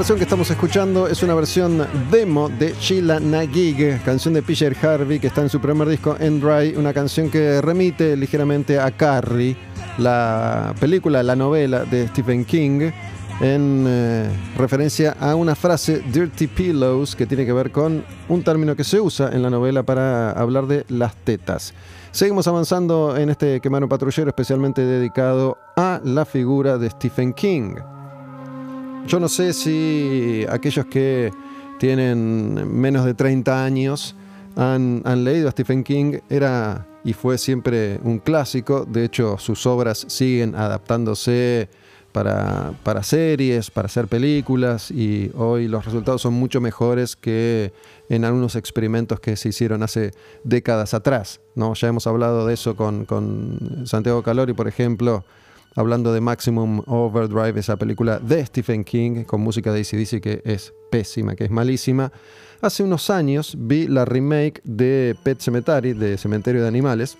[0.00, 5.20] versión que estamos escuchando es una versión demo de Sheila Nagig, canción de Peter Harvey
[5.20, 9.58] que está en su primer disco En Dry, una canción que remite ligeramente a Carrie,
[9.98, 12.90] la película, la novela de Stephen King,
[13.42, 18.74] en eh, referencia a una frase Dirty Pillows que tiene que ver con un término
[18.74, 21.74] que se usa en la novela para hablar de las tetas.
[22.10, 27.74] Seguimos avanzando en este Quemar un Patrullero especialmente dedicado a la figura de Stephen King.
[29.06, 31.32] Yo no sé si aquellos que
[31.78, 34.14] tienen menos de 30 años
[34.56, 36.18] han, leído a Stephen King.
[36.28, 38.84] Era y fue siempre un clásico.
[38.84, 41.68] De hecho, sus obras siguen adaptándose
[42.12, 47.72] para, para, series, para hacer películas y hoy los resultados son mucho mejores que
[48.08, 50.10] en algunos experimentos que se hicieron hace
[50.44, 51.40] décadas atrás.
[51.54, 51.72] ¿no?
[51.74, 55.24] Ya hemos hablado de eso con, con Santiago Calori, por ejemplo,
[55.76, 60.72] hablando de Maximum Overdrive, esa película de Stephen King con música de ACDC que es
[60.90, 62.12] pésima, que es malísima.
[62.60, 67.16] Hace unos años vi la remake de Pet Cemetery, de Cementerio de Animales.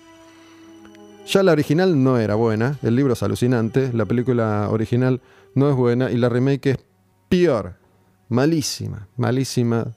[1.25, 5.21] Ya la original no era buena, el libro es alucinante, la película original
[5.55, 6.77] no es buena y la remake es
[7.29, 7.75] peor,
[8.29, 9.87] malísima, malísima.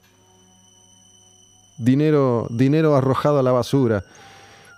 [1.77, 4.05] Dinero, dinero arrojado a la basura.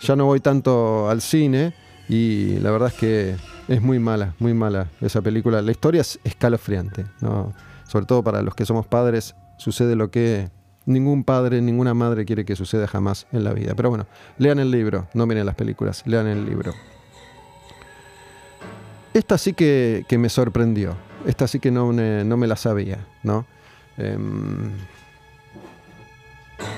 [0.01, 1.75] Ya no voy tanto al cine
[2.09, 3.35] y la verdad es que
[3.68, 5.61] es muy mala, muy mala esa película.
[5.61, 7.53] La historia es escalofriante, ¿no?
[7.88, 10.49] sobre todo para los que somos padres, sucede lo que
[10.85, 13.73] ningún padre, ninguna madre quiere que suceda jamás en la vida.
[13.76, 14.07] Pero bueno,
[14.38, 16.73] lean el libro, no miren las películas, lean el libro.
[19.14, 20.95] Esta sí que, me sorprendió,
[21.26, 23.45] esta sí que no, no me la sabía, ¿no?
[23.98, 24.72] Em,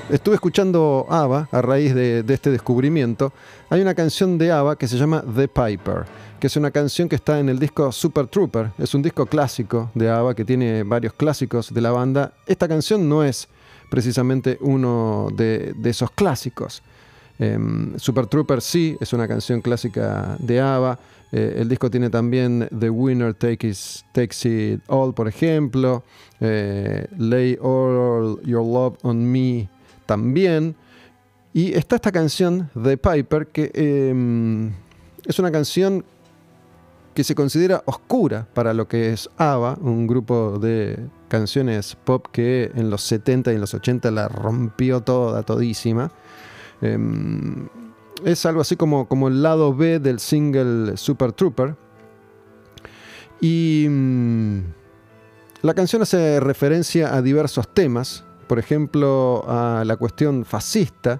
[0.10, 3.34] estuve escuchando ABBA a raíz de, de, este descubrimiento.
[3.70, 6.06] Hay una canción de ABBA que se llama The Piper
[6.40, 8.72] que es una canción que está en el disco Super Trooper.
[8.78, 12.34] Es un disco clásico de ABBA que tiene varios clásicos de la banda.
[12.48, 13.48] Esta canción no es
[13.90, 16.82] precisamente uno de, esos clásicos.
[17.38, 21.00] Em, Super Trooper sí es una canción clásica de ABBA.
[21.32, 24.04] Eh, el disco tiene también The Winner Takes,
[24.46, 26.04] It All, por ejemplo.
[26.40, 29.70] Eh, Lay All Your Love on Me
[30.06, 30.76] también.
[31.54, 34.72] Y está esta canción de Piper que em,
[35.26, 36.06] es una canción
[37.20, 40.98] que se considera oscura para lo que es ABBA, un grupo de
[41.28, 46.14] canciones pop que en los 70 y en los 80 la rompió toda, todísima.
[46.82, 47.68] Em,
[48.24, 51.76] es algo así como, como el lado B del single Super Trooper.
[53.42, 54.60] Y mm,
[55.64, 61.20] la canción hace referencia a diversos temas, por ejemplo, a la cuestión fascista.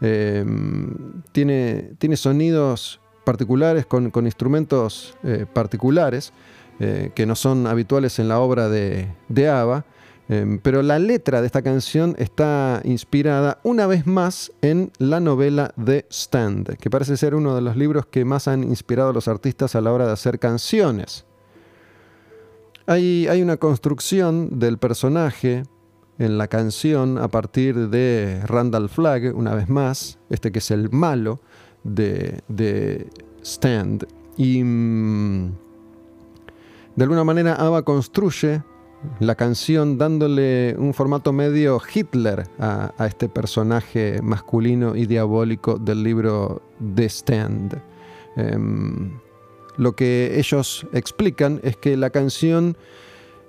[0.00, 2.99] Em, tiene, tiene sonidos
[3.30, 6.32] particulares, con, instrumentos eh, particulares,
[6.80, 9.84] eh, que no son habituales en la obra de, de ABBA,
[10.28, 15.72] em, pero la letra de esta canción está inspirada una vez más en la novela
[15.76, 19.28] The Stand, que parece ser uno de los libros que más han inspirado a los
[19.28, 21.24] artistas a la hora de hacer canciones.
[22.86, 25.62] Hay una construcción del personaje
[26.18, 30.90] en la canción a partir de Randall Flagg, una vez más, este que es el
[30.90, 31.40] malo,
[31.84, 33.06] de,
[33.42, 34.06] Stand.
[34.36, 35.52] Y mm,
[36.96, 38.62] de alguna manera ABBA construye
[39.18, 46.62] la canción dándole un formato medio Hitler a, este personaje masculino y diabólico del libro
[46.94, 47.80] The Stand.
[48.36, 49.18] Em,
[49.76, 52.76] lo que ellos explican es que la canción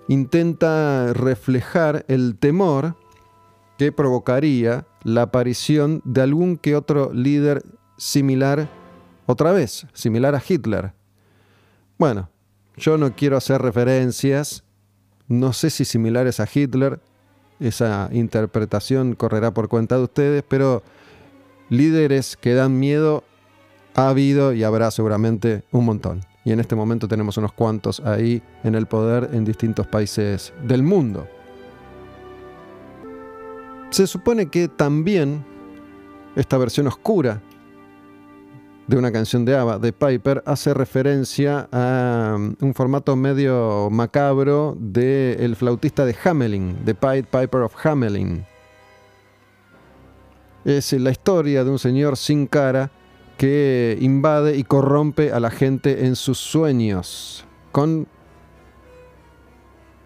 [0.08, 2.96] intenta reflejar el temor
[3.78, 7.64] que provocaría la aparición de algún que otro líder
[8.02, 8.68] similar,
[9.28, 10.92] otra vez, similar a Hitler.
[12.00, 12.32] Bueno,
[12.76, 14.64] yo no quiero hacer referencias,
[15.28, 17.00] no sé si similares a Hitler,
[17.60, 20.82] esa interpretación correrá por cuenta de ustedes, pero
[21.70, 23.24] líderes que dan miedo
[23.94, 26.22] ha habido y habrá seguramente un montón.
[26.44, 30.82] Y en este momento tenemos unos cuantos ahí en el poder en distintos países del
[30.82, 31.28] mundo.
[33.92, 35.46] Se supone que también
[36.36, 37.44] esta versión oscura
[38.88, 44.76] de una canción de ABBA, de Piper, hace referencia a um, un formato medio macabro
[44.80, 48.46] de el flautista de Hamelin, de Pied Piper of Hamelin.
[50.66, 52.92] Es la historia de un señor sin cara
[53.38, 58.08] que invade y corrompe a la gente en sus sueños, con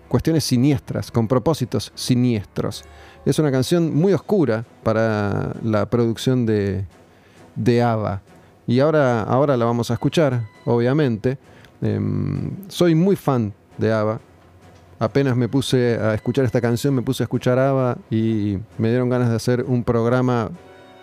[0.07, 2.85] cuestiones siniestras, con propósitos siniestros.
[3.26, 6.85] Es una canción muy oscura para la producción de,
[7.56, 8.22] de ABBA.
[8.68, 11.38] Y ahora, ahora la vamos a escuchar, obviamente.
[11.82, 14.20] Em, soy muy fan de ABBA.
[14.98, 19.10] apenas me puse a escuchar esta canción, me puse a escuchar ABBA y me dieron
[19.10, 20.50] ganas de hacer un programa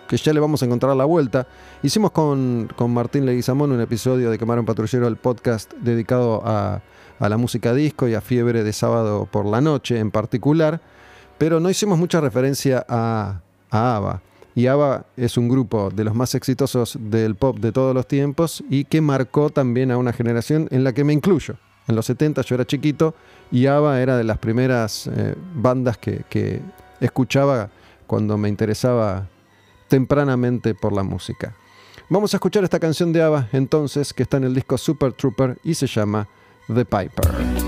[0.07, 1.47] que ya le vamos a encontrar la vuelta.
[1.83, 6.81] Hicimos con, Martín Leguizamón un episodio de Quemar un Patrullero, el podcast dedicado a,
[7.19, 10.81] la música disco y a Fiebre de sábado por la noche en particular,
[11.37, 14.21] pero no hicimos mucha referencia a, a ABBA.
[14.55, 18.63] Y ABBA es un grupo de los más exitosos del pop de todos los tiempos
[18.69, 21.55] y que marcó también a una generación en la que me incluyo.
[21.87, 23.15] En los 70 yo era chiquito
[23.51, 26.61] y ABBA era de las primeras eh, bandas que, que
[26.99, 27.69] escuchaba
[28.07, 29.27] cuando me interesaba
[29.87, 31.55] tempranamente por la música.
[32.09, 35.57] Vamos a escuchar esta canción de ABBA entonces que está en el disco Super Trooper
[35.63, 36.27] y se llama
[36.67, 37.62] The Piper.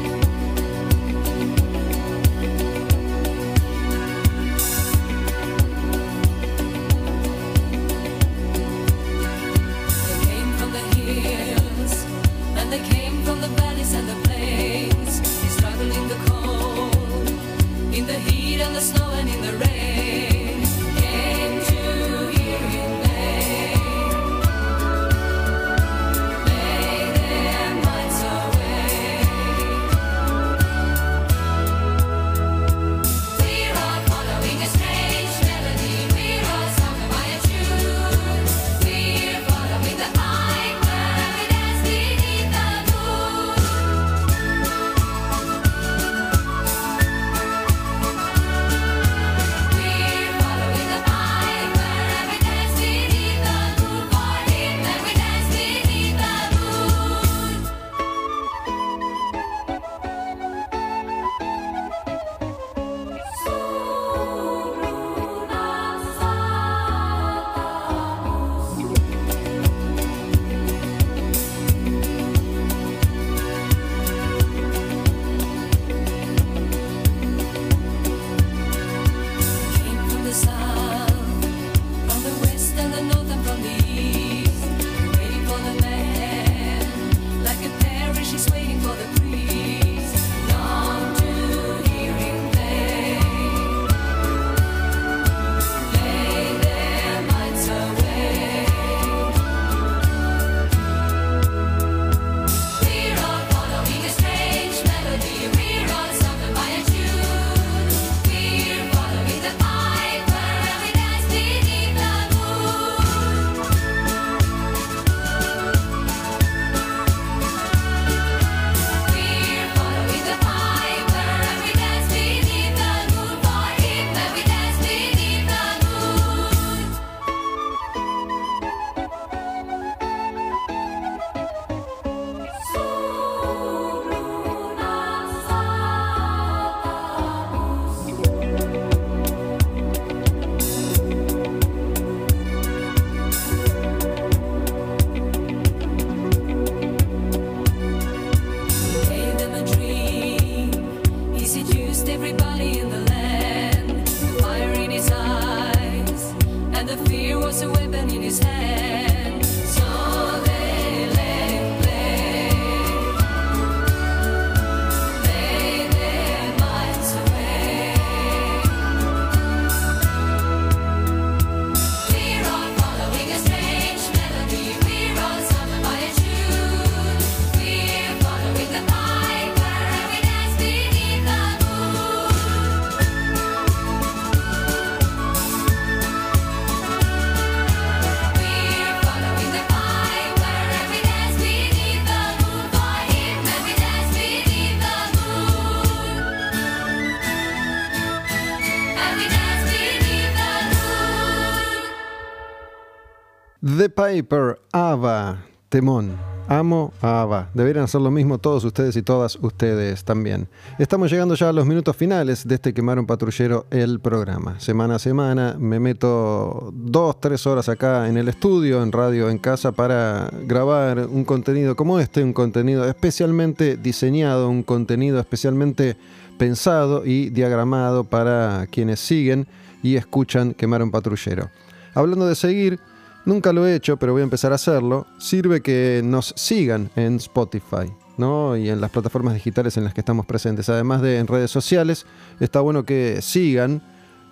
[203.96, 206.18] The Piper, Ava, Temón.
[206.48, 207.50] Amo Ava.
[207.54, 210.48] Deberían hacer lo mismo todos ustedes y todas ustedes también.
[210.78, 214.60] Estamos llegando ya a los minutos finales de este Quemaron Patrullero, el programa.
[214.60, 219.40] Semana a semana me meto dos, tres horas acá en el estudio, en radio, en
[219.40, 225.98] casa, para grabar un contenido como este, un contenido especialmente diseñado, un contenido especialmente
[226.38, 229.48] pensado y diagramado para quienes siguen
[229.82, 231.50] y escuchan Quemaron Patrullero.
[231.96, 232.80] Hablando de seguir,
[233.26, 235.08] Nunca lo he hecho, pero voy a empezar a hacerlo.
[235.18, 237.92] Sirve que nos sigan en Spotify.
[238.18, 238.56] ¿no?
[238.56, 240.70] y en las plataformas digitales en las que estamos presentes.
[240.70, 242.06] Además de en redes sociales,
[242.40, 243.82] está bueno que sigan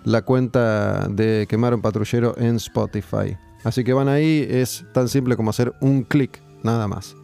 [0.04, 3.36] la cuenta de Quemaron Patrullero en Spotify.
[3.62, 7.16] Así que van ahí, es tan simple como hacer un clic, nada más.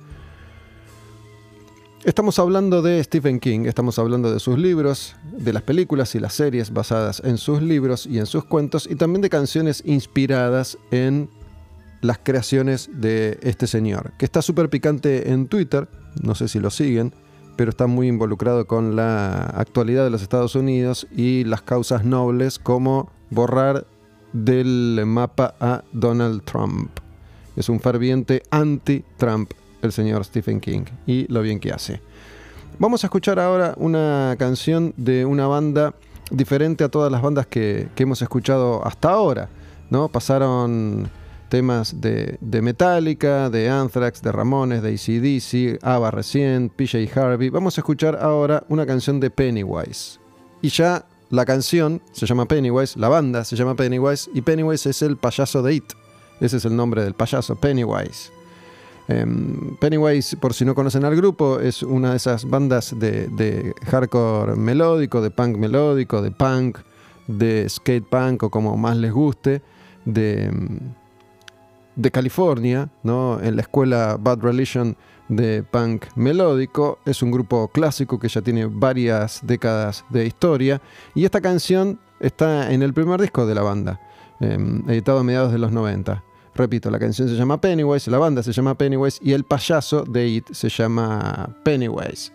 [2.03, 6.33] Estamos hablando de Stephen King, estamos hablando de sus libros, de las películas y las
[6.33, 11.29] series basadas en sus libros y en sus cuentos, y también de canciones inspiradas en
[12.01, 15.89] las creaciones de este señor, que está súper picante en Twitter,
[16.23, 17.13] no sé si lo siguen,
[17.57, 22.59] pero está muy involucrado con la actualidad de los Estados Unidos y las causas nobles
[22.59, 23.87] como borrar
[24.33, 26.91] del mapa a Donald Trump.
[27.57, 29.53] Es un ferviente anti-Trump
[29.83, 32.01] el señor Stephen King y lo bien que hace.
[32.79, 35.95] Vamos a escuchar ahora una canción de una banda
[36.31, 39.49] diferente a todas las bandas que, hemos escuchado hasta ahora.
[39.91, 40.09] ¿no?
[40.09, 41.11] Pasaron
[41.51, 47.51] temas de, de, Metallica, de Anthrax, de Ramones, de ACDC, ABBA recién, PJ Harvey.
[47.51, 50.19] Vamos a escuchar ahora una canción de Pennywise.
[50.63, 55.03] Y ya la canción se llama Pennywise, la banda se llama Pennywise, y Pennywise es
[55.03, 55.93] el payaso de It.
[56.41, 58.33] Ese es el nombre del payaso, Pennywise.
[59.09, 64.55] Em, Pennywise, por si no conocen al grupo, es una de esas bandas de, hardcore
[64.55, 66.79] melódico, de punk melódico, de punk,
[67.27, 69.63] de skate punk o como más les guste,
[70.05, 70.79] de, em,
[71.97, 73.41] de California, ¿no?
[73.41, 74.97] en la escuela Bad Religion
[75.29, 76.99] de punk melódico.
[77.05, 80.81] Es un grupo clásico que ya tiene varias décadas de historia
[81.15, 84.01] y esta canción está en el primer disco de la banda,
[84.41, 86.23] em, editado a mediados de los 90.
[86.55, 90.29] Repito, la canción se llama Pennywise, la banda se llama Pennywise y el payaso de
[90.29, 92.33] It se llama Pennywise.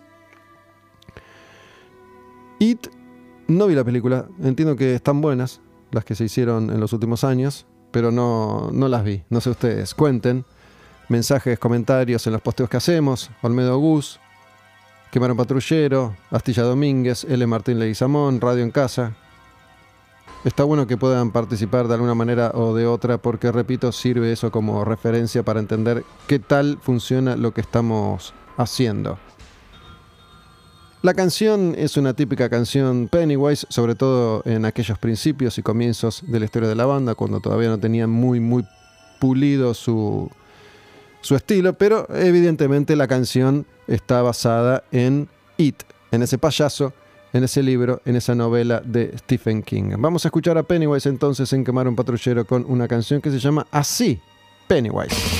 [2.58, 2.88] It,
[3.46, 5.60] no vi la película, entiendo que están buenas
[5.92, 7.66] las que se hicieron en los últimos años,
[7.96, 9.22] pero no, no las vi.
[9.30, 10.44] No sé ustedes, cuenten.
[11.08, 13.30] Mensajes, comentarios en los posteos que hacemos.
[13.40, 14.20] Olmedo Gus,
[15.10, 17.46] Quemaron Patrullero, Astilla Domínguez, L.
[17.46, 19.14] Martín Leguizamón, Radio en Casa,
[20.44, 24.50] Está bueno que puedan participar de alguna manera o de otra porque, repito, sirve eso
[24.50, 29.18] como referencia para entender qué tal funciona lo que estamos haciendo.
[31.06, 36.40] La canción es una típica canción Pennywise, sobre todo en aquellos principios y comienzos de
[36.40, 38.64] la historia de la banda, cuando todavía no tenían muy, muy
[39.20, 40.28] pulido su,
[41.20, 45.28] su estilo, pero evidentemente la canción está basada en
[45.58, 46.92] It, en ese payaso
[47.32, 49.92] en ese libro, en esa novela de Stephen King.
[49.98, 53.38] Vamos a escuchar a Pennywise entonces en Quemar un Patrullero con una canción que se
[53.38, 54.20] llama Así,
[54.66, 55.35] Pennywise.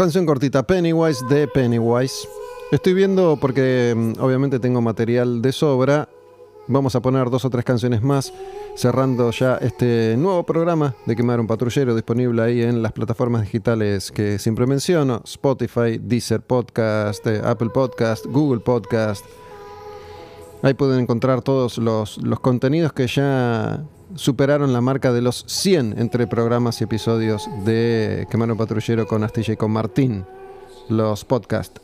[0.00, 2.26] Canción cortita, Pennywise de Pennywise.
[2.72, 6.08] Estoy viendo porque mm, obviamente tengo material de sobra.
[6.68, 8.32] Vamos a poner dos o tres canciones más,
[8.76, 14.10] cerrando ya este nuevo programa de Quemar un Patrullero disponible ahí en las plataformas digitales
[14.10, 19.26] que siempre menciono: Spotify, Deezer Podcast, eh, Apple Podcast, Google Podcast.
[20.62, 23.84] Ahí pueden encontrar todos los, los contenidos que ya
[24.14, 29.54] superaron la marca de los 100 entre programas y episodios de Quemano Patrullero con Astilla
[29.54, 30.24] y con Martín,
[30.88, 31.80] los podcasts.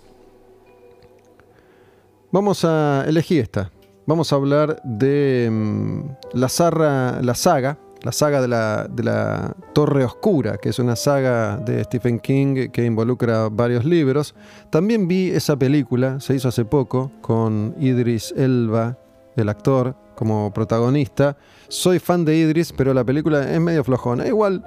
[2.32, 3.70] Vamos a elegir esta.
[4.06, 6.00] Vamos a hablar de mm,
[6.34, 11.82] la, saga, la saga de la, de la Torre Oscura, que es una saga de
[11.84, 14.34] Stephen King que involucra varios libros.
[14.70, 18.98] También vi esa película, se hizo hace poco, con Idris Elba,
[19.36, 21.36] el actor, como protagonista.
[21.68, 24.26] Soy fan de Idris, pero la película es medio flojona.
[24.26, 24.62] Igual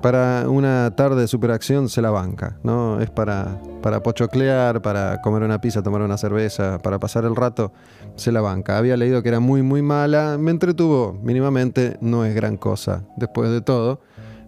[0.00, 3.00] para una tarde de superacción se la banca, ¿no?
[3.00, 7.72] Es para, para pochoclear, para comer una pizza, tomar una cerveza, para pasar el rato,
[8.16, 8.78] se la banca.
[8.78, 13.50] Había leído que era muy, muy mala, me entretuvo mínimamente, no es gran cosa después
[13.50, 14.00] de todo,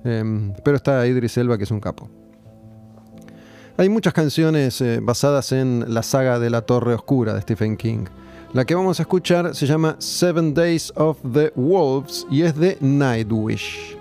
[0.05, 2.09] em, pero está Idris Elba que es un capo.
[3.77, 8.05] Hay muchas canciones eh, basadas en la saga de la Torre Oscura de Stephen King.
[8.53, 12.77] La que vamos a escuchar se llama Seven Days of the Wolves y es de
[12.83, 13.97] Nightwish.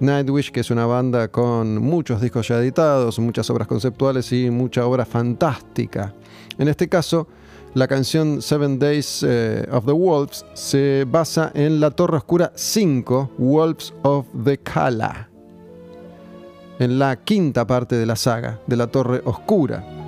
[0.00, 4.84] Nightwish, que es una banda con muchos discos ya editados, muchas obras conceptuales y mucha
[4.84, 6.12] obra fantástica.
[6.58, 7.26] En este caso,
[7.72, 13.30] la canción Seven Days eh, of the Wolves se basa en La Torre Oscura 5,
[13.38, 15.30] Wolves of the Kala,
[16.78, 20.05] en la quinta parte de la saga de La Torre Oscura.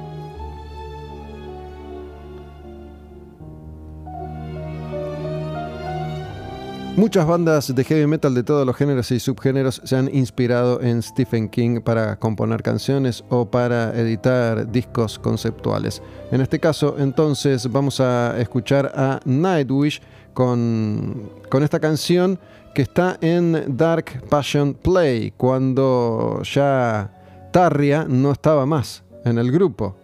[6.98, 11.00] Muchas bandas de heavy metal de todos los géneros y subgéneros se han inspirado en
[11.00, 16.02] Stephen King para componer canciones o para editar discos conceptuales.
[16.32, 20.02] En este caso, entonces, vamos a escuchar a Nightwish
[20.34, 22.36] con, con esta canción
[22.74, 27.12] que está en Dark Passion Play, cuando ya
[27.52, 29.94] Tarria no estaba más en el grupo,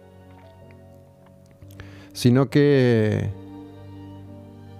[2.13, 3.44] sino que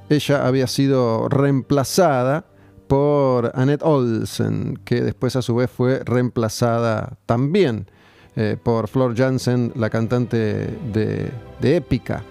[0.09, 2.45] ella había sido reemplazada
[2.87, 7.89] por Annette Olsen, que después a su vez fue reemplazada también
[8.35, 12.23] eh, por Flor Jansen, la cantante de, de Épica.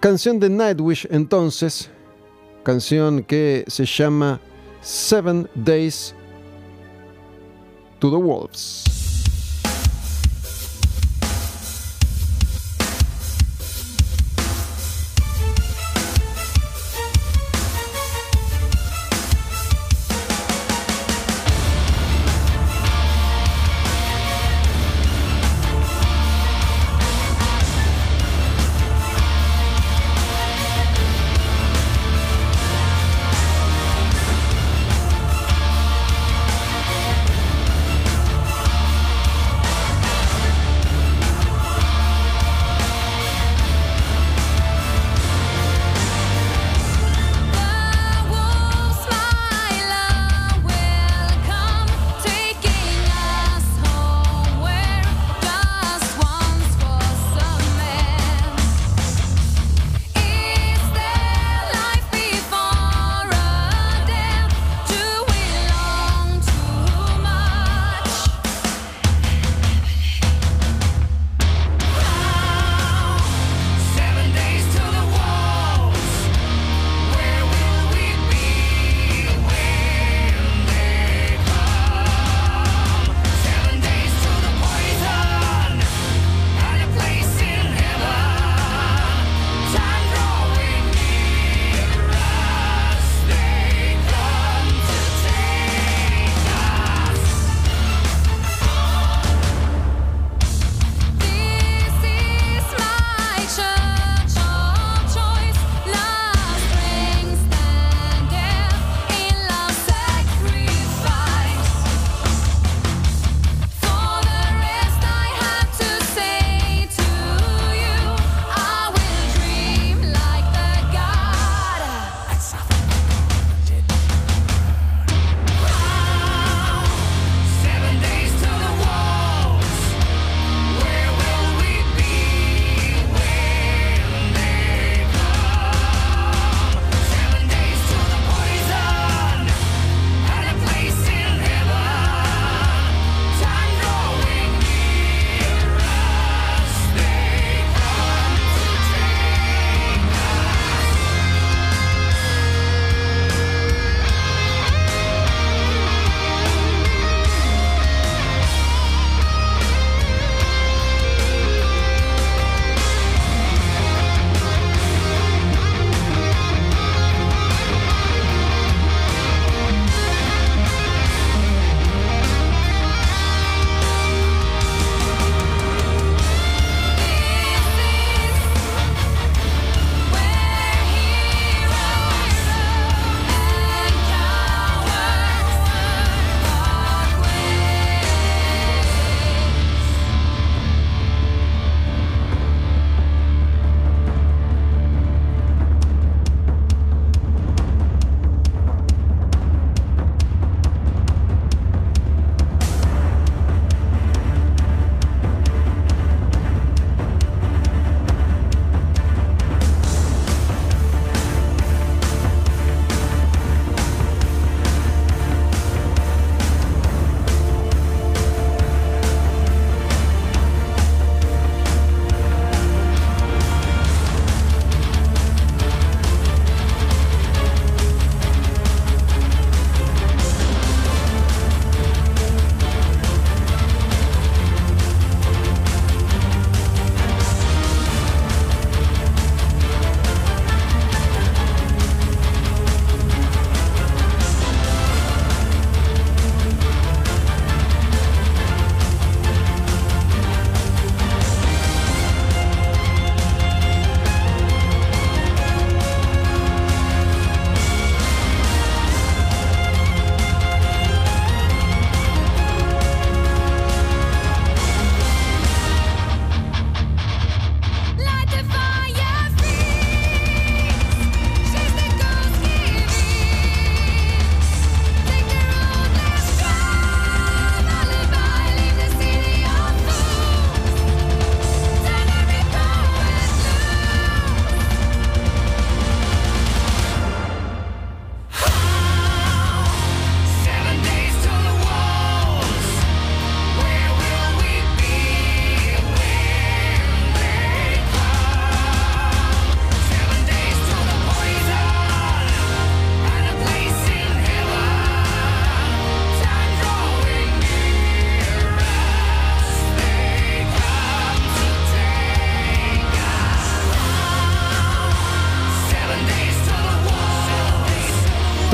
[0.00, 1.90] Canción de Nightwish entonces,
[2.62, 4.38] canción que se llama
[4.82, 6.14] Seven Days
[8.00, 8.93] to the Wolves.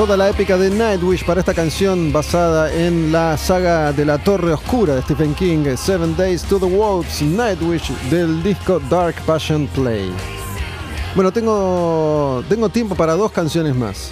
[0.07, 4.55] Toda la épica de Nightwish para esta canción basada en la saga de la Torre
[4.55, 10.11] Oscura de Stephen King, Seven Days to the Wolves, Nightwish del disco Dark Passion Play.
[11.15, 14.11] Bueno, tengo, tengo tiempo para dos canciones más.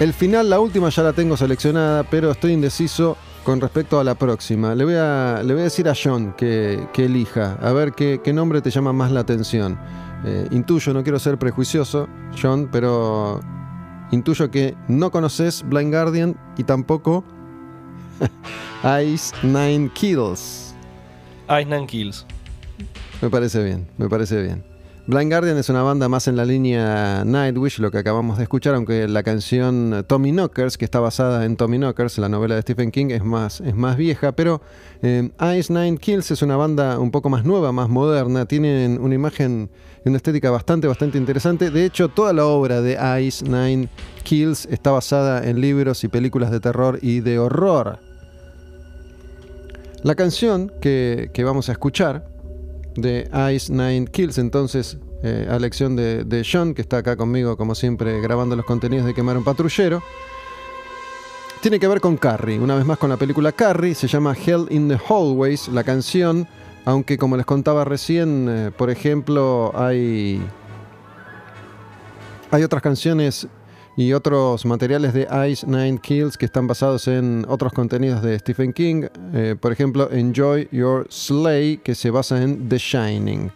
[0.00, 4.16] El final, la última ya la tengo seleccionada, pero estoy indeciso con respecto a la
[4.16, 4.74] próxima.
[4.74, 8.60] Le voy a, le voy a decir a John que, elija, a ver qué, nombre
[8.60, 9.78] te llama más la atención.
[10.24, 12.08] Eh, intuyo, no quiero ser prejuicioso,
[12.42, 13.40] John, pero
[14.10, 17.24] intuyo que no conoces Blind Guardian y tampoco
[19.04, 20.74] Ice Nine Kills.
[21.48, 22.26] Ice Nine Kills.
[23.20, 24.67] Me parece bien, me parece bien.
[25.08, 28.74] Blind Guardian es una banda más en la línea Nightwish, lo que acabamos de escuchar,
[28.74, 32.90] aunque la canción Tommy Knockers, que está basada en Tommy Knockers, la novela de Stephen
[32.90, 34.60] King, es más, es más vieja, pero
[35.00, 39.14] eh, Ice Nine Kills es una banda un poco más nueva, más moderna, tienen una
[39.14, 39.70] imagen
[40.04, 41.70] una estética bastante, bastante interesante.
[41.70, 43.88] De hecho, toda la obra de Ice Nine
[44.24, 47.98] Kills está basada en libros y películas de terror y de horror.
[50.02, 52.37] La canción que vamos a escuchar
[53.00, 54.38] de Ice Nine Kills.
[54.38, 58.64] Entonces, eh, a lección de, de, John, que está acá conmigo, como siempre, grabando los
[58.64, 60.02] contenidos de Quemar un Patrullero.
[61.60, 64.66] Tiene que ver con Carrie, una vez más con la película Carrie, se llama Hell
[64.70, 66.46] in the Hallways, la canción,
[66.84, 70.40] aunque como les contaba recién, eh, por ejemplo, hay,
[72.52, 73.48] hay otras canciones
[73.98, 78.72] y otros materiales de Ice Nine Kills que están basados en otros contenidos de Stephen
[78.72, 83.50] King, eh, por ejemplo Enjoy Your Slay, que se basa en The Shining.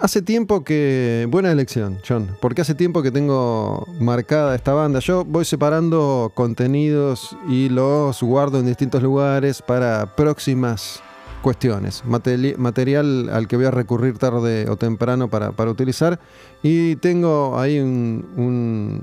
[0.00, 1.28] Hace tiempo que.
[1.30, 2.36] Buena elección, John.
[2.40, 4.98] Porque hace tiempo que tengo marcada esta banda.
[4.98, 11.00] Yo voy separando contenidos y los guardo en distintos lugares para próximas
[11.46, 12.02] cuestiones.
[12.04, 16.18] material al que voy a recurrir tarde o temprano para, utilizar.
[16.60, 19.00] Y tengo ahí un,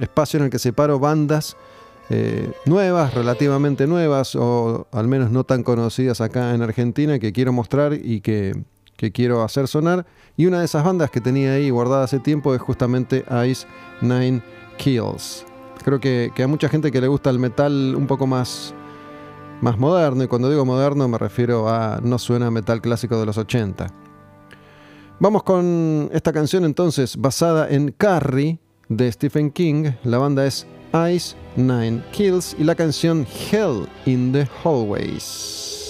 [0.00, 1.54] espacio en el que separo bandas
[2.08, 7.52] eh, nuevas, relativamente nuevas, o al menos no tan conocidas acá en Argentina, que quiero
[7.52, 8.54] mostrar y que,
[9.12, 10.06] quiero hacer sonar.
[10.38, 13.66] Y una de esas bandas que tenía ahí guardada hace tiempo es justamente Ice
[14.00, 14.40] Nine
[14.78, 15.44] Kills.
[15.84, 18.74] Creo que, que a mucha gente que le gusta el metal un poco más
[19.62, 23.38] más moderno, y cuando digo moderno me refiero a no suena metal clásico de los
[23.38, 23.86] 80.
[25.20, 28.58] Vamos con esta canción entonces basada en Carrie
[28.88, 29.92] de Stephen King.
[30.02, 30.66] La banda es
[31.12, 35.81] Ice Nine Kills y la canción Hell in the Hallways.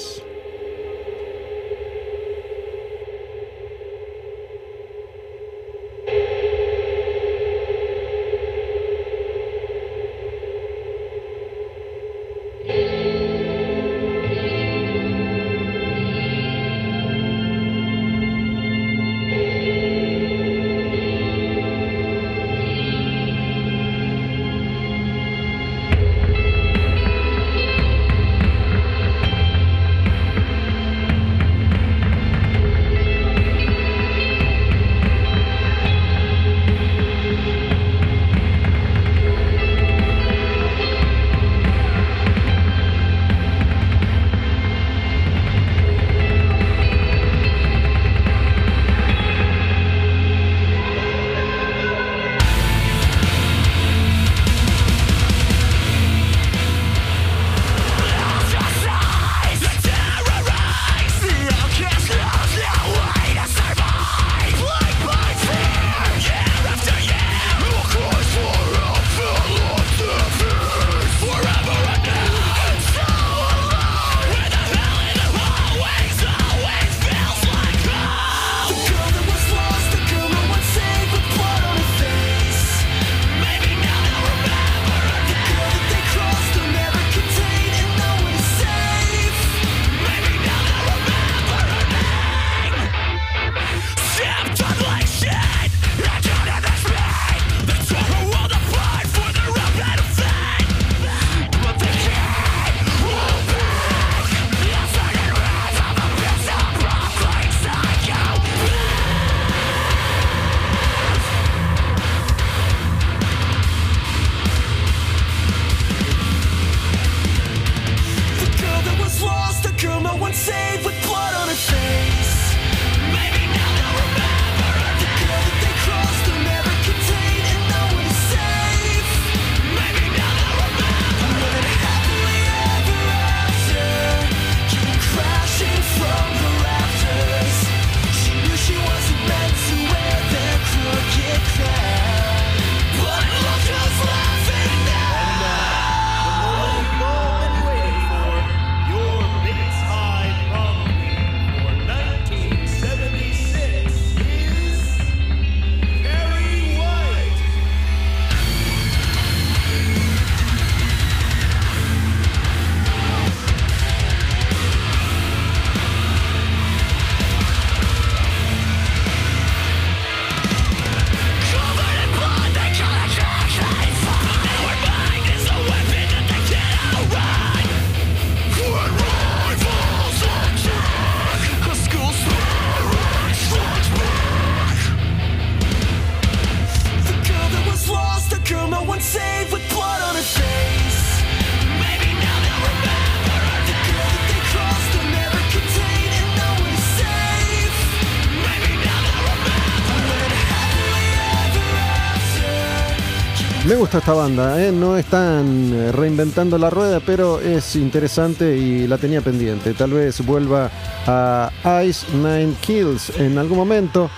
[203.98, 204.72] Esta banda, ¿eh?
[204.72, 209.74] no están eh, reinventando la rueda, pero es interesante y la tenía pendiente.
[209.74, 210.70] Tal vez vuelva
[211.06, 211.50] a
[211.84, 214.08] Ice Nine Kills en algún momento.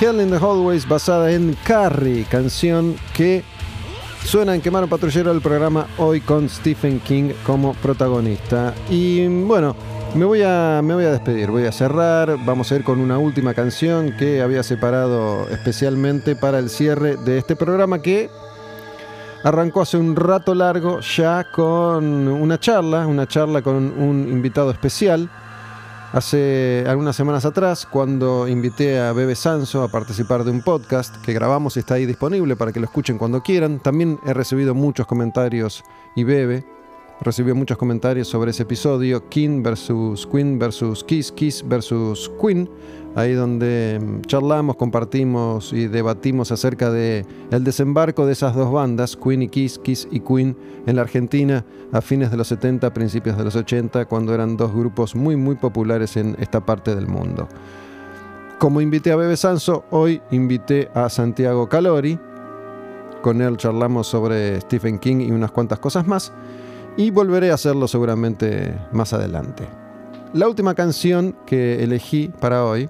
[0.00, 3.44] Hell in the Hallways basada en Carrie, canción que
[4.24, 8.74] suena en Quemar Patrullero del programa hoy con Stephen King como protagonista.
[8.90, 9.76] Y bueno,
[10.16, 13.18] me voy, a, me voy a despedir, voy a cerrar, vamos a ir con una
[13.18, 18.28] última canción que había separado especialmente para el cierre de este programa que
[19.44, 25.30] arrancó hace un rato largo ya con una charla, una charla con un invitado especial.
[26.12, 31.32] Hace algunas semanas atrás, cuando invité a Bebe Sanso a participar de un podcast que
[31.32, 35.06] grabamos y está ahí disponible para que lo escuchen cuando quieran, también he recibido muchos
[35.06, 35.82] comentarios
[36.14, 36.66] y Bebe
[37.22, 42.68] recibió muchos comentarios sobre ese episodio, King versus Queen versus Kiss, Kiss versus Queen,
[43.14, 49.42] ahí donde charlamos, compartimos y debatimos acerca de el desembarco de esas dos bandas, Queen
[49.42, 50.56] y Kiss, Kiss y Queen,
[50.86, 54.72] en la Argentina a fines de los 70, principios de los 80, cuando eran dos
[54.74, 57.48] grupos muy muy populares en esta parte del mundo.
[58.58, 62.18] Como invité a Bebe Sanso, hoy invité a Santiago Calori.
[63.20, 66.32] Con él charlamos sobre Stephen King y unas cuantas cosas más
[66.96, 69.66] y volveré a hacerlo seguramente más adelante.
[70.32, 72.88] La última canción que elegí para hoy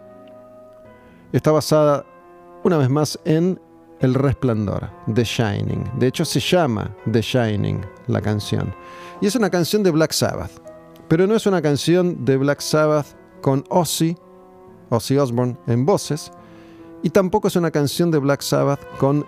[1.33, 2.05] está basada
[2.65, 3.61] una vez más en
[4.01, 5.91] El Resplandor, The Shining.
[5.99, 8.75] De hecho se llama The Shining la canción.
[9.21, 10.51] Y es una canción de Black Sabbath.
[11.09, 13.07] Pero no es una canción de Black Sabbath
[13.41, 14.17] con Ozzy,
[14.91, 16.33] Ozzy Osbourne en voces,
[17.03, 19.27] y tampoco es una canción de Black Sabbath con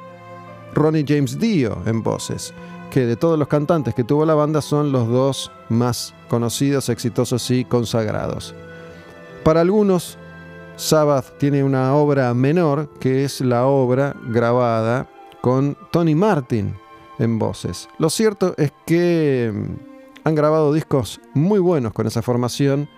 [0.75, 2.55] Ronnie James Dio en voces
[2.95, 7.51] que de todos los cantantes que tuvo la banda son los dos más conocidos, exitosos
[7.51, 8.55] y consagrados.
[9.43, 10.17] Para algunos,
[10.77, 15.09] Sabbath tiene una obra menor, que es la obra grabada
[15.41, 16.75] con Tony Martin
[17.19, 17.89] en voces.
[17.99, 22.89] Lo cierto es que mm, han grabado discos muy buenos con esa formación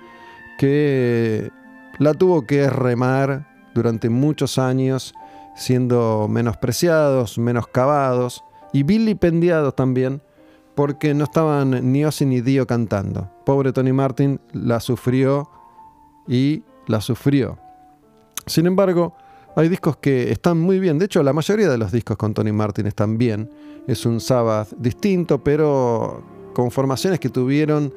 [0.58, 1.50] que
[1.98, 5.14] la tuvo que remar durante muchos años,
[5.54, 8.42] siendo menospreciados, menoscabados,
[8.72, 10.22] y vilipendiados también
[10.74, 13.30] porque no estaban ni Ozzy ni Dio cantando.
[13.44, 15.48] Pobre Tony Martin la sufrió
[16.28, 17.58] y la sufrió.
[18.46, 19.14] Sin embargo,
[19.56, 20.98] hay discos que están muy bien.
[20.98, 23.50] De hecho, la mayoría de los discos con Tony Martin están bien.
[23.88, 26.22] Es un Sabbath distinto, pero
[26.54, 27.92] con formaciones que tuvieron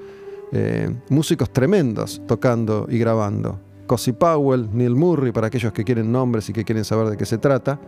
[0.52, 3.60] eh, músicos tremendos tocando y grabando.
[3.86, 7.26] Cosi Powell, Neil Murray, para aquellos que quieren nombres y que quieren saber de qué
[7.26, 7.80] se trata.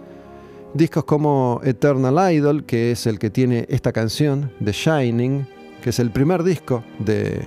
[0.74, 5.48] Discos como Eternal Idol, que es el que tiene esta canción, The Shining,
[5.82, 7.42] que es el primer disco de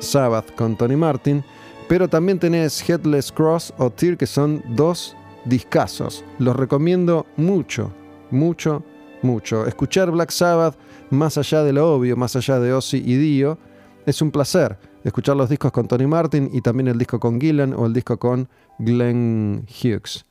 [0.00, 1.44] Sabbath con Tony Martin,
[1.88, 6.24] pero también tenés Headless Cross o Tear, que son dos discazos.
[6.38, 7.92] Los recomiendo mucho,
[8.30, 8.82] mucho,
[9.22, 9.66] mucho.
[9.66, 10.76] Escuchar Black Sabbath
[11.10, 13.58] más allá de lo obvio, más allá de Ozzy y Dio,
[14.06, 14.78] es un placer.
[15.04, 18.18] Escuchar los discos con Tony Martin y también el disco con Gillan o el disco
[18.18, 18.48] con
[18.78, 20.24] Glenn Hughes.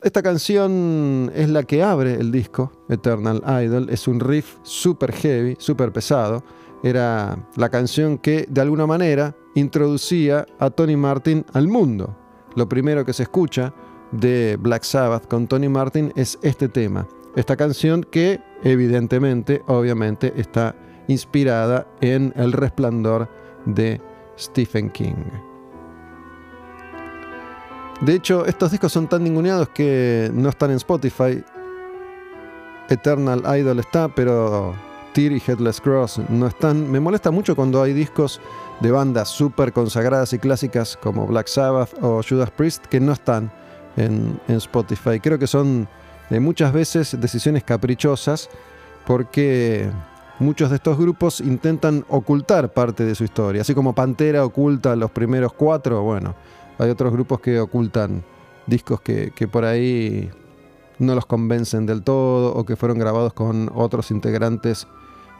[0.00, 3.88] Esta canción es la que abre el disco, Eternal Idol.
[3.90, 6.44] Es un riff super heavy, super pesado.
[6.84, 12.16] Era la canción que de alguna manera introducía a Tony Martin al mundo.
[12.54, 13.74] Lo primero que se escucha
[14.12, 17.06] de Black Sabbath con Tony Martin es este tema.
[17.36, 20.74] Esta canción que evidentemente, obviamente, está
[21.08, 23.28] inspirada en El resplandor
[23.64, 24.00] de
[24.38, 25.24] Stephen King.
[28.00, 31.42] De hecho, estos discos son tan ninguneados que no están en Spotify.
[32.88, 34.74] Eternal Idol está, pero
[35.12, 36.90] Tear y Headless Cross no están.
[36.90, 38.40] Me molesta mucho cuando hay discos
[38.80, 43.50] de bandas súper consagradas y clásicas como Black Sabbath o Judas Priest que no están
[43.96, 45.20] en, Spotify.
[45.20, 45.88] Creo que son
[46.30, 48.48] muchas veces decisiones caprichosas
[49.06, 49.90] porque
[50.38, 53.62] muchos de estos grupos intentan ocultar parte de su historia.
[53.62, 56.34] Así como Pantera oculta los primeros cuatro, bueno
[56.78, 58.22] hay otros grupos que ocultan
[58.66, 60.30] discos que, por ahí
[60.98, 64.86] no los convencen del todo o que fueron grabados con otros integrantes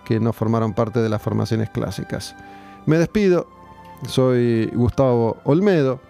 [0.05, 2.35] que no formaron parte de las formaciones clásicas.
[2.89, 3.47] Me despido,
[4.09, 6.01] soy Gustavo Olmedo.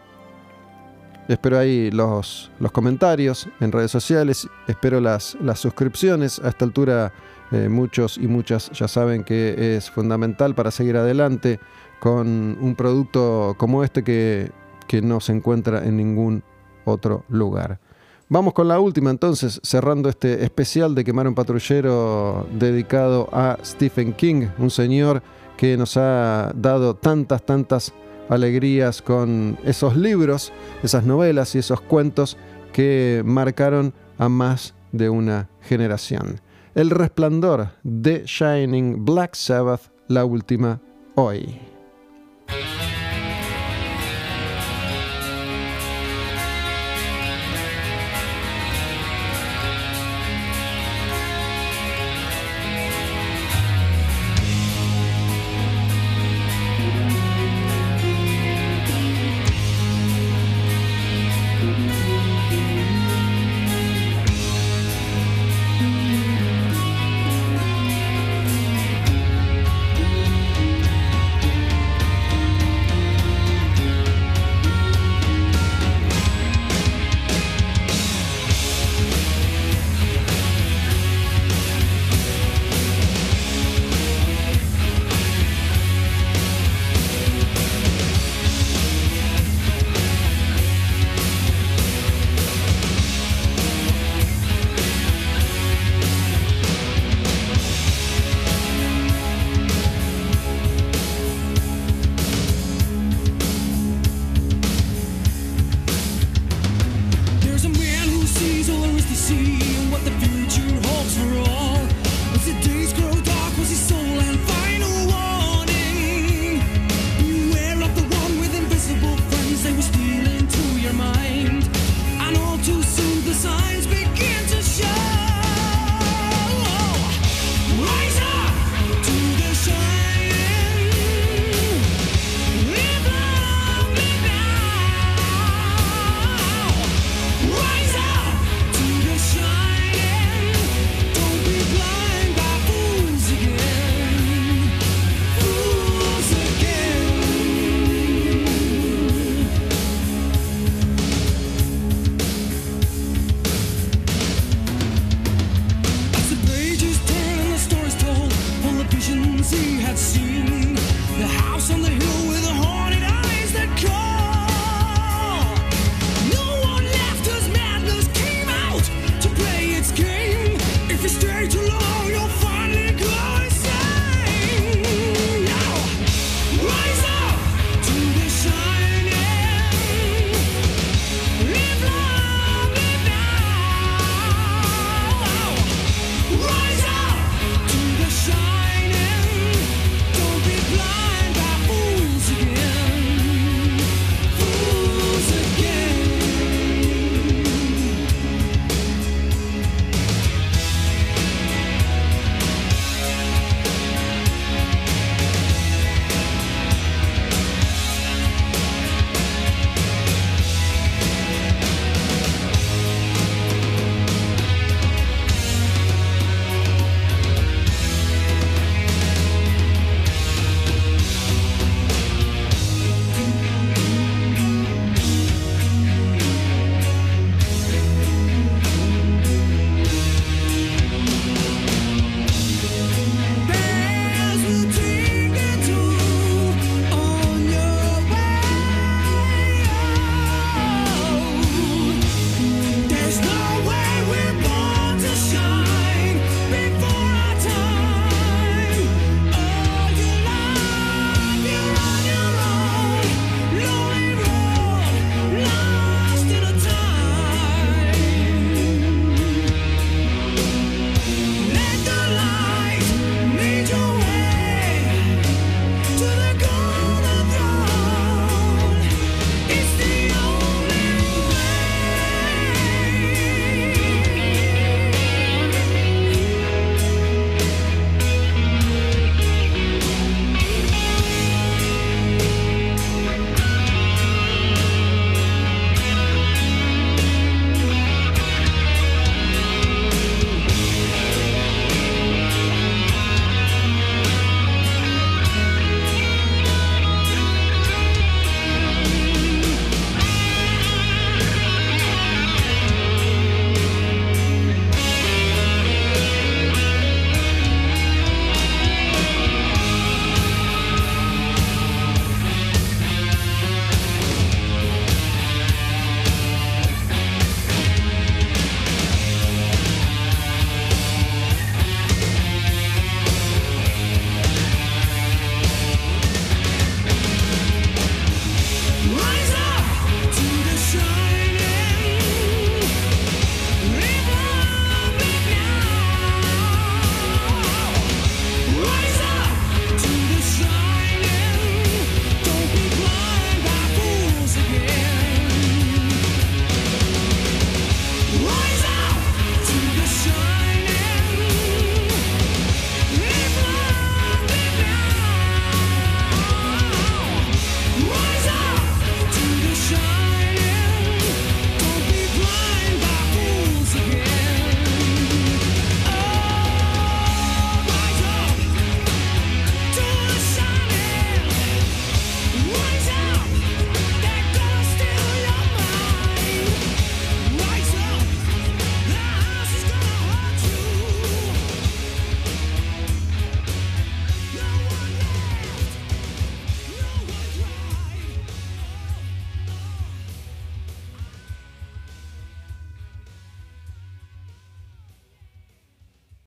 [1.27, 6.39] Espero ahí los, los comentarios en redes sociales, espero las, las suscripciones.
[6.39, 7.13] A esta altura
[7.51, 11.59] eh, muchos y muchas ya saben que es fundamental para seguir adelante
[11.99, 14.53] con un producto como este que
[14.87, 16.45] que no se encuentra en ningún
[16.85, 17.81] otro lugar.
[18.29, 24.13] Vamos con la última entonces, cerrando este especial de Quemar un Patrullero dedicado a Stephen
[24.13, 25.25] King, un señor
[25.59, 27.93] que nos ha dado tantas, tantas
[28.31, 30.53] alegrías con esos libros,
[30.83, 32.39] esas novelas y esos cuentos
[32.73, 36.41] que marcaron a más de una generación.
[36.75, 40.81] El Resplandor de Shining Black Sabbath, la última
[41.17, 41.68] hoy.